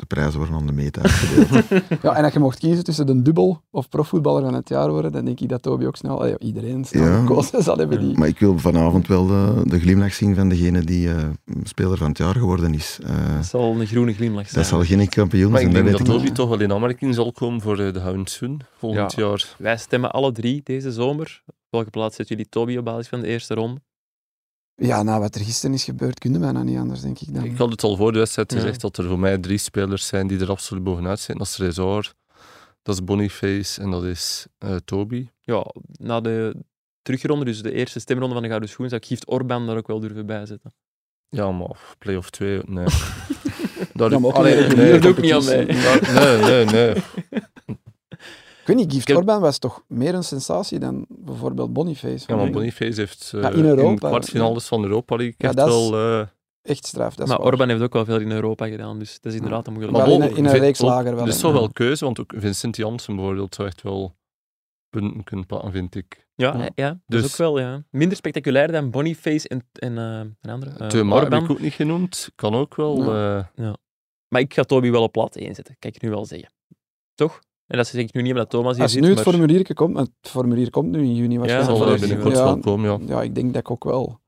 de 0.00 0.06
prijzen 0.06 0.38
worden 0.38 0.56
aan 0.56 0.66
de 0.66 0.72
meet 0.72 0.98
uitgedeeld. 0.98 1.64
Ja, 2.02 2.16
en 2.16 2.24
als 2.24 2.32
je 2.32 2.38
mocht 2.38 2.58
kiezen 2.58 2.84
tussen 2.84 3.06
de 3.06 3.22
dubbel 3.22 3.62
of 3.70 3.88
profvoetballer 3.88 4.42
van 4.42 4.54
het 4.54 4.68
jaar 4.68 4.90
worden, 4.90 5.12
dan 5.12 5.24
denk 5.24 5.40
ik 5.40 5.48
dat 5.48 5.62
Toby 5.62 5.84
ook 5.84 5.96
snel, 5.96 6.18
allee, 6.20 6.38
iedereen 6.38 6.84
snel 6.84 7.04
Ja. 7.06 7.18
gekozen 7.20 7.62
zal 7.62 7.76
hebben. 7.76 8.00
Die. 8.00 8.18
maar 8.18 8.28
ik 8.28 8.38
wil 8.38 8.58
vanavond 8.58 9.06
wel 9.06 9.26
de, 9.26 9.62
de 9.64 9.80
glimlach 9.80 10.12
zien 10.14 10.34
van 10.34 10.48
degene 10.48 10.82
die 10.84 11.10
eh, 11.12 11.16
speler 11.62 11.96
van 11.98 12.08
het 12.08 12.18
jaar 12.18 12.34
geworden 12.34 12.74
is. 12.74 12.98
Eh, 13.02 13.36
Dat 13.36 13.46
zal 13.46 13.80
een 13.80 13.86
groene 13.86 14.12
glimlach 14.14 14.48
zijn. 14.48 14.56
dat 14.60 14.66
zal 14.70 14.84
geen 14.84 15.08
kampioen 15.08 15.50
Maar 15.50 15.60
zijn, 15.60 15.70
ik 15.70 15.76
dat 15.76 15.84
denk 15.86 15.96
weet 15.98 16.06
dat 16.06 16.06
ik 16.06 16.12
Toby 16.14 16.24
niet. 16.28 16.34
toch 16.34 16.48
wel 16.48 16.60
in 16.60 16.72
aanmerking 16.72 17.14
zal 17.14 17.32
komen 17.32 17.60
voor 17.60 17.78
eh, 17.78 17.92
de 17.92 18.00
Houndshoen 18.00 18.60
volgend 18.78 19.14
Ja. 19.14 19.22
jaar. 19.28 19.54
Wij 19.58 19.76
stemmen 19.76 20.10
alle 20.10 20.32
drie 20.32 20.60
deze 20.64 20.92
zomer. 20.92 21.42
Op 21.46 21.54
welke 21.70 21.90
plaats 21.90 22.16
zetten 22.16 22.36
jullie 22.36 22.50
Toby 22.50 22.76
op 22.76 22.84
basis 22.84 23.08
van 23.08 23.20
de 23.20 23.26
eerste 23.26 23.54
ronde? 23.54 23.80
Ja, 24.82 25.02
na 25.02 25.18
wat 25.20 25.34
er 25.34 25.40
gisteren 25.44 25.74
is 25.74 25.84
gebeurd, 25.84 26.18
kunnen 26.18 26.40
wij 26.40 26.52
nou 26.52 26.64
niet 26.64 26.78
anders, 26.78 27.00
denk 27.00 27.18
ik 27.18 27.34
dan. 27.34 27.44
Ik 27.44 27.56
had 27.56 27.70
het 27.70 27.82
al 27.82 27.96
voor 27.96 28.12
de 28.12 28.18
wedstrijd 28.18 28.52
Ja. 28.52 28.58
gezegd 28.58 28.80
dat 28.80 28.96
er 28.98 29.04
voor 29.04 29.18
mij 29.18 29.38
drie 29.38 29.58
spelers 29.58 30.06
zijn 30.06 30.26
die 30.26 30.40
er 30.40 30.50
absoluut 30.50 30.82
bovenuit 30.84 31.20
zijn. 31.20 31.38
Dat 31.38 31.46
is 31.46 31.52
Trezor, 31.54 32.12
dat 32.82 32.94
is 32.94 33.04
Boniface 33.04 33.80
en 33.82 33.90
dat 33.90 34.04
is 34.04 34.46
eh, 34.58 34.76
Toby. 34.84 35.28
Ja, 35.40 35.66
na 35.92 36.20
de 36.20 36.56
terugronde, 37.02 37.44
dus 37.44 37.62
de 37.62 37.72
eerste 37.72 38.00
stemronde 38.00 38.32
van 38.34 38.42
de 38.42 38.48
Gouden 38.48 38.68
Schoen, 38.70 38.88
zou 38.88 39.00
ik 39.00 39.06
Gift 39.06 39.28
Orban 39.28 39.66
daar 39.66 39.76
ook 39.76 39.86
wel 39.86 40.00
durven 40.00 40.26
bijzetten. 40.26 40.72
Ja, 41.28 41.50
maar 41.50 41.76
play-off 41.98 42.30
2, 42.30 42.60
nee. 42.66 42.84
Daar 43.92 44.10
Ja, 44.10 44.18
maar 44.18 44.30
ook 44.30 44.36
Allee, 44.36 44.54
in 44.56 44.68
de 44.68 44.76
nee, 44.76 44.90
reguliere 44.90 44.98
dat 44.98 45.02
doe 45.02 45.10
ik 45.12 45.22
niet 45.22 45.32
aan 45.32 45.44
mee. 45.44 45.66
nee, 46.46 46.64
nee, 46.64 46.64
nee. 46.64 46.94
Ik 48.70 48.76
weet 48.76 48.84
niet, 48.84 48.94
Gift 48.94 49.08
Ik 49.08 49.14
heb- 49.14 49.16
Orban 49.26 49.40
was 49.40 49.58
toch 49.58 49.84
meer 49.88 50.14
een 50.14 50.24
sensatie 50.24 50.78
dan 50.78 51.06
bijvoorbeeld 51.08 51.72
Boniface. 51.72 52.24
Ja, 52.26 52.36
maar. 52.36 52.50
Boniface 52.50 53.00
heeft 53.00 53.32
eh, 53.34 53.42
Ja, 53.42 53.50
in 53.50 53.64
Europa, 53.64 53.90
de 54.00 54.06
kwartfinales 54.08 54.66
van 54.66 54.82
Europa 54.82 55.16
League 55.16 55.34
Ja, 55.38 55.48
echt 55.48 55.56
dat 55.56 55.68
is- 55.68 55.74
wel... 55.90 55.94
eh, 56.20 56.26
Echt 56.62 56.86
straf, 56.86 57.14
dat 57.14 57.24
is 57.26 57.28
Maar 57.32 57.38
waar. 57.42 57.46
Orban 57.52 57.68
heeft 57.68 57.80
ook 57.82 57.92
wel 57.92 58.04
veel 58.04 58.20
in 58.20 58.30
Europa 58.30 58.68
gedaan, 58.68 58.98
dus 58.98 59.20
dat 59.20 59.32
is 59.32 59.38
inderdaad 59.38 59.66
een 59.66 59.72
moeilijk. 59.72 59.96
Wel 59.96 60.06
Maar 60.18 60.28
in 60.28 60.36
een- 60.36 60.44
in 60.54 60.60
reeks 60.60 60.80
lager 60.80 61.14
wel, 61.14 61.22
Er 61.22 61.28
is 61.28 61.38
toch 61.40 61.52
Ja. 61.52 61.58
wel 61.58 61.70
keuze, 61.72 62.04
want 62.04 62.20
ook 62.20 62.32
Vincent 62.36 62.76
Janssen 62.76 63.16
bijvoorbeeld 63.16 63.54
zou 63.54 63.68
echt 63.68 63.82
wel 63.82 64.14
punten 64.88 65.24
kunnen 65.24 65.46
pakken, 65.46 65.72
vind 65.72 65.94
ik. 65.94 66.28
Ja, 66.34 66.56
Ja. 66.56 66.68
ja, 66.74 66.88
dat 67.06 67.20
is 67.20 67.22
Dus- 67.22 67.30
ook 67.32 67.36
wel, 67.36 67.58
ja. 67.60 67.84
Minder 67.90 68.16
spectaculair 68.16 68.72
dan 68.72 68.90
Boniface 68.90 69.48
en, 69.48 69.68
en 69.72 69.98
eh, 69.98 70.20
een 70.40 70.50
andere. 70.50 70.70
eh, 70.70 70.90
heb 70.90 71.10
Orban. 71.12 71.44
ik 71.44 71.50
ook 71.50 71.60
niet 71.60 71.72
genoemd. 71.72 72.30
Kan 72.34 72.54
ook 72.54 72.74
wel. 72.76 73.14
eh, 73.14 73.72
Maar 74.28 74.40
ik 74.40 74.54
ga 74.54 74.62
Toby 74.62 74.90
wel 74.90 75.02
op 75.02 75.12
plat 75.12 75.36
1 75.36 75.54
zetten, 75.54 75.76
kan 75.78 75.90
ik 75.90 76.02
nu 76.02 76.10
wel 76.10 76.24
zeggen. 76.26 76.52
Toch? 77.14 77.40
En 77.70 77.76
dat 77.76 77.86
zeg 77.86 78.00
ik 78.02 78.14
nu 78.14 78.22
niet 78.22 78.30
omdat 78.32 78.50
Thomas 78.50 78.74
hier 78.74 78.82
Als 78.82 78.92
zit, 78.92 79.00
nu 79.02 79.06
het 79.06 79.16
maar- 79.16 79.24
formulier 79.24 79.74
komt, 79.74 79.98
het 79.98 80.10
formulier 80.22 80.70
komt 80.70 80.90
nu 80.90 80.98
in 81.02 81.14
juni 81.14 81.32
Ja, 81.32 81.38
waarschijnlijk. 81.38 81.76
zal 81.78 81.86
zal 81.86 81.94
er 81.94 82.00
binnenkort 82.00 82.36
ja, 82.36 82.44
wel 82.44 82.58
komen, 82.58 82.90
ja. 82.90 83.14
ja, 83.14 83.22
ik 83.22 83.34
denk 83.34 83.52
dat 83.52 83.62
ik 83.62 83.70
ook 83.70 83.84
wel 83.84 84.19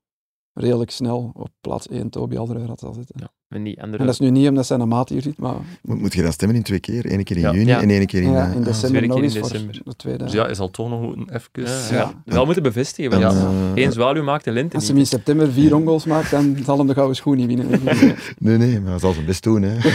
redelijk 0.55 0.91
snel 0.91 1.31
op 1.35 1.49
plaats 1.61 1.89
1 1.89 2.11
Toby 2.11 2.37
Alderweireld 2.37 2.81
zal 2.81 2.93
zitten. 2.93 3.15
Ja, 3.19 3.29
en 3.49 3.63
die 3.63 3.83
andere... 3.83 3.99
En 3.99 4.05
dat 4.05 4.15
is 4.15 4.21
nu 4.21 4.31
niet 4.31 4.49
omdat 4.49 4.67
zijn 4.67 4.89
maat 4.89 5.09
hier 5.09 5.23
zit, 5.23 5.39
maar 5.39 5.55
Moet, 5.83 6.01
moet 6.01 6.13
je 6.13 6.23
dan 6.23 6.33
stemmen 6.33 6.57
in 6.57 6.63
twee 6.63 6.81
keer? 6.81 7.13
Eén 7.13 7.25
keer 7.25 7.37
in 7.37 7.43
Ja. 7.43 7.53
juni 7.53 7.67
Ja. 7.67 7.81
en 7.81 7.91
één 7.91 8.07
keer 8.07 8.23
in... 8.23 8.31
ja, 8.33 8.49
eh, 8.49 8.55
in 8.55 8.63
december 8.63 9.03
nog 9.07 9.15
keer 9.15 9.25
eens 9.25 9.35
in 9.35 9.41
voor 9.41 9.51
december. 9.51 9.81
de 9.85 9.97
tweede. 9.97 10.25
Dus 10.25 10.33
ja, 10.33 10.45
hij 10.45 10.55
zal 10.55 10.71
toch 10.71 10.89
nog 10.89 11.01
moeten 11.01 11.35
even... 11.35 11.49
Ja, 11.53 11.89
Ja. 11.91 11.97
ja. 12.25 12.35
Wel 12.35 12.45
moeten 12.45 12.63
bevestigen, 12.63 13.21
want 13.21 13.35
eh, 13.35 13.73
één 13.75 13.93
zwaluw 13.93 14.23
maakt 14.23 14.45
de 14.45 14.51
lente 14.51 14.77
Als 14.77 14.89
hij 14.89 14.99
in 14.99 15.07
september 15.07 15.53
vier 15.53 15.75
ongoals 15.75 16.05
maakt, 16.05 16.31
dan 16.31 16.57
zal 16.65 16.79
hem 16.79 16.87
de 16.87 16.95
gouden 16.95 17.17
schoen 17.17 17.37
niet 17.37 17.47
winnen. 17.47 17.69
Nee, 18.39 18.57
nee, 18.57 18.81
maar 18.81 18.91
hij 18.91 18.99
zal 18.99 19.13
zijn 19.13 19.27
best 19.27 19.43
doen, 19.43 19.63
hè. 19.63 19.77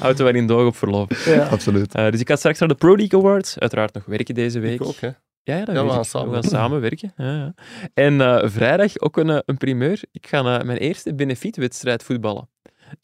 Houden 0.00 0.24
wij 0.24 0.32
in 0.32 0.46
doog 0.46 0.66
op 0.66 0.76
verloop. 0.76 1.12
ja. 1.24 1.46
Absoluut. 1.46 1.94
Eh, 1.94 2.10
dus 2.10 2.20
ik 2.20 2.28
ga 2.28 2.36
straks 2.36 2.58
naar 2.58 2.68
de 2.68 2.74
Pro 2.74 2.96
League 2.96 3.18
Awards. 3.18 3.58
Uiteraard 3.58 3.94
nog 3.94 4.04
werken 4.04 4.34
deze 4.34 4.58
week. 4.58 4.80
Ik 4.80 4.86
ook, 4.86 4.96
hè. 5.00 5.08
Ja, 5.42 5.56
ja, 5.56 5.64
dat 5.64 5.74
Ja, 5.74 5.84
we 5.84 5.90
gaan 5.90 6.04
samen 6.04 6.28
We 6.28 6.34
gaan 6.34 6.42
werken. 6.42 6.58
samenwerken. 6.58 7.12
Ja, 7.16 7.32
ja. 7.34 7.54
En 7.94 8.20
eh, 8.20 8.48
vrijdag 8.48 8.98
ook 9.00 9.16
een, 9.16 9.30
eh, 9.30 9.38
een 9.44 9.56
primeur. 9.56 10.02
Ik 10.12 10.26
ga 10.26 10.38
eh, 10.58 10.64
mijn 10.66 10.78
eerste 10.78 11.14
benefietwedstrijd 11.14 12.02
voetballen. 12.02 12.48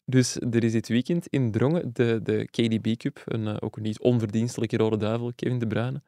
Dus 0.05 0.35
er 0.35 0.63
is 0.63 0.71
dit 0.71 0.87
weekend 0.87 1.27
in 1.27 1.51
Drongen 1.51 1.89
de, 1.93 2.19
de 2.23 2.45
KDB 2.51 2.95
Cup, 2.97 3.21
een, 3.25 3.61
ook 3.61 3.75
een 3.77 3.83
niet 3.83 3.99
onverdienstelijke 3.99 4.77
rode 4.77 4.97
duivel, 4.97 5.31
Kevin 5.35 5.59
De 5.59 5.67
Bruyne. 5.67 6.01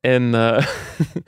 En 0.00 0.34
eh, 0.34 0.66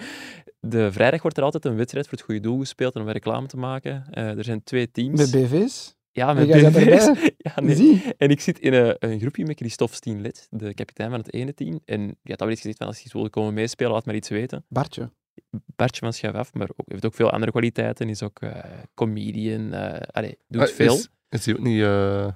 de 0.61 0.93
vrijdag 0.93 1.23
wordt 1.23 1.37
er 1.37 1.43
altijd 1.43 1.65
een 1.65 1.77
wedstrijd 1.77 2.09
voor 2.09 2.17
het 2.19 2.27
goede 2.27 2.41
doel 2.41 2.59
gespeeld 2.59 2.95
en 2.95 3.01
om 3.01 3.09
reclame 3.09 3.47
te 3.47 3.57
maken. 3.57 4.05
Eh, 4.11 4.39
er 4.39 4.45
zijn 4.45 4.63
twee 4.65 4.91
teams. 4.91 5.19
Met 5.19 5.31
BV's? 5.31 5.99
Ja, 6.13 6.29
En 6.29 6.37
met 6.37 6.51
erbij? 6.51 7.33
Ja, 7.37 7.61
nee. 7.61 7.75
Zie. 7.75 8.03
En 8.17 8.31
ik 8.31 8.41
zit 8.41 8.59
in 8.59 8.73
een, 8.73 8.97
een 8.99 9.21
groepje 9.21 9.45
met 9.47 9.57
Christophe 9.57 9.95
Stienlet, 9.95 10.47
de 10.51 10.75
kapitein 10.75 11.11
van 11.11 11.19
het 11.19 11.33
ene 11.33 11.55
team. 11.55 11.81
En 11.85 12.07
die 12.07 12.17
had 12.23 12.43
al 12.43 12.49
eens 12.49 12.61
gezegd 12.61 12.79
van 12.79 12.87
als 12.87 12.99
je 12.99 13.05
iets 13.05 13.13
wil 13.13 13.31
komen 13.31 13.55
meespelen, 13.55 13.93
laat 13.93 14.07
maar 14.07 14.15
iets 14.15 14.29
weten. 14.29 14.65
Bartje. 14.69 15.11
Bartje 15.51 16.01
van 16.01 16.13
Schuif 16.13 16.35
af, 16.35 16.55
maar 16.55 16.69
ook, 16.77 16.87
heeft 16.91 17.07
ook 17.07 17.15
veel 17.15 17.31
andere 17.31 17.51
kwaliteiten. 17.51 18.09
Is 18.09 18.23
ook 18.23 18.41
eh, 18.41 18.57
comedian, 18.95 19.73
eh 19.73 20.01
allee, 20.11 20.39
doet 20.49 20.63
Ah, 20.63 20.69
veel. 20.69 20.95
Is, 20.95 21.09
is 21.29 21.45
hij 21.45 21.55
ook 21.55 21.61
niet 21.61 21.83
eh, 21.83 22.27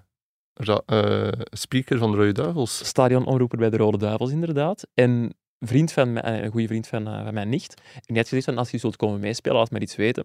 eh, 0.86 1.32
speaker 1.50 1.98
van 1.98 2.10
de 2.10 2.16
Rode 2.16 2.32
Duivels? 2.32 2.86
Stadionomroeper 2.86 3.58
bij 3.58 3.70
de 3.70 3.76
Rode 3.76 3.98
Duivels, 3.98 4.30
inderdaad. 4.30 4.86
En 4.94 5.34
vriend 5.58 5.92
van 5.92 6.12
mij, 6.12 6.22
eh, 6.22 6.42
een 6.42 6.50
goede 6.50 6.66
vriend 6.66 6.86
van, 6.86 7.06
eh, 7.06 7.24
van 7.24 7.34
mijn 7.34 7.48
nicht. 7.48 7.74
En 7.94 8.00
die 8.06 8.16
had 8.16 8.28
gezegd 8.28 8.44
van 8.44 8.58
als 8.58 8.70
je 8.70 8.78
zult 8.78 8.96
komen 8.96 9.20
meespelen, 9.20 9.56
laat 9.56 9.70
maar 9.70 9.82
iets 9.82 9.96
weten. 9.96 10.24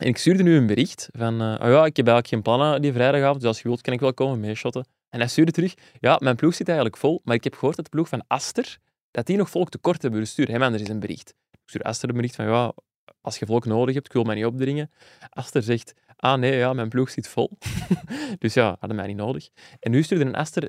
En 0.00 0.06
ik 0.06 0.16
stuurde 0.18 0.42
nu 0.42 0.56
een 0.56 0.66
bericht 0.66 1.08
van, 1.12 1.34
oh 1.40 1.68
ja, 1.68 1.84
ik 1.84 1.96
heb 1.96 2.06
eigenlijk 2.06 2.26
geen 2.26 2.42
plannen 2.42 2.82
die 2.82 2.92
vrijdagavond, 2.92 3.40
dus 3.40 3.48
als 3.48 3.60
je 3.60 3.68
wilt 3.68 3.80
kan 3.80 3.92
ik 3.92 4.00
wel 4.00 4.14
komen 4.14 4.40
meeshotten. 4.40 4.86
En 5.08 5.18
hij 5.18 5.28
stuurde 5.28 5.52
terug, 5.52 5.74
ja, 6.00 6.18
mijn 6.22 6.36
ploeg 6.36 6.54
zit 6.54 6.66
eigenlijk 6.66 6.98
vol, 6.98 7.20
maar 7.24 7.34
ik 7.34 7.44
heb 7.44 7.54
gehoord 7.54 7.76
dat 7.76 7.84
de 7.84 7.90
ploeg 7.90 8.08
van 8.08 8.24
Aster, 8.26 8.78
dat 9.10 9.26
die 9.26 9.36
nog 9.36 9.50
volk 9.50 9.68
tekort 9.70 10.02
hebben, 10.02 10.20
dus 10.20 10.30
stuur 10.30 10.48
hem 10.48 10.62
anders 10.62 10.88
een 10.88 11.00
bericht. 11.00 11.34
Ik 11.50 11.60
stuur 11.64 11.82
Aster 11.82 12.08
een 12.08 12.14
bericht 12.14 12.34
van, 12.34 12.44
ja, 12.44 12.72
als 13.20 13.38
je 13.38 13.46
volk 13.46 13.64
nodig 13.64 13.94
hebt, 13.94 14.06
ik 14.06 14.12
wil 14.12 14.22
mij 14.22 14.34
niet 14.34 14.44
opdringen. 14.44 14.90
Aster 15.30 15.62
zegt, 15.62 15.94
ah 16.16 16.38
nee, 16.38 16.56
ja, 16.56 16.72
mijn 16.72 16.88
ploeg 16.88 17.10
zit 17.10 17.28
vol. 17.28 17.50
dus 18.38 18.54
ja, 18.54 18.76
hadden 18.78 18.96
mij 18.96 19.06
niet 19.06 19.16
nodig. 19.16 19.48
En 19.80 19.90
nu 19.90 20.02
stuurde 20.02 20.24
een 20.24 20.34
Aster, 20.34 20.68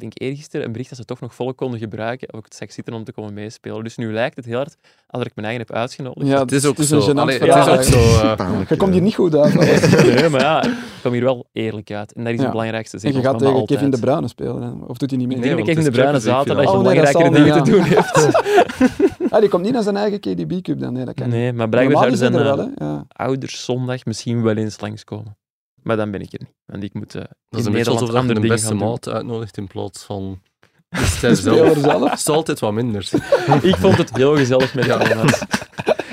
denk 0.00 0.12
eergisteren, 0.14 0.66
een 0.66 0.72
bericht 0.72 0.88
dat 0.88 0.98
ze 0.98 1.04
toch 1.04 1.20
nog 1.20 1.34
volk 1.34 1.56
konden 1.56 1.78
gebruiken, 1.80 2.32
ook 2.32 2.44
het 2.44 2.54
seks 2.54 2.74
zitten 2.74 2.94
om 2.94 3.04
te 3.04 3.12
komen 3.12 3.34
meespelen. 3.34 3.84
Dus 3.84 3.96
nu 3.96 4.12
lijkt 4.12 4.36
het 4.36 4.44
heel 4.44 4.56
hard 4.56 4.76
alsof 5.06 5.26
ik 5.26 5.32
mijn 5.34 5.46
eigen 5.46 5.66
heb 5.66 5.76
uitgenodigd. 5.76 6.26
Ja, 6.26 6.40
Het 6.40 6.52
is 6.52 6.64
ook 6.64 6.78
een 6.78 6.84
zo. 6.84 7.12
Allee, 7.12 7.38
het 7.38 7.54
is 7.56 7.68
ook 7.68 7.82
zo... 7.82 7.98
eh, 7.98 8.60
Je 8.68 8.76
komt 8.76 8.82
eh. 8.82 8.92
hier 8.92 9.02
niet 9.02 9.14
goed 9.14 9.34
uit. 9.36 9.54
Nee, 10.18 10.28
maar 10.28 10.40
ja, 10.40 10.62
ik 10.64 10.70
kom 11.02 11.12
hier 11.12 11.24
wel 11.24 11.46
eerlijk 11.52 11.90
uit. 11.90 12.12
En 12.12 12.24
dat 12.24 12.32
is 12.32 12.36
Ja. 12.38 12.42
het 12.42 12.52
belangrijkste. 12.52 12.94
En 12.96 13.00
zeg 13.02 13.10
je 13.10 13.16
ons 13.16 13.26
gaat 13.26 13.38
tegen 13.38 13.52
altijd. 13.54 13.78
Kevin 13.78 13.90
De 13.90 13.98
Bruyne 14.00 14.28
spelen, 14.28 14.62
hè? 14.62 14.70
of 14.86 14.96
doet 14.98 15.10
hij 15.10 15.18
niet 15.18 15.28
mee? 15.28 15.36
Ik 15.36 15.42
Nee, 15.44 15.54
denk 15.54 15.66
dat 15.66 15.76
want 15.76 15.78
Kevin 15.78 15.84
De 15.84 15.90
Bruyne 15.90 16.20
zaterdag 16.20 16.64
nog 16.64 16.74
Oh, 16.74 16.82
nee, 16.82 16.94
belangrijkere 16.94 17.44
dingen 17.44 17.64
te 17.64 17.70
doen 17.70 17.82
heeft. 17.82 18.28
Ah, 19.30 19.40
die 19.40 19.48
komt 19.48 19.62
niet 19.64 19.72
naar 19.72 19.82
zijn 19.82 19.96
eigen 19.96 20.20
KDB 20.20 20.60
Cup 20.62 20.80
dan, 20.80 20.92
nee, 20.92 21.04
dat 21.04 21.14
kan 21.14 21.26
niet. 21.28 21.34
Nee, 21.34 21.52
maar 21.52 21.68
blijkbaar 21.68 21.96
zouden 22.12 22.18
zijn? 22.18 22.72
Ja. 22.78 23.04
ouders 23.08 23.64
zondag 23.64 24.04
misschien 24.04 24.42
wel 24.42 24.56
eens 24.56 24.80
langskomen. 24.80 25.36
Maar 25.82 25.96
dan 25.96 26.10
ben 26.10 26.20
ik 26.20 26.32
er 26.32 26.38
niet. 26.42 26.54
Want 26.64 26.82
ik 26.82 26.94
moet 26.94 27.14
uh, 27.14 27.22
Dat 27.22 27.30
is 27.30 27.36
in 27.60 27.66
een 27.66 27.72
beetje 27.72 27.72
Nederland 27.72 28.00
alsof 28.00 28.20
je 28.22 28.34
dingen 28.34 28.48
beste 28.48 28.74
maat 28.74 29.08
uitnodigt 29.08 29.56
in 29.56 29.66
plaats 29.66 30.02
van 30.04 30.40
de 30.88 30.98
De 31.00 31.04
speler 31.06 31.36
zelf. 31.36 31.78
zelf. 31.78 32.10
Het 32.10 32.18
is 32.18 32.28
altijd 32.28 32.58
wat 32.58 32.72
minder. 32.72 33.08
Ik 33.62 33.76
vond 33.76 33.96
het 33.98 34.16
heel 34.16 34.36
gezellig 34.36 34.74
met 34.74 34.84
Ja. 34.84 35.24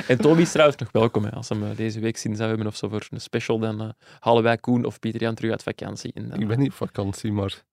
En 0.08 0.18
Toby 0.18 0.42
is 0.42 0.52
trouwens 0.52 0.78
nog 0.80 0.92
welkom. 0.92 1.24
Hè. 1.24 1.32
Als 1.32 1.48
we 1.48 1.56
hem 1.56 1.64
eh, 1.72 1.78
deze 1.78 2.00
week 2.00 2.18
zien 2.18 2.36
zou 2.36 2.50
hebben 2.50 2.68
of 2.68 2.76
zo 2.76 2.88
voor 2.90 3.08
een 3.10 3.22
special, 3.22 3.60
dan 3.60 3.82
eh, 3.82 3.90
halen 4.20 4.44
wij 4.44 4.58
Koen 4.58 4.86
of 4.86 5.00
Pieter 5.00 5.22
Jan 5.22 5.36
terug 5.36 5.52
uit 5.52 5.64
vakantie. 5.64 6.12
En 6.14 6.30
dan, 6.30 6.40
Ik 6.42 6.48
ben 6.48 6.60
niet 6.60 6.68
op 6.70 6.74
vakantie, 6.76 7.32
maar... 7.32 7.64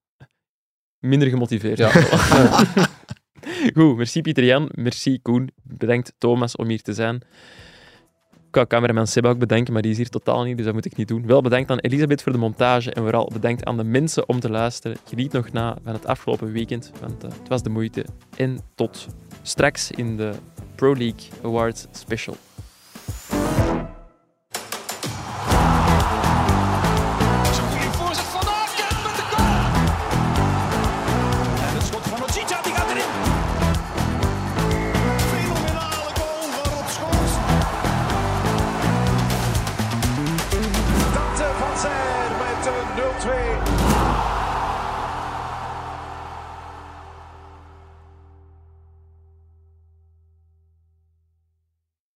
minder 0.98 1.28
gemotiveerd. 1.28 1.78
Ja. 1.78 1.90
Goed, 3.74 3.96
merci 3.96 4.20
Pieter 4.20 4.44
Jan, 4.44 4.68
merci 4.74 5.18
Koen. 5.22 5.50
Bedankt 5.62 6.12
Thomas 6.18 6.56
om 6.56 6.68
hier 6.68 6.82
te 6.82 6.92
zijn. 6.92 7.22
Kan 8.52 8.66
cameraman 8.66 9.06
Seba 9.06 9.28
ook 9.28 9.38
bedanken, 9.38 9.72
maar 9.72 9.82
die 9.82 9.90
is 9.90 9.96
hier 9.96 10.08
totaal 10.08 10.42
niet, 10.44 10.56
dus 10.56 10.64
dat 10.66 10.74
moet 10.74 10.84
ik 10.84 10.96
niet 10.96 11.08
doen. 11.08 11.26
Wel 11.26 11.42
bedankt 11.42 11.70
aan 11.70 11.78
Elisabeth 11.78 12.22
voor 12.22 12.32
de 12.32 12.38
montage 12.38 12.92
en 12.92 13.02
vooral 13.02 13.30
bedankt 13.32 13.64
aan 13.64 13.76
de 13.76 13.84
mensen 13.84 14.28
om 14.28 14.40
te 14.40 14.50
luisteren. 14.50 14.96
Geniet 15.04 15.32
nog 15.32 15.52
na 15.52 15.76
van 15.84 15.92
het 15.92 16.06
afgelopen 16.06 16.52
weekend, 16.52 16.92
want 17.00 17.24
uh, 17.24 17.30
het 17.30 17.48
was 17.48 17.62
de 17.62 17.70
moeite. 17.70 18.04
En 18.36 18.58
tot 18.74 19.06
straks 19.42 19.90
in 19.90 20.16
de 20.16 20.32
Pro 20.74 20.96
League 20.96 21.28
Awards 21.42 21.86
Special. 21.92 22.36